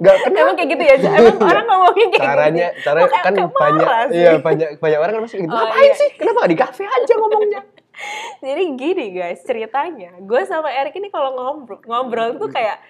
Gak 0.00 0.16
kenapa. 0.24 0.40
Emang 0.40 0.56
kayak 0.56 0.70
gitu 0.72 0.82
ya? 0.82 0.96
Emang 0.96 1.36
Iya. 1.36 1.44
orang 1.44 1.66
ngomongin 1.68 2.06
kayak 2.08 2.24
caranya 2.26 2.66
gitu? 2.66 2.80
cara 2.80 2.96
Kok 2.96 3.10
kayak- 3.12 3.22
kan 3.22 3.34
banyak 3.46 3.86
sih? 3.86 4.16
iya 4.16 4.32
banyak 4.40 4.68
banyak 4.80 4.98
orang 4.98 5.12
kan 5.12 5.22
masih 5.22 5.36
gitu 5.38 5.52
Oh, 5.52 5.60
ngapain 5.60 5.84
iya. 5.84 5.94
sih 5.94 6.08
kenapa 6.16 6.36
nggak 6.40 6.50
di 6.50 6.58
kafe 6.58 6.82
aja 6.82 7.12
ngomongnya 7.14 7.60
Jadi 8.42 8.62
gini 8.74 9.06
guys, 9.12 9.40
ceritanya 9.40 10.10
gue 10.18 10.42
sama 10.42 10.72
Erik 10.72 10.96
ini 10.96 11.08
kalau 11.08 11.30
ngobrol, 11.30 11.78
ngobrol 11.84 12.34
tuh 12.34 12.50
kayak 12.50 12.80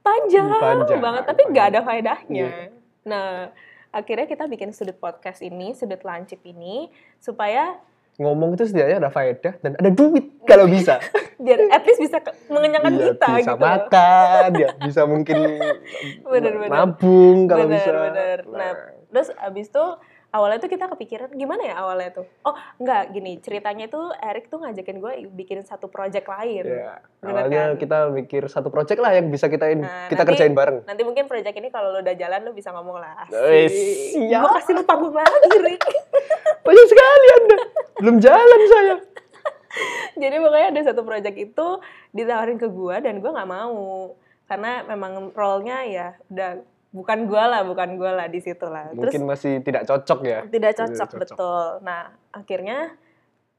panjang, 0.00 0.48
Panjang, 0.48 0.98
banget, 0.98 1.22
tapi 1.24 1.42
nggak 1.46 1.66
ada 1.68 1.78
panjang. 1.78 1.86
faedahnya. 1.86 2.48
Iya. 2.48 2.66
Nah, 3.04 3.54
akhirnya 3.90 4.26
kita 4.26 4.44
bikin 4.44 4.72
sudut 4.72 4.96
podcast 4.96 5.38
ini, 5.40 5.72
sudut 5.72 6.00
lancip 6.00 6.42
ini, 6.42 6.90
supaya 7.18 7.78
ngomong 8.18 8.50
itu 8.52 8.66
setidaknya 8.66 8.98
ada 8.98 9.10
faedah 9.10 9.54
dan 9.58 9.72
ada 9.72 9.90
duit 9.90 10.42
kalau 10.42 10.66
bisa 10.66 10.98
biar 11.38 11.70
at 11.70 11.86
least 11.86 12.02
bisa 12.02 12.18
mengenyangkan 12.48 12.92
Iya, 12.92 13.04
kita 13.08 13.26
bisa 13.32 13.52
gitu. 13.54 13.62
makan 13.62 14.50
ya 14.52 14.68
bisa 14.76 15.02
mungkin 15.04 15.36
Bener, 16.26 16.54
bener. 16.56 16.68
nabung 16.68 17.46
kalau 17.46 17.64
Bener, 17.64 17.78
bisa 17.78 17.90
bener. 17.94 18.38
Nah, 18.44 18.70
terus 19.08 19.30
abis 19.32 19.70
itu 19.70 19.84
awalnya 20.28 20.58
tuh 20.58 20.66
kita 20.66 20.84
kepikiran 20.88 21.30
gimana 21.32 21.62
ya 21.62 21.78
awalnya 21.78 22.10
tuh? 22.12 22.26
Oh, 22.42 22.52
enggak 22.76 23.08
gini, 23.10 23.38
ceritanya 23.38 23.86
tuh 23.86 24.12
Erik 24.12 24.50
tuh 24.52 24.58
ngajakin 24.58 24.98
gue 24.98 25.12
bikin 25.30 25.62
satu 25.62 25.86
project 25.86 26.26
lain. 26.26 26.66
ya 26.66 26.98
Bener 27.16 27.32
awalnya 27.38 27.62
kan? 27.64 27.78
kita 27.78 27.98
mikir 28.10 28.42
satu 28.44 28.68
project 28.68 28.98
lah 28.98 29.14
yang 29.14 29.30
bisa 29.30 29.46
kita 29.46 29.70
Nah, 29.70 30.10
kita 30.10 30.20
nanti- 30.20 30.34
kerjain 30.34 30.52
bareng 30.52 30.82
Nanti 30.84 31.02
mungkin 31.02 31.24
project 31.24 31.54
ini 31.54 31.70
kalau 31.70 31.88
lo 31.90 32.02
udah 32.02 32.12
jalan 32.12 32.42
lo 32.42 32.50
bisa 32.50 32.68
ngomong 32.70 32.98
lah. 32.98 33.30
Eh. 33.30 33.70
Gue 34.18 34.50
kasih 34.58 34.74
lo 34.74 34.82
panggung 34.82 35.14
lagi, 35.14 35.32
Rick. 35.56 35.86
banyak 36.66 36.86
sekali 36.86 37.26
anda 37.34 37.56
belum 37.98 38.16
jalan 38.18 38.60
saya 38.70 38.96
Jadi 40.22 40.36
pokoknya 40.42 40.68
ada 40.74 40.80
satu 40.90 41.02
project 41.06 41.36
itu 41.38 41.66
ditawarin 42.10 42.58
ke 42.58 42.66
gue 42.66 42.96
dan 43.04 43.20
gue 43.20 43.30
nggak 43.30 43.50
mau 43.50 44.16
karena 44.48 44.82
memang 44.88 45.30
role-nya 45.36 45.78
ya 45.84 46.08
udah 46.32 46.64
bukan 46.88 47.28
gue 47.28 47.42
lah, 47.44 47.62
bukan 47.68 48.00
gue 48.00 48.10
lah 48.10 48.26
di 48.32 48.40
situ 48.40 48.64
lah. 48.64 48.90
Terus 48.96 49.12
mungkin 49.12 49.24
masih 49.28 49.52
tidak 49.60 49.84
cocok 49.84 50.20
ya 50.24 50.40
tidak 50.48 50.72
cocok, 50.74 50.96
Tidak 50.96 51.08
cocok. 51.14 51.36
betul. 51.36 51.66
Nah 51.84 52.02
akhirnya 52.32 52.78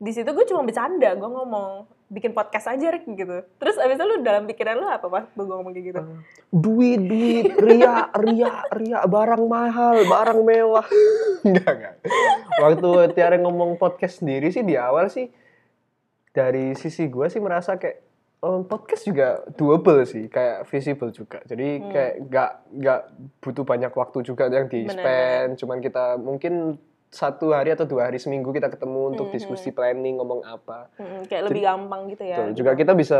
di 0.01 0.11
situ 0.11 0.29
gue 0.31 0.45
cuma 0.49 0.65
bercanda, 0.65 1.13
gue 1.13 1.29
ngomong 1.29 1.71
bikin 2.09 2.33
podcast 2.33 2.65
aja 2.67 2.89
Rick 2.89 3.05
gitu. 3.05 3.45
Terus 3.61 3.77
abis 3.77 3.95
itu 3.95 4.05
lu 4.05 4.25
dalam 4.25 4.49
pikiran 4.49 4.81
lu 4.81 4.89
apa 4.89 5.05
pas 5.05 5.25
gue 5.29 5.45
ngomong 5.45 5.71
kayak 5.71 5.85
gitu? 5.93 6.01
duit 6.49 6.99
duit 7.05 7.45
ria 7.61 8.09
ria 8.17 8.65
ria 8.73 8.99
barang 9.05 9.45
mahal 9.45 10.01
barang 10.01 10.41
mewah 10.41 10.87
enggak 11.45 11.69
enggak 11.77 11.95
waktu 12.57 12.89
Tiara 13.13 13.37
ngomong 13.37 13.77
podcast 13.77 14.25
sendiri 14.25 14.49
sih 14.49 14.65
di 14.65 14.73
awal 14.73 15.13
sih 15.13 15.29
dari 16.33 16.73
sisi 16.73 17.05
gue 17.05 17.29
sih 17.29 17.37
merasa 17.37 17.77
kayak 17.77 18.01
oh, 18.41 18.65
podcast 18.65 19.05
juga 19.05 19.45
doable 19.53 20.09
sih 20.09 20.25
kayak 20.25 20.65
visible 20.65 21.13
juga 21.13 21.45
jadi 21.45 21.67
Hmm. 21.77 21.91
kayak 21.93 22.13
nggak 22.25 22.51
nggak 22.81 23.01
butuh 23.45 23.65
banyak 23.65 23.91
waktu 23.93 24.17
juga 24.25 24.49
yang 24.49 24.65
di 24.65 24.89
spend 24.89 25.61
cuman 25.61 25.77
kita 25.85 26.17
mungkin 26.17 26.81
satu 27.09 27.57
hari 27.57 27.73
atau 27.73 27.89
dua 27.89 28.05
hari 28.05 28.21
seminggu 28.21 28.53
kita 28.53 28.69
ketemu 28.69 29.17
untuk 29.17 29.27
Hmm, 29.29 29.35
diskusi 29.35 29.73
planning 29.73 30.21
ngomong 30.21 30.45
apa 30.45 30.93
Mm, 31.01 31.25
kayak 31.25 31.43
lebih 31.49 31.61
gampang 31.65 32.01
gitu 32.13 32.21
ya. 32.21 32.37
Betul. 32.37 32.53
Juga 32.61 32.71
kita 32.77 32.93
bisa 32.93 33.19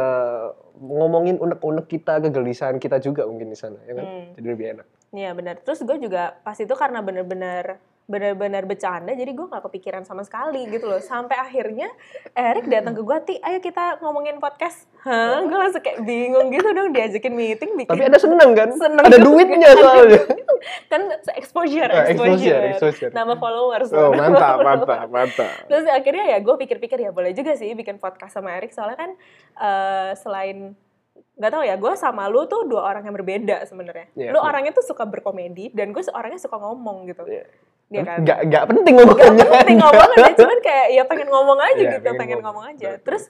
ngomongin 0.78 1.42
unek-unek 1.42 1.90
kita, 1.90 2.22
kegelisahan 2.22 2.78
kita 2.78 3.02
juga 3.02 3.26
mungkin 3.26 3.50
di 3.50 3.58
sana, 3.58 3.82
ya 3.90 3.98
kan? 3.98 4.06
Hmm. 4.06 4.26
Jadi 4.38 4.48
lebih 4.48 4.66
enak. 4.78 4.86
Iya 5.10 5.34
benar. 5.34 5.58
Terus 5.66 5.82
gue 5.82 5.98
juga 5.98 6.38
pas 6.46 6.54
itu 6.54 6.70
karena 6.78 7.02
bener-bener 7.02 7.82
bener-bener 8.10 8.66
bercanda 8.66 9.14
jadi 9.14 9.30
gue 9.30 9.46
nggak 9.46 9.70
kepikiran 9.70 10.02
sama 10.02 10.26
sekali 10.26 10.66
gitu 10.66 10.90
loh 10.90 10.98
sampai 10.98 11.38
akhirnya 11.38 11.94
Erik 12.34 12.66
datang 12.66 12.98
ke 12.98 13.06
gue 13.06 13.18
ti 13.22 13.36
ayo 13.38 13.62
kita 13.62 14.02
ngomongin 14.02 14.42
podcast 14.42 14.90
hah 15.06 15.46
gue 15.46 15.54
langsung 15.54 15.86
kayak 15.86 16.02
bingung 16.02 16.50
gitu 16.50 16.74
dong 16.74 16.90
diajakin 16.90 17.34
meeting 17.38 17.78
bikin 17.78 17.94
Tapi 17.94 18.10
ada 18.10 18.18
seneng 18.18 18.50
kan? 18.58 18.70
Seneng 18.74 19.04
ada 19.06 19.18
duitnya 19.22 19.70
soalnya. 19.78 20.22
kan 20.92 21.02
exposure 21.38 21.88
Ah, 21.88 22.10
exposure, 22.10 22.34
exposure, 22.34 22.62
exposure. 22.74 23.12
nama 23.14 23.38
followers 23.38 23.94
Oh, 23.94 24.12
mantap, 24.12 24.58
mantap, 24.68 25.08
mantap. 25.08 25.54
Terus 25.70 25.86
akhirnya 25.88 26.26
ya 26.34 26.38
gue 26.42 26.56
pikir-pikir 26.66 26.98
ya 27.00 27.14
boleh 27.14 27.32
juga 27.38 27.54
sih 27.54 27.72
bikin 27.78 28.02
podcast 28.02 28.34
sama 28.34 28.58
Erik 28.58 28.74
soalnya 28.74 28.98
kan 28.98 29.12
eh, 29.62 30.12
selain 30.18 30.74
nggak 31.40 31.52
tahu 31.56 31.64
ya 31.64 31.76
gue 31.80 31.94
sama 31.96 32.28
lu 32.28 32.44
tuh 32.52 32.68
dua 32.68 32.84
orang 32.90 33.08
yang 33.08 33.16
berbeda 33.16 33.64
sebenarnya. 33.64 34.12
Iya, 34.18 34.36
lu 34.36 34.40
iya. 34.42 34.44
orangnya 34.44 34.76
tuh 34.76 34.84
suka 34.84 35.08
berkomedi 35.08 35.72
dan 35.72 35.96
gue 35.96 36.04
orangnya 36.12 36.42
suka 36.42 36.60
ngomong 36.60 37.08
gitu. 37.08 37.24
Iya. 37.24 37.48
Iya 37.90 38.02
kan? 38.04 38.18
Nggak, 38.22 38.40
nggak 38.46 38.64
penting 38.68 38.94
Gak 38.94 39.02
ngomongannya. 39.02 39.46
penting 39.52 39.78
ngomong 39.80 40.10
aja, 40.12 40.30
cuman 40.36 40.58
kayak 40.68 40.88
ya 40.90 41.04
pengen 41.04 41.28
ngomong 41.28 41.60
aja 41.60 41.74
Iya, 41.76 41.92
gitu, 41.92 42.06
pengen 42.06 42.20
pengen, 42.20 42.38
ngomong. 42.40 42.64
ngomong, 42.64 42.78
aja. 42.78 42.90
Terus 43.00 43.24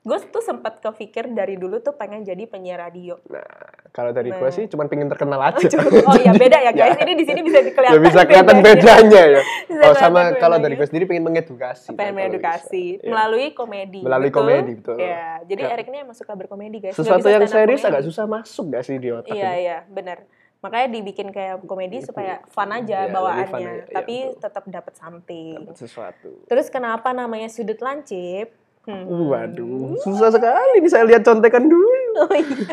gue 0.00 0.18
tuh 0.24 0.38
sempat 0.40 0.78
kepikir 0.78 1.26
dari 1.28 1.54
dulu 1.54 1.82
tuh 1.82 1.90
pengen 1.92 2.22
jadi 2.22 2.46
penyiar 2.46 2.78
radio. 2.80 3.18
Nah, 3.26 3.42
kalau 3.90 4.10
dari 4.10 4.30
Nah. 4.30 4.38
gue 4.38 4.50
sih 4.52 4.64
cuma 4.66 4.86
pengen 4.86 5.10
terkenal 5.10 5.42
aja. 5.48 5.66
Oh 6.06 6.14
ya 6.16 6.30
beda 6.32 6.58
ya 6.60 6.70
guys, 6.70 6.94
ini 7.02 7.12
di 7.12 7.26
sini 7.26 7.42
bisa 7.42 7.58
ya 7.58 7.66
kelihatan. 7.68 7.98
bisa 8.00 8.20
kelihatan 8.22 8.56
bedanya 8.60 9.22
ya. 9.28 9.42
Bisa 9.66 9.82
Oh 9.82 9.94
sama 9.96 10.30
kalau 10.32 10.54
bedanya. 10.54 10.62
dari 10.62 10.74
gue 10.76 10.86
sendiri 10.86 11.04
pengen 11.04 11.24
mengedukasi. 11.26 11.90
pengen 11.92 12.14
mengedukasi 12.14 12.84
bisa. 12.92 13.02
Iya. 13.02 13.10
melalui 13.10 13.46
komedi. 13.50 14.00
Melalui 14.00 14.30
betul? 14.30 14.38
komedi, 14.38 14.72
betul. 14.76 14.96
Ya, 14.96 15.26
jadi 15.42 15.60
Ka- 15.60 15.72
Erik 15.74 15.86
ini 15.88 15.98
emang 16.00 16.14
suka 16.14 16.32
berkomedi 16.32 16.76
guys. 16.80 16.94
Sesuatu 16.94 17.26
yang 17.26 17.42
serius 17.42 17.82
comedy. 17.82 17.90
agak 17.90 18.02
susah 18.04 18.24
masuk 18.24 18.64
gak 18.70 18.84
sih 18.84 18.96
di 18.96 19.10
otak 19.10 19.34
Iya 19.34 19.50
iya 19.58 19.78
benar. 19.84 20.22
Makanya 20.66 20.88
dibikin 20.90 21.30
kayak 21.30 21.62
komedi 21.62 22.02
supaya 22.02 22.42
fun 22.50 22.74
aja 22.74 23.06
lebih 23.06 23.14
bawaannya, 23.14 23.46
fun 23.46 23.60
aja. 23.62 23.70
Iya, 23.70 23.94
tapi 23.94 24.16
betul. 24.26 24.42
tetap 24.42 24.64
dapat 24.66 24.94
something. 24.98 25.54
Dapat 25.62 25.78
sesuatu. 25.78 26.30
Terus 26.50 26.66
kenapa 26.66 27.14
namanya 27.14 27.46
sudut 27.46 27.78
lancip? 27.78 28.50
Hmm. 28.86 29.02
Waduh, 29.06 29.98
susah 29.98 30.30
sekali 30.30 30.78
nih 30.78 30.90
saya 30.90 31.06
lihat 31.06 31.22
contekan 31.22 31.70
dulu. 31.70 31.94
Oh 32.16 32.32
iya. 32.32 32.72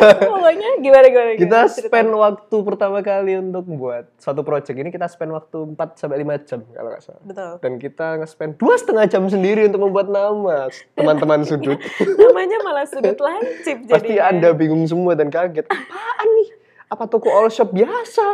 Pokoknya 0.00 0.80
gimana 0.80 1.06
gimana. 1.12 1.30
kita 1.36 1.68
gimana? 1.68 1.68
spend 1.68 2.10
waktu 2.16 2.56
pertama 2.64 3.04
kali 3.04 3.36
untuk 3.36 3.68
buat 3.76 4.08
suatu 4.16 4.40
project 4.40 4.72
ini 4.72 4.88
kita 4.88 5.04
spend 5.04 5.36
waktu 5.36 5.76
4 5.76 6.00
sampai 6.00 6.24
5 6.24 6.48
jam 6.48 6.64
kalau 6.72 6.88
nggak 6.88 7.04
salah. 7.04 7.20
Betul. 7.20 7.52
Dan 7.60 7.72
kita 7.76 8.06
nge-spend 8.24 8.56
dua 8.56 8.80
setengah 8.80 9.04
jam 9.04 9.28
sendiri 9.28 9.68
untuk 9.68 9.84
membuat 9.84 10.08
nama 10.08 10.72
teman-teman 10.96 11.44
sudut. 11.44 11.76
Namanya 12.24 12.56
malah 12.64 12.88
sudut 12.88 13.20
lancip 13.20 13.84
jadi. 13.84 13.92
Pasti 13.92 14.14
Anda 14.16 14.56
bingung 14.56 14.88
semua 14.88 15.12
dan 15.12 15.28
kaget. 15.28 15.68
Apaan 15.68 16.28
nih? 16.40 16.48
Apa 16.90 17.06
toko 17.06 17.30
all 17.30 17.48
shop 17.48 17.70
biasa? 17.70 18.26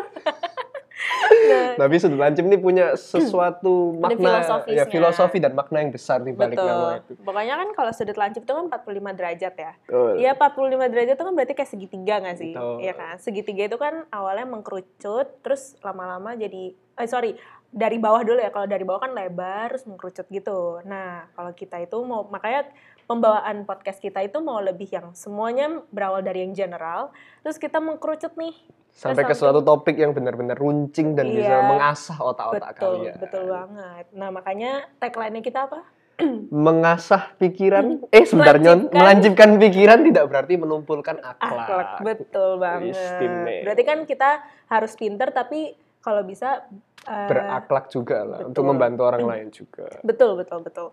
Nah, 1.46 1.76
Tapi 1.76 2.00
sudut 2.00 2.16
lancip 2.16 2.42
ini 2.48 2.56
punya 2.56 2.96
sesuatu 2.96 3.94
makna, 4.00 4.64
ya 4.64 4.88
filosofi 4.88 5.38
dan 5.38 5.52
makna 5.52 5.84
yang 5.84 5.92
besar 5.92 6.24
di 6.24 6.32
balik 6.32 6.56
betul. 6.56 6.66
nama 6.66 6.98
itu. 6.98 7.12
Pokoknya 7.20 7.54
kan 7.60 7.68
kalau 7.76 7.92
sudut 7.92 8.16
lancip 8.16 8.42
itu 8.48 8.52
kan 8.56 8.66
45 8.72 9.18
derajat 9.18 9.54
ya. 9.54 9.72
Iya 10.16 10.30
45 10.34 10.92
derajat 10.92 11.14
itu 11.14 11.24
kan 11.28 11.34
berarti 11.36 11.52
kayak 11.52 11.70
segitiga 11.70 12.14
nggak 12.24 12.36
sih? 12.40 12.52
Iya 12.56 12.92
kan? 12.96 13.14
Segitiga 13.20 13.62
itu 13.68 13.76
kan 13.76 14.08
awalnya 14.08 14.48
mengkerucut, 14.48 15.44
terus 15.44 15.76
lama-lama 15.84 16.32
jadi, 16.34 16.72
eh 16.72 17.08
sorry, 17.08 17.36
dari 17.68 18.00
bawah 18.00 18.24
dulu 18.24 18.40
ya. 18.40 18.48
Kalau 18.48 18.66
dari 18.66 18.84
bawah 18.88 19.04
kan 19.04 19.12
lebar, 19.12 19.76
terus 19.76 19.84
mengkerucut 19.84 20.26
gitu. 20.32 20.80
Nah, 20.88 21.28
kalau 21.36 21.52
kita 21.52 21.76
itu 21.76 21.96
mau, 22.02 22.24
makanya 22.26 22.72
pembawaan 23.06 23.62
podcast 23.62 23.98
kita 23.98 24.20
itu 24.20 24.38
mau 24.38 24.58
lebih 24.58 24.86
yang 24.86 25.10
semuanya 25.12 25.82
berawal 25.88 26.20
dari 26.20 26.42
yang 26.42 26.52
general, 26.52 27.10
terus 27.40 27.56
kita 27.56 27.78
mengkerucut 27.78 28.34
nih. 28.34 28.54
Sampai 28.90 29.22
ke 29.22 29.32
suatu 29.32 29.60
topik 29.60 29.94
yang 29.94 30.10
benar-benar 30.10 30.56
runcing 30.56 31.12
dan 31.12 31.28
bisa 31.28 31.52
Iya. 31.52 31.68
mengasah 31.68 32.16
otak-otak 32.18 32.72
betul, 32.72 32.92
kalian. 32.96 33.16
betul 33.20 33.44
banget. 33.46 34.04
Nah, 34.10 34.28
makanya 34.30 34.72
tagline-nya 34.96 35.40
kita 35.40 35.68
apa? 35.68 35.84
Mengasah 36.48 37.36
pikiran, 37.36 38.00
eh 38.10 38.24
sebenarnya 38.24 38.72
Melancipkan. 38.72 38.96
melanjutkan 38.96 39.50
pikiran 39.60 39.98
tidak 40.02 40.24
berarti 40.26 40.54
menumpulkan 40.56 41.16
akhlak. 41.20 41.68
akhlak 41.68 41.88
betul 42.00 42.50
banget 42.56 42.96
Istimewa. 42.96 43.62
berarti 43.68 43.82
kan 43.84 43.98
kita 44.02 44.30
harus 44.66 44.92
pinter 44.96 45.28
tapi 45.28 45.76
kalau 46.00 46.24
bisa 46.24 46.64
eh, 47.04 47.28
Berakhlak 47.28 47.92
juga 47.92 48.24
lah 48.24 48.38
untuk 48.42 48.64
betul. 48.64 48.72
membantu 48.72 49.02
orang 49.04 49.22
lain 49.22 49.48
juga. 49.52 49.92
betul 50.00 50.40
betul 50.40 50.64
betul 50.64 50.88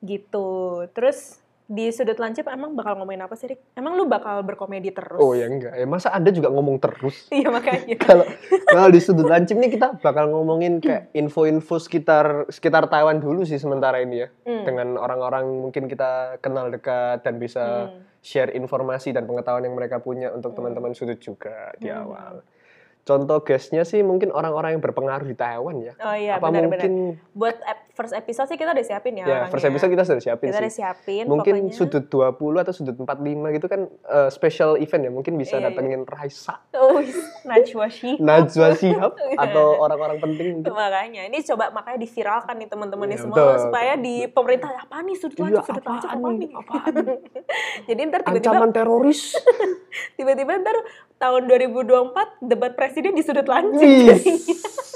gitu 0.00 0.48
terus 0.90 1.43
di 1.64 1.88
sudut 1.88 2.20
lancip 2.20 2.44
emang 2.44 2.76
bakal 2.76 3.00
ngomongin 3.00 3.24
apa 3.24 3.32
sih 3.34 3.48
Rik? 3.48 3.72
Emang 3.72 3.96
lu 3.96 4.04
bakal 4.04 4.44
berkomedi 4.44 4.92
terus? 4.92 5.16
Oh 5.16 5.32
ya 5.32 5.48
enggak, 5.48 5.72
ya 5.72 5.88
masa 5.88 6.12
Anda 6.12 6.28
juga 6.28 6.52
ngomong 6.52 6.76
terus? 6.76 7.24
Iya 7.32 7.48
makanya. 7.48 7.96
kalau 8.04 8.26
kalau 8.68 8.88
di 8.92 9.00
sudut 9.00 9.24
lancip 9.24 9.56
nih 9.56 9.72
kita 9.72 9.96
bakal 10.04 10.28
ngomongin 10.28 10.84
kayak 10.84 11.08
info-info 11.16 11.80
sekitar 11.80 12.44
sekitar 12.52 12.84
Taiwan 12.92 13.16
dulu 13.16 13.48
sih 13.48 13.56
sementara 13.56 14.04
ini 14.04 14.24
ya 14.24 14.28
Hmm. 14.44 14.64
dengan 14.68 14.88
orang-orang 15.00 15.48
mungkin 15.64 15.88
kita 15.88 16.36
kenal 16.44 16.68
dekat 16.68 17.24
dan 17.24 17.40
bisa 17.40 17.88
Hmm. 17.88 18.04
share 18.20 18.52
informasi 18.52 19.12
dan 19.12 19.24
pengetahuan 19.24 19.64
yang 19.64 19.76
mereka 19.76 20.00
punya 20.00 20.32
untuk 20.32 20.52
Hmm. 20.52 20.60
teman-teman 20.60 20.92
sudut 20.92 21.16
juga 21.16 21.72
di 21.80 21.88
Hmm. 21.88 22.04
awal. 22.04 22.34
Contoh 23.04 23.36
guestnya 23.38 23.82
sih 23.82 24.00
mungkin 24.00 24.28
orang-orang 24.28 24.74
yang 24.74 24.82
berpengaruh 24.82 25.22
di 25.22 25.34
Taiwan 25.34 25.76
ya. 25.78 25.92
Oh 25.98 26.12
iya 26.12 26.36
Apa 26.36 26.48
benar-benar. 26.48 26.88
mungkin 26.88 26.92
Buat 27.30 27.60
ep- 27.60 27.92
first 27.92 28.10
episode 28.10 28.48
sih 28.48 28.56
kita 28.56 28.72
udah 28.72 28.80
siapin 28.82 29.12
ya. 29.12 29.22
ya 29.22 29.28
orangnya. 29.38 29.52
first 29.52 29.66
episode 29.66 29.90
kita 29.90 30.04
sudah 30.04 30.22
siapin 30.22 30.48
Kita 30.48 30.58
udah 30.58 30.66
sih. 30.66 30.80
siapin. 30.80 31.24
Mungkin 31.24 31.54
pokoknya. 31.68 31.76
sudut 31.76 32.04
20 32.08 32.64
atau 32.64 32.72
sudut 32.72 32.96
45 32.96 33.04
gitu 33.52 33.66
kan 33.66 33.80
eh, 33.86 34.30
special 34.30 34.70
event 34.76 35.02
ya. 35.02 35.12
Mungkin 35.12 35.32
bisa 35.34 35.54
Iya, 35.54 35.60
iya. 35.60 35.66
datengin 35.68 36.02
Raisa, 36.02 36.56
Oh, 36.72 36.96
Najwa 37.44 37.86
Shihab. 37.86 38.18
Najwa 38.18 38.68
Shihab 38.72 39.12
atau 39.44 39.66
orang-orang 39.78 40.18
penting 40.18 40.46
mungkin. 40.58 40.72
makanya 40.72 41.22
ini 41.24 41.38
coba 41.44 41.68
makanya 41.70 41.98
diviralkan 42.00 42.56
nih 42.56 42.66
teman-teman 42.66 43.04
Iya, 43.06 43.18
semua 43.20 43.36
betul. 43.36 43.56
supaya 43.62 43.92
di 43.94 44.14
pemerintah 44.26 44.70
apa 44.74 44.96
nih 44.98 45.14
sudut 45.14 45.44
Iya, 45.44 45.60
sudut 45.60 45.84
apaan 45.84 46.08
apa 46.08 46.28
nih? 46.32 46.48
Apaan 46.50 46.94
jadi 47.88 48.00
ntar 48.06 48.20
tiba-tiba 48.22 48.48
Ancaman 48.50 48.70
teroris. 48.72 49.36
tiba-tiba 50.16 50.56
ntar 50.56 50.76
tahun 51.16 51.42
2024 51.46 52.42
debat 52.42 52.72
presiden 52.94 53.18
di 53.18 53.26
sudut 53.26 53.50
lancip 53.50 54.22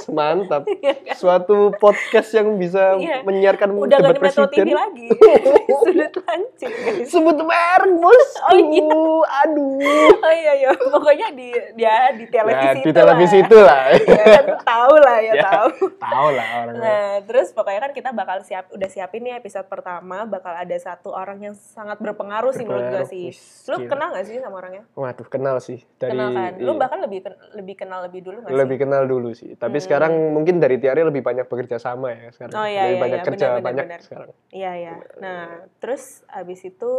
mantap. 0.09 0.63
Iya 0.79 0.95
kan? 0.97 1.15
Suatu 1.15 1.57
podcast 1.75 2.31
yang 2.31 2.55
bisa 2.55 2.95
Iya. 2.95 3.21
menyiarkan 3.23 3.69
udah 3.71 3.99
debat 3.99 4.15
di 4.15 4.37
TV 4.39 4.47
presiden. 4.47 4.67
lagi 4.71 5.09
sudut 5.81 6.13
lancip 6.19 6.71
guys 6.71 7.07
Sebut 7.09 7.39
merek, 7.39 7.93
Bos. 7.95 8.29
Oh, 8.45 8.55
iya. 8.55 8.99
Aduh. 9.43 9.79
oh 10.19 10.33
iya 10.33 10.53
iya 10.57 10.71
pokoknya 10.73 11.29
di 11.33 11.49
dia 11.75 11.95
di 12.13 12.25
Ya, 12.25 12.31
televisi 12.35 12.69
di 12.71 12.81
itu 12.81 12.91
televisi 12.93 13.37
itu 13.41 13.59
lah. 13.69 13.83
ya 13.93 14.25
kan 14.37 14.45
tahu 14.63 14.95
lah 14.97 15.19
ya, 15.19 15.33
Ya, 15.33 15.43
tahu 15.45 15.69
Tahu 15.99 16.29
lah 16.31 16.47
orang. 16.59 16.75
Nah, 16.77 17.09
terus 17.23 17.49
pokoknya 17.51 17.81
kan 17.81 17.93
kita 17.93 18.11
bakal 18.13 18.41
siap, 18.41 18.71
udah 18.71 18.87
siapin 18.87 19.21
nih 19.21 19.35
episode 19.35 19.67
pertama, 19.67 20.25
bakal 20.25 20.53
ada 20.53 20.77
satu 20.77 21.11
orang 21.11 21.43
yang 21.43 21.55
sangat 21.55 21.99
berpengaruh 21.99 22.51
sih 22.51 22.63
menurut 22.63 22.85
gue 22.85 23.03
Berpengaruh. 23.03 23.11
sih. 23.11 23.27
Lu 23.67 23.85
kenal 23.85 24.09
gak 24.13 24.25
sih 24.25 24.39
sama 24.39 24.57
orangnya? 24.57 24.83
Waduh, 24.95 25.27
kenal 25.27 25.57
sih 25.59 25.83
dari 25.97 26.11
kenal 26.13 26.29
kan? 26.31 26.53
Lu 26.57 26.73
iya. 26.73 26.79
bahkan 26.79 26.99
lebih 27.01 27.19
lebih 27.53 27.75
kenal 27.77 27.99
lebih 28.01 28.21
dulu 28.23 28.37
gak 28.41 28.51
lebih 28.53 28.77
sih? 28.77 28.83
kenal 28.83 29.03
dulu 29.05 29.29
sih. 29.33 29.51
Tapi 29.55 29.77
Hmm. 29.77 29.85
sekarang 29.85 29.98
mungkin 30.07 30.63
dari 30.63 30.79
Tiari 30.79 31.03
lebih 31.03 31.23
banyak 31.27 31.51
bekerja 31.51 31.83
sama 31.83 32.15
ya 32.15 32.31
sekarang. 32.31 32.55
Oh, 32.55 32.67
iya, 32.69 32.83
lebih 32.87 32.95
iya, 32.95 33.03
banyak 33.03 33.21
iya, 33.21 33.27
kerja 33.27 33.47
benar, 33.47 33.57
benar, 33.59 33.67
banyak 33.67 33.85
benar. 33.89 34.01
sekarang. 34.07 34.31
Iya, 34.55 34.73
iya. 34.79 34.95
Nah, 35.19 35.47
terus 35.83 36.23
abis 36.31 36.61
itu 36.63 36.95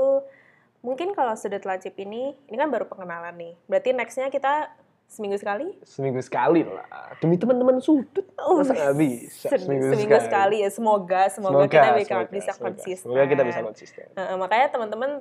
mungkin 0.83 1.15
kalau 1.15 1.33
sudut 1.39 1.63
lancip 1.63 1.95
ini, 1.95 2.35
ini 2.51 2.55
kan 2.59 2.67
baru 2.67 2.85
pengenalan 2.91 3.35
nih. 3.39 3.53
Berarti 3.71 3.89
nextnya 3.95 4.27
kita 4.27 4.71
seminggu 5.09 5.41
sekali? 5.41 5.73
Seminggu 5.81 6.21
sekali 6.21 6.61
lah. 6.61 6.85
Demi 7.17 7.39
teman-teman 7.39 7.81
sudut. 7.81 8.27
Oh, 8.37 8.61
Masa 8.61 8.77
nggak 8.77 8.95
bisa 8.99 9.47
Se- 9.49 9.57
seminggu, 9.57 9.89
sekali. 10.21 10.61
ya. 10.61 10.69
Semoga, 10.69 11.31
semoga, 11.33 11.65
kita 11.65 11.97
bisa, 11.97 12.15
bisa 12.29 12.51
semoga. 12.53 12.65
konsisten. 12.69 13.05
Semoga 13.09 13.23
kita 13.25 13.43
bisa 13.47 13.61
konsisten. 13.65 14.05
Heeh, 14.13 14.35
makanya 14.37 14.67
teman-teman 14.69 15.11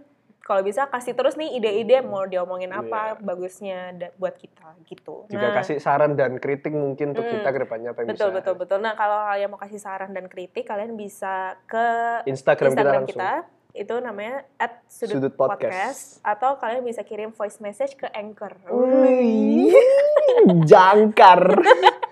kalau 0.48 0.64
bisa 0.64 0.88
kasih 0.88 1.12
terus 1.12 1.36
nih 1.36 1.54
ide-ide 1.54 2.00
mau 2.00 2.24
diomongin 2.24 2.72
apa 2.72 3.20
bagusnya 3.20 3.92
da- 3.92 4.12
buat 4.16 4.32
kita 4.32 4.80
gitu. 4.82 5.28
Juga 5.28 5.52
kasih 5.54 5.76
saran 5.76 6.16
dan 6.16 6.36
kritik 6.36 6.72
mungkin 6.72 7.12
untuk 7.12 7.20
Hmm, 7.22 7.36
kita 7.36 7.48
ke 7.50 7.58
depannya 7.60 7.92
apa 7.92 8.00
yang 8.00 8.08
betul 8.08 8.28
bisa. 8.28 8.36
betul 8.40 8.54
betul. 8.56 8.78
Nah 8.78 8.94
kalau 8.94 9.28
kalian 9.28 9.48
mau 9.48 9.60
kasih 9.60 9.76
saran 9.76 10.10
dan 10.10 10.24
kritik 10.24 10.64
kalian 10.64 10.96
bisa 10.96 11.36
ke 11.62 11.86
Instagram, 12.24 12.72
Instagram 12.72 13.02
kita 13.04 13.12
kita, 13.12 13.30
langsung. 13.44 13.76
itu 13.76 13.94
namanya 14.00 14.34
at 14.56 14.80
sudut, 14.86 15.14
Sudut 15.14 15.32
podcast. 15.34 15.68
Podcast. 15.68 16.02
atau 16.24 16.50
kalian 16.56 16.82
bisa 16.82 17.02
kirim 17.02 17.30
voice 17.30 17.60
message 17.60 17.92
ke 17.94 18.08
anchor. 18.08 18.56
Wih, 18.66 19.76
jangkar. 20.64 21.44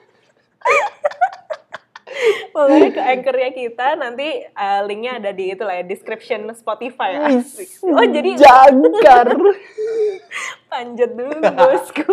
Pokoknya 2.54 2.90
ke 2.92 3.02
anchornya 3.02 3.50
kita 3.52 3.86
nanti 4.00 4.28
uh, 4.56 4.80
linknya 4.88 5.20
ada 5.20 5.30
di 5.32 5.52
itu 5.52 5.62
lah 5.62 5.80
ya 5.80 5.84
description 5.84 6.48
Spotify. 6.56 7.20
Asik. 7.20 7.84
Oh 7.84 8.06
jadi 8.06 8.30
jangkar. 8.36 9.28
panjat 10.76 11.10
dulu 11.14 11.34
bosku. 11.40 12.12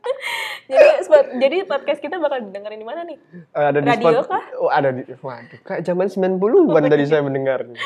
jadi 0.72 0.90
spot, 1.04 1.26
jadi 1.38 1.56
podcast 1.68 2.00
kita 2.00 2.16
bakal 2.18 2.42
didengerin 2.42 2.80
di 2.80 2.88
mana 2.88 3.00
nih? 3.06 3.18
Eh, 3.52 3.66
ada 3.70 3.78
di 3.78 3.88
Radio 3.88 4.24
spot, 4.24 4.30
kah? 4.32 4.44
Oh, 4.58 4.70
ada 4.72 4.90
di 4.90 5.02
waduh, 5.20 5.60
kayak 5.62 5.82
zaman 5.86 6.08
90-an 6.08 6.82
tadi 6.88 7.04
saya 7.06 7.22
mendengarnya. 7.22 7.78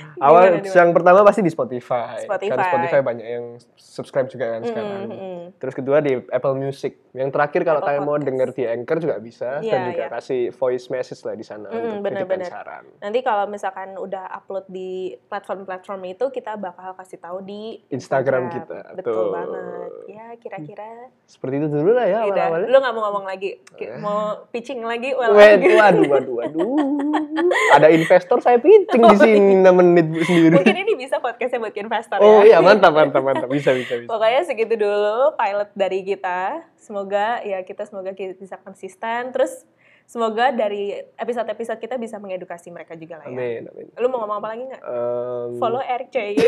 Awal 0.22 0.42
gimana? 0.58 0.74
yang 0.74 0.90
pertama 0.90 1.20
pasti 1.22 1.40
di 1.40 1.48
Spotify. 1.48 2.22
Spotify. 2.22 2.52
Kan 2.52 2.66
Spotify 2.66 3.00
banyak 3.00 3.26
yang 3.26 3.44
subscribe 3.74 4.26
juga 4.26 4.46
kan 4.50 4.62
sekarang. 4.62 5.00
Mm, 5.04 5.12
mm. 5.12 5.40
Terus 5.54 5.74
kedua 5.74 5.98
di 5.98 6.12
Apple 6.24 6.54
Music. 6.54 6.92
Yang 7.10 7.30
terakhir 7.30 7.60
kalau 7.62 7.80
kalian 7.80 8.02
mau 8.02 8.16
denger 8.16 8.48
di 8.50 8.64
Anchor 8.64 8.98
juga 8.98 9.16
bisa 9.18 9.58
Iya, 9.58 9.68
dan 9.70 9.80
juga 9.88 10.02
iya. 10.02 10.10
kasih 10.10 10.42
voice 10.50 10.86
message 10.88 11.20
lah 11.20 11.34
di 11.34 11.42
sana 11.42 11.66
Mm, 11.66 11.74
untuk 11.74 11.82
kritik 11.82 11.98
dan 11.98 12.02
bener-bener. 12.06 12.48
saran. 12.48 12.84
Nanti 12.98 13.18
kalau 13.20 13.44
misalkan 13.46 13.88
udah 13.94 14.24
upload 14.32 14.64
di 14.66 14.92
platform-platform 15.26 16.00
itu 16.08 16.24
kita 16.28 16.54
bakal 16.54 16.94
kasih 16.94 17.18
tahu 17.18 17.40
di 17.40 17.62
Instagram 17.88 18.48
kita. 18.50 18.94
Betul 18.94 19.12
Tuh. 19.12 19.30
banget. 19.30 19.90
Ya 20.08 20.26
kira-kira. 20.34 20.88
Seperti 21.24 21.54
itu 21.58 21.68
dulu 21.68 21.90
lah 21.92 22.04
ya 22.04 22.18
awal-awalnya. 22.22 22.66
Lu 22.66 22.76
nggak 22.78 22.92
mau 22.92 23.02
ngomong 23.04 23.24
lagi? 23.24 23.50
Ki- 23.70 23.90
Mau 23.94 24.20
pitching 24.48 24.80
lagi? 24.80 25.12
Well, 25.12 25.32
Wait, 25.32 25.60
waduh, 25.60 26.04
waduh, 26.08 26.34
waduh. 26.38 26.76
Ada 27.76 27.88
investor 27.88 28.38
saya 28.38 28.56
pitching 28.56 29.02
di 29.02 29.16
sini 29.16 29.52
6 29.58 29.68
menit 29.82 30.06
Bu, 30.08 30.18
sendiri. 30.22 30.54
Mungkin 30.54 30.76
ini 30.86 30.92
bisa 30.94 31.18
podcastnya 31.18 31.58
buat 31.58 31.74
investor 31.74 32.16
Oh 32.22 32.46
iya, 32.46 32.58
ya. 32.58 32.64
mantap, 32.64 32.94
mantap, 32.94 33.22
mantap. 33.22 33.48
Bisa, 33.50 33.74
bisa, 33.74 33.98
bisa. 33.98 34.08
Pokoknya 34.08 34.40
segitu 34.46 34.74
dulu 34.78 35.34
pilot 35.34 35.70
dari 35.74 36.00
kita. 36.06 36.62
Semoga 36.78 37.42
ya 37.42 37.60
kita 37.66 37.82
semoga 37.84 38.14
kita 38.14 38.38
bisa 38.38 38.56
konsisten. 38.62 39.34
Terus 39.34 39.66
semoga 40.06 40.54
dari 40.54 40.94
episode-episode 41.18 41.78
kita 41.82 41.98
bisa 41.98 42.16
mengedukasi 42.22 42.70
mereka 42.70 42.94
juga 42.94 43.20
lah 43.20 43.26
ya. 43.26 43.34
Amin, 43.34 43.60
amin. 43.68 43.86
Lu 43.98 44.06
mau 44.08 44.22
ngomong 44.24 44.38
apa 44.38 44.48
lagi 44.54 44.62
nggak? 44.70 44.82
Em, 44.82 45.48
Follow 45.58 45.82
Eric 45.82 46.08
J. 46.14 46.16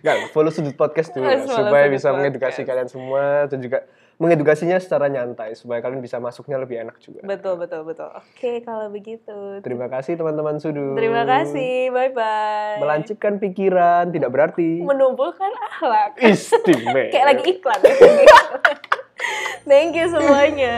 Nggak, 0.00 0.32
follow 0.32 0.48
sudut 0.48 0.72
podcast 0.76 1.12
Harus 1.12 1.44
ya, 1.44 1.60
supaya 1.60 1.86
bisa 1.92 2.08
mengedukasi 2.12 2.64
Podcast. 2.64 2.68
kalian 2.68 2.88
semua 2.88 3.24
dan 3.52 3.58
juga 3.60 3.84
mengedukasinya 4.20 4.76
secara 4.76 5.08
nyantai 5.08 5.56
supaya 5.56 5.80
kalian 5.80 6.04
bisa 6.04 6.20
masuknya 6.20 6.60
lebih 6.60 6.76
enak 6.78 7.00
juga. 7.00 7.24
betul 7.24 7.56
betul 7.56 7.88
betul. 7.88 8.12
Oke 8.12 8.60
kalau 8.60 8.92
begitu. 8.92 9.64
Terima 9.64 9.88
kasih 9.88 10.20
teman-teman 10.20 10.60
sudut. 10.60 10.92
Terima 10.92 11.24
kasih. 11.24 11.88
Bye 11.88 12.12
bye. 12.12 12.76
Melancipkan 12.78 13.40
pikiran 13.40 14.12
tidak 14.12 14.28
berarti 14.28 14.84
Menumpulkan 14.84 15.48
akhlak. 15.72 16.20
istimewa. 16.20 17.08
Kayak 17.16 17.26
lagi 17.32 17.42
iklan. 17.48 17.80
Thank 19.68 19.96
you 19.96 20.06
semuanya. 20.06 20.76